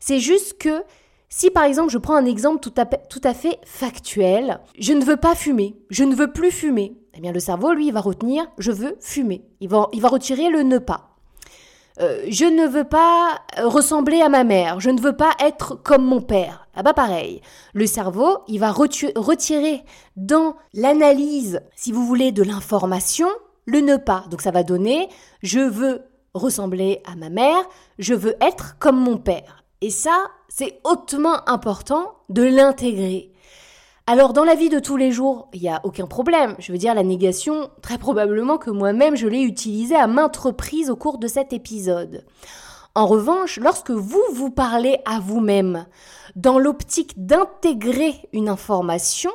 C'est 0.00 0.18
juste 0.18 0.58
que 0.58 0.82
si 1.28 1.50
par 1.50 1.62
exemple 1.62 1.90
je 1.90 1.98
prends 1.98 2.16
un 2.16 2.26
exemple 2.26 2.58
tout 2.60 3.20
à 3.22 3.34
fait 3.34 3.60
factuel, 3.64 4.60
je 4.78 4.92
ne 4.92 5.04
veux 5.04 5.16
pas 5.16 5.36
fumer, 5.36 5.76
je 5.90 6.02
ne 6.02 6.14
veux 6.14 6.32
plus 6.32 6.50
fumer, 6.50 6.99
eh 7.20 7.22
bien 7.22 7.32
le 7.32 7.40
cerveau 7.40 7.74
lui 7.74 7.90
va 7.90 8.00
retenir 8.00 8.46
je 8.56 8.72
veux 8.72 8.96
fumer. 8.98 9.44
Il 9.60 9.68
va, 9.68 9.88
il 9.92 10.00
va 10.00 10.08
retirer 10.08 10.48
le 10.48 10.62
ne 10.62 10.78
pas. 10.78 11.10
Euh, 12.00 12.24
je 12.30 12.46
ne 12.46 12.66
veux 12.66 12.84
pas 12.84 13.42
ressembler 13.58 14.22
à 14.22 14.30
ma 14.30 14.42
mère, 14.42 14.80
je 14.80 14.88
ne 14.88 14.98
veux 14.98 15.14
pas 15.14 15.32
être 15.38 15.74
comme 15.74 16.02
mon 16.02 16.22
père. 16.22 16.66
Ah 16.74 16.82
bah 16.82 16.94
pareil, 16.94 17.42
le 17.74 17.86
cerveau, 17.86 18.38
il 18.48 18.58
va 18.58 18.72
retirer 18.72 19.84
dans 20.16 20.56
l'analyse, 20.72 21.60
si 21.76 21.92
vous 21.92 22.06
voulez, 22.06 22.32
de 22.32 22.42
l'information, 22.42 23.28
le 23.66 23.80
ne 23.80 23.98
pas. 23.98 24.24
Donc 24.30 24.40
ça 24.40 24.50
va 24.50 24.62
donner 24.62 25.10
je 25.42 25.60
veux 25.60 26.00
ressembler 26.32 27.02
à 27.04 27.16
ma 27.16 27.28
mère, 27.28 27.68
je 27.98 28.14
veux 28.14 28.34
être 28.40 28.78
comme 28.78 28.98
mon 28.98 29.18
père. 29.18 29.64
Et 29.82 29.90
ça, 29.90 30.28
c'est 30.48 30.80
hautement 30.84 31.46
important 31.50 32.14
de 32.30 32.44
l'intégrer. 32.44 33.29
Alors 34.06 34.32
dans 34.32 34.44
la 34.44 34.54
vie 34.54 34.70
de 34.70 34.80
tous 34.80 34.96
les 34.96 35.12
jours, 35.12 35.48
il 35.52 35.60
n'y 35.60 35.68
a 35.68 35.80
aucun 35.84 36.06
problème. 36.06 36.56
Je 36.58 36.72
veux 36.72 36.78
dire, 36.78 36.94
la 36.94 37.02
négation, 37.02 37.70
très 37.80 37.98
probablement 37.98 38.58
que 38.58 38.70
moi-même 38.70 39.16
je 39.16 39.28
l'ai 39.28 39.42
utilisée 39.42 39.94
à 39.94 40.06
maintes 40.06 40.36
reprises 40.36 40.90
au 40.90 40.96
cours 40.96 41.18
de 41.18 41.28
cet 41.28 41.52
épisode. 41.52 42.24
En 42.96 43.06
revanche, 43.06 43.58
lorsque 43.58 43.92
vous 43.92 44.22
vous 44.32 44.50
parlez 44.50 44.98
à 45.04 45.20
vous-même, 45.20 45.86
dans 46.34 46.58
l'optique 46.58 47.24
d'intégrer 47.24 48.28
une 48.32 48.48
information, 48.48 49.30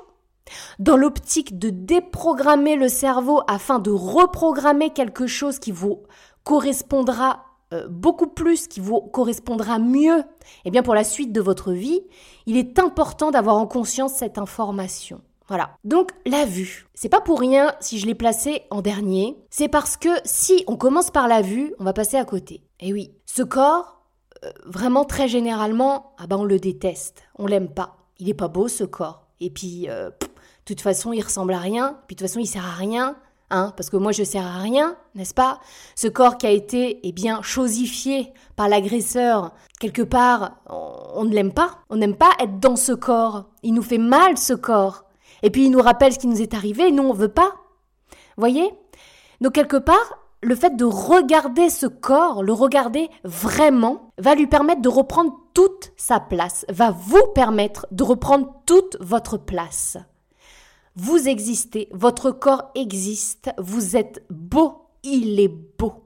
dans 0.78 0.98
l'optique 0.98 1.58
de 1.58 1.70
déprogrammer 1.70 2.76
le 2.76 2.90
cerveau 2.90 3.42
afin 3.48 3.80
de 3.80 3.92
reprogrammer 3.92 4.92
quelque 4.92 5.26
chose 5.26 5.58
qui 5.58 5.72
vous 5.72 6.04
correspondra 6.44 7.44
euh, 7.76 7.88
beaucoup 7.90 8.28
plus, 8.28 8.68
qui 8.68 8.80
vous 8.80 9.02
correspondra 9.02 9.80
mieux, 9.80 10.24
eh 10.66 10.72
bien 10.72 10.84
pour 10.84 10.96
la 10.96 11.04
suite 11.04 11.32
de 11.32 11.42
votre 11.42 11.72
vie, 11.72 12.02
il 12.46 12.58
est 12.58 12.80
important 12.80 13.32
d'avoir 13.32 13.58
en 13.58 13.68
conscience 13.68 14.14
cette 14.14 14.38
information. 14.38 15.22
Voilà. 15.48 15.78
Donc 15.84 16.12
la 16.26 16.46
vue. 16.46 16.88
C'est 16.94 17.10
pas 17.10 17.22
pour 17.22 17.40
rien 17.40 17.74
si 17.80 18.00
je 18.00 18.08
l'ai 18.08 18.16
placé 18.16 18.64
en 18.72 18.82
dernier. 18.82 19.38
C'est 19.50 19.68
parce 19.68 19.96
que 19.98 20.10
si 20.24 20.64
on 20.68 20.76
commence 20.76 21.12
par 21.12 21.28
la 21.28 21.42
vue, 21.42 21.74
on 21.80 21.84
va 21.84 21.94
passer 21.94 22.18
à 22.18 22.26
côté. 22.26 22.64
Et 22.80 22.94
oui, 22.94 23.12
ce 23.26 23.44
corps, 23.44 24.02
euh, 24.44 24.50
vraiment 24.66 25.06
très 25.06 25.28
généralement, 25.28 26.14
ah 26.18 26.28
ben 26.28 26.38
on 26.38 26.46
le 26.46 26.60
déteste. 26.60 27.24
On 27.38 27.46
l'aime 27.46 27.70
pas. 27.70 27.98
Il 28.18 28.30
est 28.30 28.34
pas 28.34 28.48
beau 28.48 28.68
ce 28.68 28.84
corps. 28.84 29.28
Et 29.40 29.50
puis, 29.50 29.88
euh, 29.90 30.10
de 30.10 30.28
toute 30.66 30.82
façon, 30.82 31.14
il 31.14 31.22
ressemble 31.22 31.54
à 31.54 31.60
rien. 31.60 32.00
Puis 32.08 32.16
de 32.16 32.20
toute 32.20 32.28
façon, 32.28 32.40
il 32.40 32.48
sert 32.48 32.66
à 32.66 32.74
rien. 32.74 33.16
Hein, 33.52 33.74
parce 33.78 33.92
que 33.92 33.98
moi 33.98 34.12
je 34.12 34.24
sers 34.24 34.46
à 34.46 34.60
rien, 34.60 34.96
n'est-ce 35.14 35.34
pas? 35.34 35.60
Ce 35.96 36.08
corps 36.08 36.38
qui 36.38 36.48
a 36.48 36.52
été 36.52 37.00
eh 37.04 37.12
bien 37.12 37.44
chosifié 37.44 38.34
par 38.56 38.70
l'agresseur, 38.70 39.54
quelque 39.80 40.02
part, 40.02 40.58
on, 40.68 41.26
ne 41.26 41.34
l'aime 41.34 41.54
pas. 41.54 41.80
On 41.90 41.96
n'aime 41.96 42.16
pas 42.16 42.32
être 42.40 42.60
dans 42.60 42.76
ce 42.76 42.92
corps. 42.92 43.46
Il 43.62 43.76
nous 43.76 43.84
fait 43.84 44.00
mal 44.00 44.38
ce 44.38 44.54
corps. 44.54 45.06
Et 45.44 45.52
puis 45.52 45.66
il 45.66 45.72
nous 45.72 45.82
rappelle 45.82 46.14
ce 46.14 46.20
qui 46.20 46.28
nous 46.28 46.42
est 46.42 46.56
arrivé, 46.56 46.92
nous 46.92 47.04
on 47.04 47.14
veut 47.14 47.28
pas. 47.28 47.54
Voyez? 48.38 48.74
Donc 49.42 49.54
quelque 49.54 49.78
part, 49.78 50.20
le 50.42 50.56
fait 50.56 50.76
de 50.76 50.86
regarder 50.86 51.70
ce 51.70 51.86
corps, 51.86 52.42
le 52.42 52.54
regarder 52.54 53.10
vraiment, 53.24 54.12
va 54.18 54.34
lui 54.34 54.48
permettre 54.48 54.82
de 54.82 54.90
reprendre 54.90 55.34
toute 55.54 55.92
sa 55.98 56.20
place, 56.20 56.66
va 56.70 56.92
vous 56.92 57.28
permettre 57.34 57.88
de 57.92 58.04
reprendre 58.04 58.54
toute 58.66 58.98
votre 59.00 59.38
place. 59.38 59.98
Vous 60.98 61.28
existez, 61.28 61.90
votre 61.92 62.32
corps 62.32 62.72
existe, 62.74 63.52
vous 63.58 63.98
êtes 63.98 64.24
beau, 64.30 64.88
il 65.04 65.42
est 65.42 65.50
beau. 65.50 66.06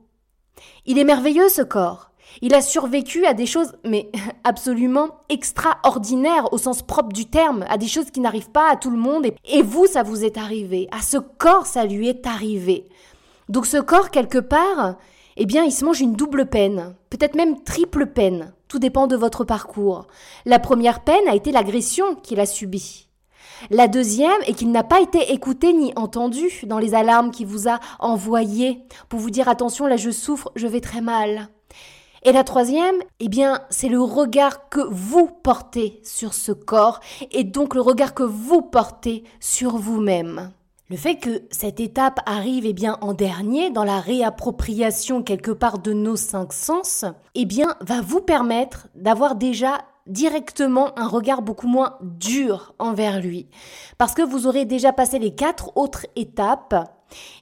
Il 0.87 0.97
est 0.97 1.03
merveilleux 1.03 1.47
ce 1.49 1.61
corps. 1.61 2.09
Il 2.41 2.55
a 2.55 2.61
survécu 2.61 3.23
à 3.27 3.35
des 3.35 3.45
choses, 3.45 3.73
mais 3.85 4.09
absolument 4.43 5.09
extraordinaires 5.29 6.51
au 6.53 6.57
sens 6.57 6.81
propre 6.81 7.13
du 7.13 7.27
terme, 7.27 7.65
à 7.69 7.77
des 7.77 7.87
choses 7.87 8.09
qui 8.09 8.19
n'arrivent 8.19 8.49
pas 8.49 8.71
à 8.71 8.77
tout 8.77 8.89
le 8.89 8.97
monde. 8.97 9.27
Et, 9.45 9.61
vous, 9.61 9.85
ça 9.85 10.01
vous 10.01 10.25
est 10.25 10.37
arrivé. 10.37 10.87
À 10.91 11.03
ce 11.03 11.17
corps, 11.17 11.67
ça 11.67 11.85
lui 11.85 12.07
est 12.07 12.25
arrivé. 12.25 12.89
Donc 13.47 13.67
ce 13.67 13.77
corps, 13.77 14.09
quelque 14.09 14.39
part, 14.39 14.95
eh 15.37 15.45
bien, 15.45 15.65
il 15.65 15.71
se 15.71 15.85
mange 15.85 16.01
une 16.01 16.13
double 16.13 16.47
peine, 16.47 16.95
peut-être 17.11 17.35
même 17.35 17.61
triple 17.61 18.07
peine. 18.07 18.53
Tout 18.67 18.79
dépend 18.79 19.05
de 19.05 19.15
votre 19.15 19.43
parcours. 19.43 20.07
La 20.45 20.57
première 20.57 21.03
peine 21.03 21.27
a 21.27 21.35
été 21.35 21.51
l'agression 21.51 22.15
qu'il 22.15 22.39
a 22.39 22.47
subie. 22.47 23.08
La 23.69 23.87
deuxième 23.87 24.41
est 24.45 24.53
qu'il 24.53 24.71
n'a 24.71 24.83
pas 24.83 25.01
été 25.01 25.33
écouté 25.33 25.73
ni 25.73 25.93
entendu 25.95 26.49
dans 26.63 26.79
les 26.79 26.95
alarmes 26.95 27.31
qu'il 27.31 27.47
vous 27.47 27.67
a 27.67 27.79
envoyées 27.99 28.83
pour 29.09 29.19
vous 29.19 29.29
dire 29.29 29.49
attention, 29.49 29.87
là 29.87 29.97
je 29.97 30.11
souffre, 30.11 30.51
je 30.55 30.67
vais 30.67 30.81
très 30.81 31.01
mal. 31.01 31.49
Et 32.23 32.31
la 32.33 32.43
troisième, 32.43 32.97
eh 33.19 33.29
bien, 33.29 33.61
c'est 33.69 33.87
le 33.87 34.01
regard 34.01 34.69
que 34.69 34.81
vous 34.91 35.27
portez 35.27 36.01
sur 36.03 36.33
ce 36.33 36.51
corps 36.51 36.99
et 37.31 37.45
donc 37.45 37.75
le 37.75 37.81
regard 37.81 38.13
que 38.13 38.23
vous 38.23 38.61
portez 38.61 39.23
sur 39.39 39.77
vous-même. 39.77 40.51
Le 40.89 40.97
fait 40.97 41.17
que 41.17 41.43
cette 41.51 41.79
étape 41.79 42.19
arrive 42.25 42.65
eh 42.65 42.73
bien 42.73 42.97
en 43.01 43.13
dernier 43.13 43.69
dans 43.69 43.83
la 43.83 43.99
réappropriation 43.99 45.21
quelque 45.21 45.51
part 45.51 45.77
de 45.77 45.93
nos 45.93 46.15
cinq 46.15 46.51
sens, 46.51 47.05
eh 47.35 47.45
bien 47.45 47.75
va 47.79 48.01
vous 48.01 48.21
permettre 48.21 48.87
d'avoir 48.95 49.35
déjà 49.35 49.77
directement 50.09 50.97
un 50.99 51.07
regard 51.07 51.41
beaucoup 51.41 51.67
moins 51.67 51.97
dur 52.01 52.73
envers 52.79 53.21
lui. 53.21 53.47
Parce 53.97 54.13
que 54.13 54.21
vous 54.21 54.47
aurez 54.47 54.65
déjà 54.65 54.91
passé 54.91 55.19
les 55.19 55.33
quatre 55.33 55.75
autres 55.77 56.05
étapes 56.15 56.75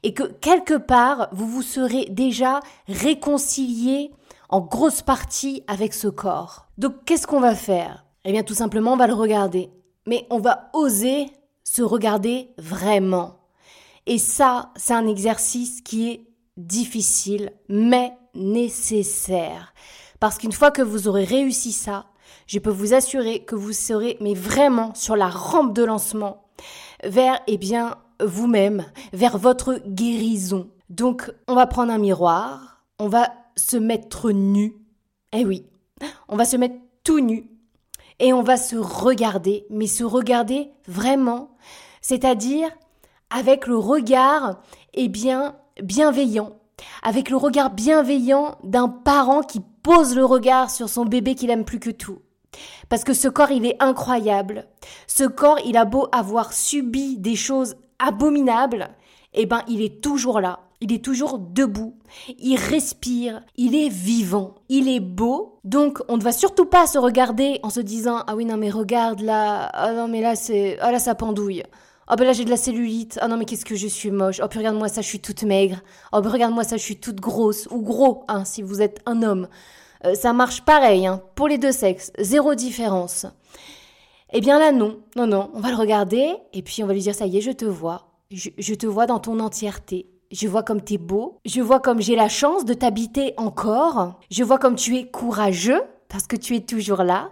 et 0.04 0.14
que 0.14 0.24
quelque 0.24 0.78
part, 0.78 1.30
vous 1.32 1.48
vous 1.48 1.62
serez 1.62 2.06
déjà 2.10 2.60
réconcilié 2.88 4.12
en 4.50 4.62
grosse 4.62 5.02
partie 5.02 5.64
avec 5.68 5.94
ce 5.94 6.08
corps. 6.08 6.68
Donc 6.78 7.04
qu'est-ce 7.06 7.28
qu'on 7.28 7.42
va 7.42 7.56
faire? 7.56 8.06
Eh 8.24 8.32
bien 8.32 8.44
tout 8.44 8.54
simplement, 8.54 8.94
on 8.94 8.98
va 8.98 9.08
le 9.08 9.14
regarder. 9.14 9.72
Mais 10.06 10.26
on 10.30 10.40
va 10.40 10.70
oser 10.74 11.28
se 11.64 11.82
regarder 11.82 12.54
vraiment. 12.58 13.40
Et 14.06 14.18
ça, 14.18 14.72
c'est 14.78 14.94
un 14.94 15.06
exercice 15.06 15.82
qui 15.82 16.10
est 16.10 16.28
difficile, 16.56 17.52
mais 17.68 18.14
nécessaire. 18.34 19.74
Parce 20.20 20.38
qu'une 20.38 20.54
fois 20.54 20.72
que 20.72 20.82
vous 20.82 21.08
aurez 21.08 21.26
réussi 21.26 21.72
ça, 21.72 22.06
je 22.48 22.60
peux 22.60 22.70
vous 22.70 22.94
assurer 22.94 23.44
que 23.44 23.56
vous 23.56 23.74
serez 23.74 24.18
mais 24.22 24.34
vraiment 24.34 24.94
sur 24.96 25.16
la 25.16 25.30
rampe 25.30 25.74
de 25.74 25.84
lancement 25.84 26.46
vers 27.04 27.40
eh 27.48 27.58
bien 27.58 27.98
vous-même, 28.24 28.86
vers 29.14 29.38
votre 29.38 29.80
guérison. 29.86 30.70
Donc 30.90 31.32
on 31.48 31.56
va 31.56 31.68
prendre 31.68 31.92
un 31.92 31.98
miroir, 31.98 32.82
on 33.00 33.08
va 33.08 33.32
se 33.56 33.78
mettre 33.78 34.32
nu. 34.32 34.74
Eh 35.34 35.46
oui, 35.46 35.66
on 36.28 36.38
va 36.38 36.46
se 36.46 36.58
mettre 36.58 36.76
tout 37.04 37.20
nu 37.20 37.50
et 38.20 38.34
on 38.34 38.42
va 38.42 38.58
se 38.58 38.76
regarder, 38.76 39.66
mais 39.70 39.88
se 39.88 40.04
regarder 40.04 40.72
vraiment, 40.88 41.56
c'est-à-dire 42.02 42.70
avec 43.30 43.68
le 43.68 43.78
regard 43.78 44.62
eh 44.94 45.10
bien 45.10 45.56
bienveillant, 45.82 46.58
avec 47.04 47.30
le 47.30 47.38
regard 47.38 47.72
bienveillant 47.72 48.58
d'un 48.64 48.88
parent 48.88 49.42
qui 49.42 49.62
pose 49.84 50.16
le 50.16 50.26
regard 50.26 50.70
sur 50.70 50.90
son 50.90 51.06
bébé 51.06 51.36
qu'il 51.36 51.50
aime 51.50 51.66
plus 51.66 51.80
que 51.80 51.90
tout. 51.90 52.20
Parce 52.90 53.04
que 53.04 53.14
ce 53.14 53.28
corps, 53.28 53.52
il 53.52 53.66
est 53.66 53.82
incroyable. 53.82 54.66
Ce 55.08 55.24
corps, 55.24 55.60
il 55.66 55.78
a 55.78 55.86
beau 55.86 56.08
avoir 56.12 56.54
subi 56.54 57.18
des 57.18 57.36
choses 57.36 57.76
abominables, 58.00 58.90
eh 59.34 59.46
ben, 59.46 59.62
il 59.68 59.82
est 59.82 60.02
toujours 60.02 60.40
là. 60.40 60.60
Il 60.80 60.94
est 60.94 61.04
toujours 61.04 61.40
debout. 61.40 61.96
Il 62.38 62.56
respire. 62.58 63.42
Il 63.56 63.76
est 63.76 63.90
vivant. 63.90 64.56
Il 64.70 64.88
est 64.88 65.00
beau. 65.00 65.60
Donc, 65.64 66.00
on 66.08 66.18
ne 66.18 66.24
va 66.24 66.32
surtout 66.32 66.66
pas 66.66 66.86
se 66.86 67.00
regarder 67.00 67.60
en 67.64 67.72
se 67.72 67.80
disant, 67.80 68.24
ah 68.28 68.36
oui, 68.36 68.46
non, 68.46 68.58
mais 68.58 68.70
regarde 68.70 69.22
là. 69.22 69.70
Ah 69.74 69.94
non, 69.94 70.08
mais 70.08 70.22
là, 70.22 70.36
c'est, 70.36 70.78
ah 70.80 70.92
là, 70.92 71.00
ça 71.00 71.16
pendouille. 71.16 71.64
Oh 72.10 72.16
ben 72.18 72.26
là 72.26 72.34
j'ai 72.34 72.46
de 72.46 72.50
la 72.50 72.58
cellulite. 72.58 73.20
Ah 73.22 73.28
non 73.28 73.38
mais 73.38 73.46
qu'est-ce 73.46 73.66
que 73.66 73.76
je 73.76 73.88
suis 73.88 74.12
moche. 74.12 74.40
Oh 74.44 74.48
puis 74.48 74.60
regarde-moi 74.60 74.88
ça, 74.88 75.02
je 75.02 75.08
suis 75.08 75.20
toute 75.20 75.44
maigre. 75.44 75.82
Oh 76.14 76.22
ben 76.22 76.30
regarde-moi 76.30 76.64
ça, 76.64 76.78
je 76.78 76.84
suis 76.84 76.98
toute 76.98 77.20
grosse 77.20 77.68
ou 77.70 77.82
gros, 77.82 78.24
hein, 78.28 78.46
si 78.46 78.62
vous 78.62 78.82
êtes 78.82 79.02
un 79.06 79.24
homme. 79.24 79.48
Euh, 80.06 80.16
ça 80.16 80.32
marche 80.32 80.64
pareil, 80.64 81.06
hein, 81.06 81.22
pour 81.36 81.48
les 81.48 81.58
deux 81.58 81.72
sexes, 81.72 82.12
zéro 82.20 82.56
différence. 82.56 83.26
Eh 84.32 84.42
bien 84.42 84.60
là 84.60 84.72
non, 84.72 85.00
non 85.16 85.28
non, 85.28 85.52
on 85.54 85.60
va 85.60 85.70
le 85.70 85.76
regarder 85.76 86.34
et 86.54 86.62
puis 86.62 86.84
on 86.84 86.88
va 86.88 86.94
lui 86.94 87.02
dire 87.02 87.16
ça 87.16 87.26
y 87.26 87.38
est, 87.38 87.42
je 87.42 87.52
te 87.52 87.66
vois, 87.66 88.08
je, 88.32 88.50
je 88.58 88.74
te 88.74 88.86
vois 88.86 89.06
dans 89.06 89.20
ton 89.20 89.40
entièreté. 89.40 90.10
Je 90.30 90.48
vois 90.50 90.64
comme 90.64 90.82
t'es 90.82 90.98
beau, 90.98 91.40
je 91.46 91.62
vois 91.62 91.80
comme 91.80 92.02
j'ai 92.02 92.18
la 92.18 92.28
chance 92.28 92.66
de 92.66 92.74
t'habiter 92.74 93.34
encore, 93.38 94.20
je 94.30 94.44
vois 94.44 94.58
comme 94.58 94.76
tu 94.76 94.98
es 94.98 95.08
courageux 95.10 95.82
parce 96.10 96.28
que 96.28 96.36
tu 96.36 96.56
es 96.56 96.60
toujours 96.60 97.04
là, 97.04 97.32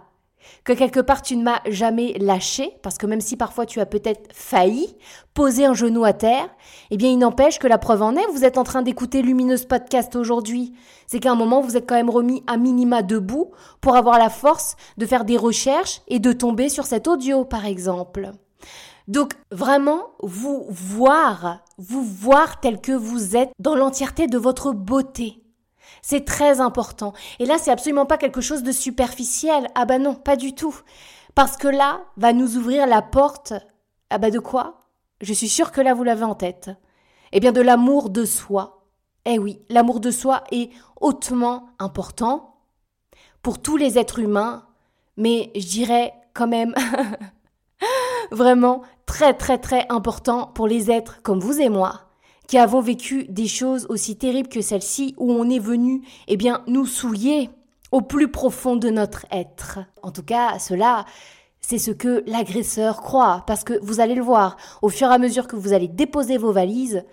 que 0.64 0.72
quelque 0.72 1.00
part 1.00 1.22
tu 1.22 1.36
ne 1.36 1.42
m'as 1.42 1.60
jamais 1.66 2.14
lâché, 2.18 2.76
parce 2.82 2.98
que 2.98 3.06
même 3.06 3.20
si 3.20 3.36
parfois 3.36 3.66
tu 3.66 3.80
as 3.80 3.86
peut-être 3.86 4.30
failli 4.32 4.96
poser 5.34 5.66
un 5.66 5.74
genou 5.74 6.04
à 6.04 6.12
terre, 6.12 6.48
eh 6.90 6.96
bien 6.96 7.10
il 7.10 7.18
n'empêche 7.18 7.58
que 7.58 7.66
la 7.66 7.78
preuve 7.78 8.02
en 8.02 8.16
est, 8.16 8.26
vous 8.32 8.44
êtes 8.44 8.58
en 8.58 8.64
train 8.64 8.82
d'écouter 8.82 9.22
Lumineuse 9.22 9.66
Podcast 9.66 10.16
aujourd'hui. 10.16 10.72
C'est 11.06 11.20
qu'à 11.20 11.30
un 11.30 11.36
moment, 11.36 11.60
vous 11.60 11.76
êtes 11.76 11.88
quand 11.88 11.94
même 11.94 12.10
remis 12.10 12.42
à 12.46 12.56
minima 12.56 13.02
debout 13.02 13.50
pour 13.80 13.96
avoir 13.96 14.18
la 14.18 14.30
force 14.30 14.76
de 14.96 15.06
faire 15.06 15.24
des 15.24 15.36
recherches 15.36 16.00
et 16.08 16.18
de 16.18 16.32
tomber 16.32 16.68
sur 16.68 16.86
cet 16.86 17.06
audio, 17.06 17.44
par 17.44 17.66
exemple. 17.66 18.32
Donc 19.08 19.34
vraiment, 19.52 20.10
vous 20.22 20.66
voir, 20.68 21.60
vous 21.78 22.02
voir 22.02 22.58
tel 22.60 22.80
que 22.80 22.92
vous 22.92 23.36
êtes 23.36 23.52
dans 23.58 23.76
l'entièreté 23.76 24.26
de 24.26 24.38
votre 24.38 24.72
beauté. 24.72 25.42
C'est 26.08 26.24
très 26.24 26.60
important. 26.60 27.14
Et 27.40 27.46
là, 27.46 27.58
c'est 27.58 27.72
absolument 27.72 28.06
pas 28.06 28.16
quelque 28.16 28.40
chose 28.40 28.62
de 28.62 28.70
superficiel. 28.70 29.66
Ah 29.74 29.86
bah 29.86 29.98
non, 29.98 30.14
pas 30.14 30.36
du 30.36 30.54
tout. 30.54 30.72
Parce 31.34 31.56
que 31.56 31.66
là, 31.66 32.04
va 32.16 32.32
nous 32.32 32.56
ouvrir 32.56 32.86
la 32.86 33.02
porte. 33.02 33.54
Ah 34.10 34.18
bah 34.18 34.30
de 34.30 34.38
quoi? 34.38 34.82
Je 35.20 35.32
suis 35.32 35.48
sûre 35.48 35.72
que 35.72 35.80
là, 35.80 35.94
vous 35.94 36.04
l'avez 36.04 36.22
en 36.22 36.36
tête. 36.36 36.70
Eh 37.32 37.40
bien, 37.40 37.50
de 37.50 37.60
l'amour 37.60 38.08
de 38.08 38.24
soi. 38.24 38.86
Eh 39.24 39.40
oui, 39.40 39.60
l'amour 39.68 39.98
de 39.98 40.12
soi 40.12 40.44
est 40.52 40.70
hautement 41.00 41.70
important 41.80 42.54
pour 43.42 43.60
tous 43.60 43.76
les 43.76 43.98
êtres 43.98 44.20
humains, 44.20 44.64
mais 45.16 45.50
je 45.56 45.66
dirais 45.66 46.14
quand 46.34 46.46
même 46.46 46.72
vraiment 48.30 48.82
très 49.06 49.34
très 49.34 49.58
très 49.58 49.86
important 49.88 50.46
pour 50.46 50.68
les 50.68 50.88
êtres 50.88 51.20
comme 51.22 51.40
vous 51.40 51.60
et 51.60 51.68
moi 51.68 52.05
qui 52.46 52.58
avons 52.58 52.80
vécu 52.80 53.24
des 53.24 53.48
choses 53.48 53.86
aussi 53.88 54.16
terribles 54.16 54.48
que 54.48 54.60
celle-ci, 54.60 55.14
où 55.18 55.32
on 55.32 55.50
est 55.50 55.58
venu, 55.58 56.02
eh 56.28 56.36
bien, 56.36 56.62
nous 56.66 56.86
souiller 56.86 57.50
au 57.92 58.00
plus 58.00 58.30
profond 58.30 58.76
de 58.76 58.90
notre 58.90 59.26
être. 59.30 59.80
En 60.02 60.10
tout 60.10 60.22
cas, 60.22 60.58
cela, 60.58 61.04
c'est 61.60 61.78
ce 61.78 61.90
que 61.90 62.22
l'agresseur 62.26 63.00
croit, 63.00 63.44
parce 63.46 63.64
que 63.64 63.78
vous 63.82 64.00
allez 64.00 64.14
le 64.14 64.22
voir, 64.22 64.56
au 64.82 64.88
fur 64.88 65.10
et 65.10 65.14
à 65.14 65.18
mesure 65.18 65.48
que 65.48 65.56
vous 65.56 65.72
allez 65.72 65.88
déposer 65.88 66.38
vos 66.38 66.52
valises, 66.52 67.04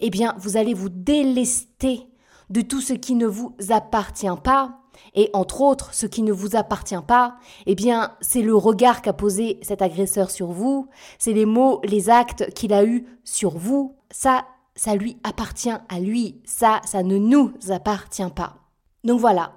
eh 0.00 0.10
bien, 0.10 0.34
vous 0.38 0.56
allez 0.56 0.74
vous 0.74 0.88
délester 0.88 2.08
de 2.50 2.60
tout 2.60 2.80
ce 2.80 2.92
qui 2.92 3.14
ne 3.14 3.26
vous 3.26 3.54
appartient 3.70 4.26
pas. 4.42 4.80
Et 5.14 5.30
entre 5.32 5.60
autres, 5.60 5.94
ce 5.94 6.06
qui 6.06 6.22
ne 6.22 6.32
vous 6.32 6.56
appartient 6.56 6.94
pas, 7.06 7.36
eh 7.66 7.74
bien, 7.74 8.12
c'est 8.20 8.42
le 8.42 8.54
regard 8.56 9.02
qu'a 9.02 9.12
posé 9.12 9.58
cet 9.62 9.82
agresseur 9.82 10.30
sur 10.30 10.48
vous, 10.48 10.88
c'est 11.18 11.32
les 11.32 11.46
mots, 11.46 11.80
les 11.84 12.10
actes 12.10 12.52
qu'il 12.54 12.72
a 12.72 12.84
eus 12.84 13.06
sur 13.24 13.56
vous. 13.56 13.96
Ça, 14.10 14.44
ça 14.76 14.94
lui 14.96 15.18
appartient 15.22 15.70
à 15.88 16.00
lui, 16.00 16.40
ça, 16.44 16.80
ça 16.84 17.02
ne 17.02 17.18
nous 17.18 17.52
appartient 17.70 18.30
pas. 18.34 18.56
Donc 19.04 19.20
voilà, 19.20 19.52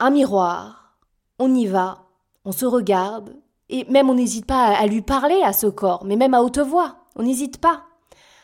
un 0.00 0.10
miroir, 0.10 0.96
on 1.38 1.54
y 1.54 1.66
va, 1.66 2.06
on 2.44 2.52
se 2.52 2.66
regarde, 2.66 3.36
et 3.68 3.84
même 3.90 4.10
on 4.10 4.14
n'hésite 4.14 4.46
pas 4.46 4.66
à 4.66 4.86
lui 4.86 5.02
parler 5.02 5.40
à 5.44 5.52
ce 5.52 5.66
corps, 5.66 6.04
mais 6.04 6.16
même 6.16 6.34
à 6.34 6.42
haute 6.42 6.58
voix, 6.58 7.06
on 7.16 7.22
n'hésite 7.22 7.58
pas 7.58 7.84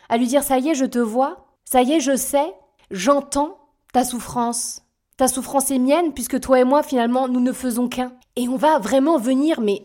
à 0.08 0.16
lui 0.16 0.26
dire 0.26 0.42
ça 0.42 0.58
y 0.58 0.68
est, 0.68 0.74
je 0.74 0.84
te 0.84 0.98
vois, 0.98 1.46
ça 1.64 1.82
y 1.82 1.92
est, 1.92 2.00
je 2.00 2.16
sais, 2.16 2.54
j'entends 2.90 3.58
ta 3.92 4.04
souffrance. 4.04 4.82
Ta 5.16 5.28
souffrance 5.28 5.70
est 5.70 5.78
mienne 5.78 6.12
puisque 6.12 6.40
toi 6.40 6.60
et 6.60 6.64
moi 6.64 6.82
finalement 6.82 7.28
nous 7.28 7.40
ne 7.40 7.52
faisons 7.52 7.88
qu'un. 7.88 8.12
Et 8.36 8.48
on 8.48 8.56
va 8.56 8.78
vraiment 8.78 9.18
venir 9.18 9.60
mais 9.60 9.84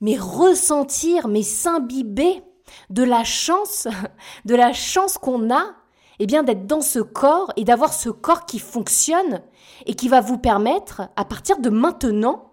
mais 0.00 0.18
ressentir, 0.18 1.28
mais 1.28 1.42
s'imbiber 1.42 2.42
de 2.90 3.02
la 3.02 3.24
chance, 3.24 3.88
de 4.44 4.54
la 4.54 4.72
chance 4.72 5.18
qu'on 5.18 5.54
a, 5.54 5.64
eh 6.18 6.26
bien, 6.26 6.42
d'être 6.42 6.66
dans 6.66 6.80
ce 6.80 6.98
corps 6.98 7.52
et 7.56 7.64
d'avoir 7.64 7.92
ce 7.92 8.08
corps 8.08 8.46
qui 8.46 8.58
fonctionne 8.58 9.42
et 9.84 9.94
qui 9.94 10.08
va 10.08 10.20
vous 10.20 10.38
permettre, 10.38 11.02
à 11.16 11.24
partir 11.24 11.58
de 11.58 11.68
maintenant, 11.68 12.52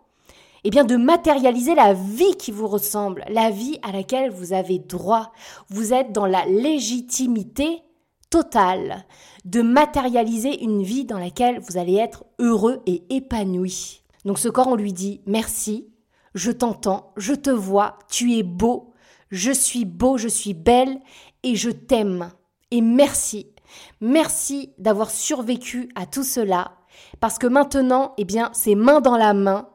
eh 0.66 0.70
bien, 0.70 0.84
de 0.84 0.96
matérialiser 0.96 1.76
la 1.76 1.94
vie 1.94 2.36
qui 2.38 2.52
vous 2.52 2.68
ressemble, 2.68 3.26
la 3.30 3.50
vie 3.50 3.80
à 3.82 3.92
laquelle 3.92 4.32
vous 4.32 4.54
avez 4.54 4.80
droit. 4.80 5.32
Vous 5.70 5.94
êtes 5.94 6.12
dans 6.12 6.26
la 6.26 6.46
légitimité 6.46 7.84
totale 8.30 9.06
de 9.46 9.62
matérialiser 9.62 10.64
une 10.64 10.84
vie 10.84 11.06
dans 11.06 11.20
laquelle 11.20 11.60
vous 11.60 11.78
allez 11.78 11.96
être 11.96 12.26
heureux 12.40 12.82
et 12.86 13.04
épanoui. 13.10 14.04
Donc 14.26 14.40
ce 14.40 14.48
corps, 14.48 14.68
on 14.68 14.76
lui 14.76 14.94
dit 14.94 15.22
merci, 15.26 15.90
je 16.34 16.52
t'entends, 16.52 17.12
je 17.18 17.34
te 17.34 17.50
vois, 17.50 18.00
tu 18.10 18.34
es 18.38 18.44
beau, 18.44 18.93
je 19.34 19.52
suis 19.52 19.84
beau, 19.84 20.18
je 20.18 20.28
suis 20.28 20.54
belle 20.54 21.02
et 21.42 21.56
je 21.56 21.72
t'aime. 21.72 22.30
Et 22.70 22.82
merci. 22.82 23.48
Merci 24.00 24.70
d'avoir 24.78 25.10
survécu 25.10 25.90
à 25.96 26.06
tout 26.06 26.24
cela 26.24 26.74
parce 27.20 27.40
que 27.40 27.48
maintenant, 27.48 28.14
eh 28.20 28.26
bien, 28.26 28.52
c'est 28.54 28.76
main 28.76 29.02
dans 29.02 29.18
la 29.18 29.34
main 29.34 29.70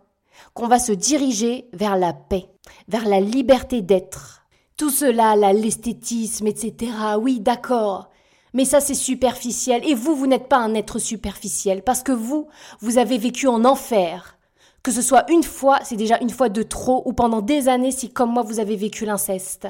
qu'on 0.55 0.69
va 0.69 0.79
se 0.79 0.93
diriger 0.93 1.69
vers 1.73 1.97
la 1.97 2.13
paix, 2.13 2.49
vers 2.87 3.09
la 3.09 3.21
liberté 3.21 3.83
d'être. 3.83 4.47
Tout 4.77 4.91
cela, 4.91 5.35
l'esthétisme, 5.53 6.47
etc. 6.47 6.93
Oui, 7.21 7.41
d'accord. 7.41 8.11
Mais 8.55 8.65
ça, 8.65 8.81
c'est 8.81 8.95
superficiel. 8.95 9.83
Et 9.85 9.95
vous, 9.95 10.15
vous 10.15 10.29
n'êtes 10.29 10.49
pas 10.49 10.59
un 10.59 10.75
être 10.75 11.01
superficiel 11.01 11.83
parce 11.83 12.05
que 12.05 12.13
vous, 12.13 12.47
vous 12.81 12.99
avez 12.99 13.19
vécu 13.19 13.49
en 13.49 13.65
enfer. 13.65 14.38
Que 14.83 14.93
ce 14.93 15.03
soit 15.03 15.31
une 15.31 15.43
fois, 15.43 15.81
c'est 15.83 15.97
déjà 15.97 16.19
une 16.21 16.31
fois 16.31 16.49
de 16.49 16.63
trop, 16.63 17.03
ou 17.05 17.13
pendant 17.13 17.43
des 17.43 17.69
années 17.69 17.91
si 17.91 18.11
comme 18.11 18.33
moi 18.33 18.43
vous 18.43 18.61
avez 18.61 18.77
vécu 18.77 19.05
l'inceste. 19.05 19.69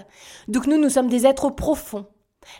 Donc 0.49 0.67
nous, 0.67 0.79
nous 0.79 0.91
sommes 0.91 1.09
des 1.09 1.27
êtres 1.27 1.51
profonds. 1.51 2.07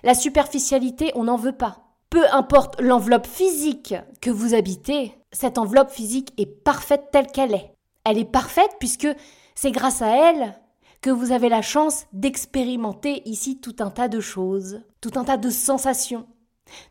La 0.03 0.15
superficialité, 0.15 1.13
on 1.15 1.25
n'en 1.25 1.37
veut 1.37 1.57
pas. 1.57 1.85
Peu 2.11 2.25
importe 2.33 2.81
l'enveloppe 2.81 3.27
physique 3.27 3.95
que 4.21 4.31
vous 4.31 4.55
habitez, 4.55 5.15
cette 5.31 5.59
enveloppe 5.59 5.91
physique 5.91 6.33
est 6.39 6.47
parfaite 6.47 7.09
telle 7.13 7.27
qu'elle 7.27 7.55
est. 7.55 7.75
Elle 8.05 8.19
est 8.19 8.25
parfaite 8.25 8.77
puisque 8.79 9.09
c'est 9.55 9.73
grâce 9.73 10.01
à 10.01 10.09
elle 10.09 10.59
que 11.01 11.11
vous 11.11 11.33
avez 11.33 11.49
la 11.49 11.63
chance 11.63 12.07
d'expérimenter 12.13 13.23
ici 13.29 13.61
tout 13.61 13.77
un 13.81 13.91
tas 13.91 14.09
de 14.09 14.21
choses, 14.21 14.81
tout 15.01 15.13
un 15.17 15.25
tas 15.25 15.37
de 15.37 15.51
sensations, 15.51 16.27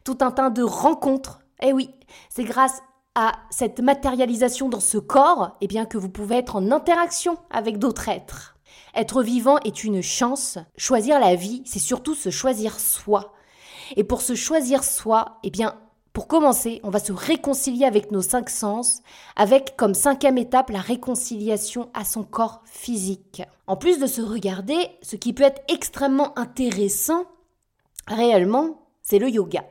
tout 0.03 0.19
un 0.21 0.31
tas 0.31 0.49
de 0.49 0.63
rencontres. 0.63 1.39
Eh 1.61 1.73
oui, 1.73 1.89
c'est 2.29 2.43
grâce 2.43 2.81
à 3.19 3.31
cette 3.49 3.79
matérialisation 3.79 4.69
dans 4.69 4.79
ce 4.79 4.99
corps, 4.99 5.57
eh 5.59 5.65
bien 5.65 5.87
que 5.87 5.97
vous 5.97 6.07
pouvez 6.07 6.35
être 6.35 6.55
en 6.55 6.71
interaction 6.71 7.39
avec 7.49 7.79
d'autres 7.79 8.09
êtres. 8.09 8.55
Être 8.93 9.23
vivant 9.23 9.57
est 9.65 9.83
une 9.83 10.03
chance. 10.03 10.59
Choisir 10.77 11.19
la 11.19 11.33
vie, 11.33 11.63
c'est 11.65 11.79
surtout 11.79 12.13
se 12.13 12.29
choisir 12.29 12.79
soi. 12.79 13.33
Et 13.95 14.03
pour 14.03 14.21
se 14.21 14.35
choisir 14.35 14.83
soi, 14.83 15.39
eh 15.41 15.49
bien, 15.49 15.79
pour 16.13 16.27
commencer, 16.27 16.79
on 16.83 16.91
va 16.91 16.99
se 16.99 17.11
réconcilier 17.11 17.85
avec 17.85 18.11
nos 18.11 18.21
cinq 18.21 18.51
sens, 18.51 19.01
avec 19.35 19.75
comme 19.77 19.95
cinquième 19.95 20.37
étape 20.37 20.69
la 20.69 20.81
réconciliation 20.81 21.89
à 21.95 22.05
son 22.05 22.23
corps 22.23 22.61
physique. 22.65 23.41
En 23.65 23.77
plus 23.77 23.97
de 23.97 24.05
se 24.05 24.21
regarder, 24.21 24.77
ce 25.01 25.15
qui 25.15 25.33
peut 25.33 25.43
être 25.43 25.63
extrêmement 25.73 26.37
intéressant, 26.37 27.25
réellement, 28.07 28.87
c'est 29.01 29.17
le 29.17 29.29
yoga. 29.31 29.63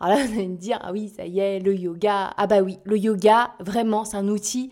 Alors 0.00 0.18
là, 0.18 0.26
vous 0.26 0.32
allez 0.32 0.48
me 0.48 0.56
dire, 0.56 0.78
ah 0.82 0.92
oui, 0.92 1.12
ça 1.14 1.26
y 1.26 1.38
est, 1.40 1.60
le 1.60 1.74
yoga. 1.74 2.32
Ah 2.36 2.46
bah 2.46 2.62
oui, 2.62 2.78
le 2.84 2.96
yoga, 2.96 3.52
vraiment, 3.60 4.04
c'est 4.04 4.16
un 4.16 4.28
outil 4.28 4.70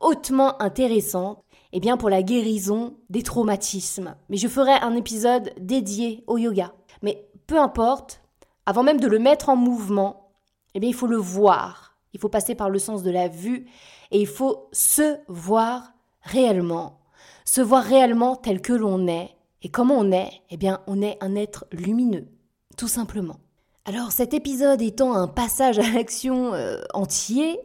hautement 0.00 0.60
intéressant 0.60 1.44
eh 1.72 1.80
bien 1.80 1.96
pour 1.96 2.08
la 2.08 2.22
guérison 2.22 2.96
des 3.10 3.22
traumatismes. 3.22 4.14
Mais 4.28 4.36
je 4.36 4.48
ferai 4.48 4.72
un 4.72 4.94
épisode 4.94 5.52
dédié 5.58 6.22
au 6.26 6.38
yoga. 6.38 6.72
Mais 7.02 7.28
peu 7.46 7.58
importe, 7.58 8.20
avant 8.64 8.84
même 8.84 9.00
de 9.00 9.08
le 9.08 9.18
mettre 9.18 9.48
en 9.48 9.56
mouvement, 9.56 10.30
eh 10.74 10.80
bien 10.80 10.88
il 10.88 10.94
faut 10.94 11.08
le 11.08 11.16
voir. 11.16 11.96
Il 12.12 12.20
faut 12.20 12.28
passer 12.28 12.54
par 12.54 12.70
le 12.70 12.78
sens 12.78 13.02
de 13.02 13.10
la 13.10 13.26
vue 13.26 13.66
et 14.12 14.20
il 14.20 14.26
faut 14.26 14.68
se 14.72 15.16
voir 15.26 15.92
réellement. 16.22 17.00
Se 17.44 17.60
voir 17.60 17.82
réellement 17.82 18.36
tel 18.36 18.60
que 18.62 18.72
l'on 18.72 19.08
est. 19.08 19.30
Et 19.62 19.68
comment 19.68 19.98
on 19.98 20.12
est 20.12 20.30
Eh 20.50 20.56
bien, 20.56 20.80
on 20.86 21.02
est 21.02 21.16
un 21.20 21.34
être 21.34 21.64
lumineux, 21.72 22.28
tout 22.76 22.88
simplement. 22.88 23.38
Alors 23.86 24.12
cet 24.12 24.32
épisode 24.32 24.80
étant 24.80 25.12
un 25.12 25.28
passage 25.28 25.78
à 25.78 25.90
l'action 25.90 26.54
euh, 26.54 26.80
entier, 26.94 27.60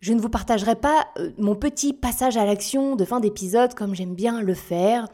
je 0.00 0.12
ne 0.12 0.20
vous 0.20 0.28
partagerai 0.28 0.74
pas 0.74 1.06
euh, 1.16 1.30
mon 1.38 1.54
petit 1.54 1.92
passage 1.92 2.36
à 2.36 2.44
l'action 2.44 2.96
de 2.96 3.04
fin 3.04 3.20
d'épisode 3.20 3.74
comme 3.74 3.94
j'aime 3.94 4.16
bien 4.16 4.42
le 4.42 4.54
faire. 4.54 5.06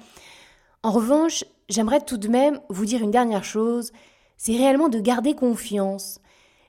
En 0.83 0.93
revanche, 0.93 1.45
j'aimerais 1.69 2.01
tout 2.01 2.17
de 2.17 2.29
même 2.29 2.59
vous 2.71 2.87
dire 2.87 3.03
une 3.03 3.11
dernière 3.11 3.45
chose, 3.45 3.93
c'est 4.39 4.57
réellement 4.57 4.89
de 4.89 4.99
garder 4.99 5.35
confiance. 5.35 6.21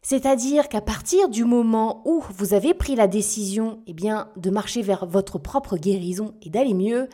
C'est-à-dire 0.02 0.68
qu'à 0.68 0.82
partir 0.82 1.30
du 1.30 1.46
moment 1.46 2.02
où 2.04 2.22
vous 2.36 2.54
avez 2.54 2.74
pris 2.74 2.96
la 2.96 3.08
décision 3.08 3.80
eh 3.88 3.94
bien, 3.94 4.28
de 4.36 4.50
marcher 4.50 4.82
vers 4.82 5.06
votre 5.06 5.38
propre 5.38 5.78
guérison 5.78 6.34
et 6.42 6.50
d'aller 6.50 6.74
mieux, 6.74 7.08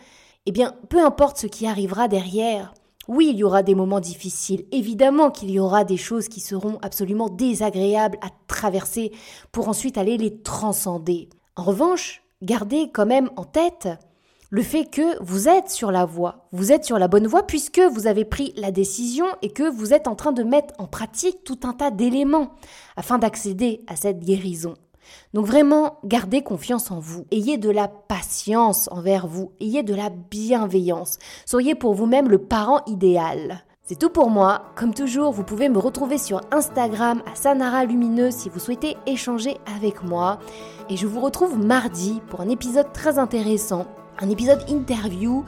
eh 0.47 0.51
bien, 0.51 0.73
peu 0.89 1.05
importe 1.05 1.37
ce 1.37 1.47
qui 1.47 1.67
arrivera 1.67 2.07
derrière, 2.07 2.73
oui, 3.07 3.29
il 3.31 3.37
y 3.37 3.43
aura 3.43 3.63
des 3.63 3.75
moments 3.75 3.99
difficiles. 3.99 4.65
Évidemment 4.71 5.29
qu'il 5.29 5.51
y 5.51 5.59
aura 5.59 5.83
des 5.83 5.97
choses 5.97 6.29
qui 6.29 6.39
seront 6.39 6.79
absolument 6.81 7.27
désagréables 7.27 8.17
à 8.21 8.29
traverser 8.47 9.11
pour 9.51 9.67
ensuite 9.67 9.97
aller 9.97 10.17
les 10.17 10.41
transcender. 10.41 11.29
En 11.57 11.63
revanche, 11.63 12.23
gardez 12.41 12.89
quand 12.93 13.05
même 13.05 13.29
en 13.35 13.43
tête 13.43 13.89
le 14.49 14.61
fait 14.61 14.85
que 14.85 15.21
vous 15.21 15.49
êtes 15.49 15.69
sur 15.69 15.91
la 15.91 16.05
voie, 16.05 16.47
vous 16.51 16.71
êtes 16.71 16.85
sur 16.85 16.99
la 16.99 17.07
bonne 17.07 17.27
voie 17.27 17.43
puisque 17.43 17.79
vous 17.79 18.07
avez 18.07 18.23
pris 18.23 18.53
la 18.55 18.71
décision 18.71 19.25
et 19.41 19.49
que 19.49 19.69
vous 19.69 19.93
êtes 19.93 20.07
en 20.07 20.15
train 20.15 20.31
de 20.31 20.43
mettre 20.43 20.73
en 20.77 20.85
pratique 20.85 21.43
tout 21.43 21.59
un 21.63 21.73
tas 21.73 21.91
d'éléments 21.91 22.53
afin 22.95 23.17
d'accéder 23.17 23.83
à 23.87 23.95
cette 23.95 24.19
guérison. 24.19 24.75
Donc 25.33 25.45
vraiment, 25.45 25.97
gardez 26.03 26.41
confiance 26.41 26.91
en 26.91 26.99
vous. 26.99 27.25
Ayez 27.31 27.57
de 27.57 27.69
la 27.69 27.87
patience 27.87 28.89
envers 28.91 29.27
vous. 29.27 29.51
Ayez 29.59 29.83
de 29.83 29.95
la 29.95 30.09
bienveillance. 30.09 31.17
Soyez 31.45 31.75
pour 31.75 31.93
vous-même 31.93 32.29
le 32.29 32.37
parent 32.37 32.81
idéal. 32.87 33.63
C'est 33.83 33.99
tout 33.99 34.09
pour 34.09 34.29
moi. 34.29 34.71
Comme 34.75 34.93
toujours, 34.93 35.33
vous 35.33 35.43
pouvez 35.43 35.67
me 35.67 35.79
retrouver 35.79 36.17
sur 36.17 36.41
Instagram 36.51 37.21
à 37.31 37.35
Sanara 37.35 37.83
Lumineuse 37.85 38.33
si 38.33 38.49
vous 38.49 38.59
souhaitez 38.59 38.95
échanger 39.05 39.57
avec 39.75 40.03
moi. 40.03 40.39
Et 40.89 40.97
je 40.97 41.07
vous 41.07 41.19
retrouve 41.19 41.57
mardi 41.57 42.21
pour 42.29 42.41
un 42.41 42.49
épisode 42.49 42.93
très 42.93 43.19
intéressant, 43.19 43.85
un 44.19 44.29
épisode 44.29 44.63
interview 44.69 45.43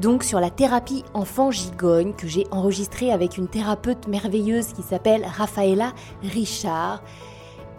donc 0.00 0.22
sur 0.22 0.38
la 0.38 0.50
thérapie 0.50 1.04
enfant 1.12 1.50
gigogne 1.50 2.12
que 2.12 2.28
j'ai 2.28 2.46
enregistré 2.52 3.10
avec 3.10 3.36
une 3.36 3.48
thérapeute 3.48 4.06
merveilleuse 4.06 4.72
qui 4.72 4.82
s'appelle 4.82 5.24
Rafaela 5.24 5.92
Richard. 6.22 7.02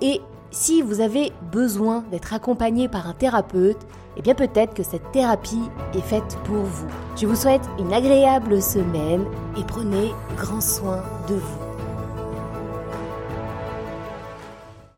Et 0.01 0.21
si 0.51 0.81
vous 0.81 1.01
avez 1.01 1.31
besoin 1.51 2.03
d'être 2.11 2.33
accompagné 2.33 2.87
par 2.87 3.07
un 3.07 3.13
thérapeute, 3.13 3.85
eh 4.17 4.21
bien 4.21 4.35
peut-être 4.35 4.73
que 4.73 4.83
cette 4.83 5.11
thérapie 5.11 5.69
est 5.93 6.01
faite 6.01 6.37
pour 6.45 6.63
vous. 6.63 6.87
Je 7.15 7.25
vous 7.25 7.35
souhaite 7.35 7.67
une 7.77 7.93
agréable 7.93 8.61
semaine 8.61 9.25
et 9.57 9.63
prenez 9.63 10.11
grand 10.37 10.61
soin 10.61 11.03
de 11.27 11.35
vous. 11.35 11.68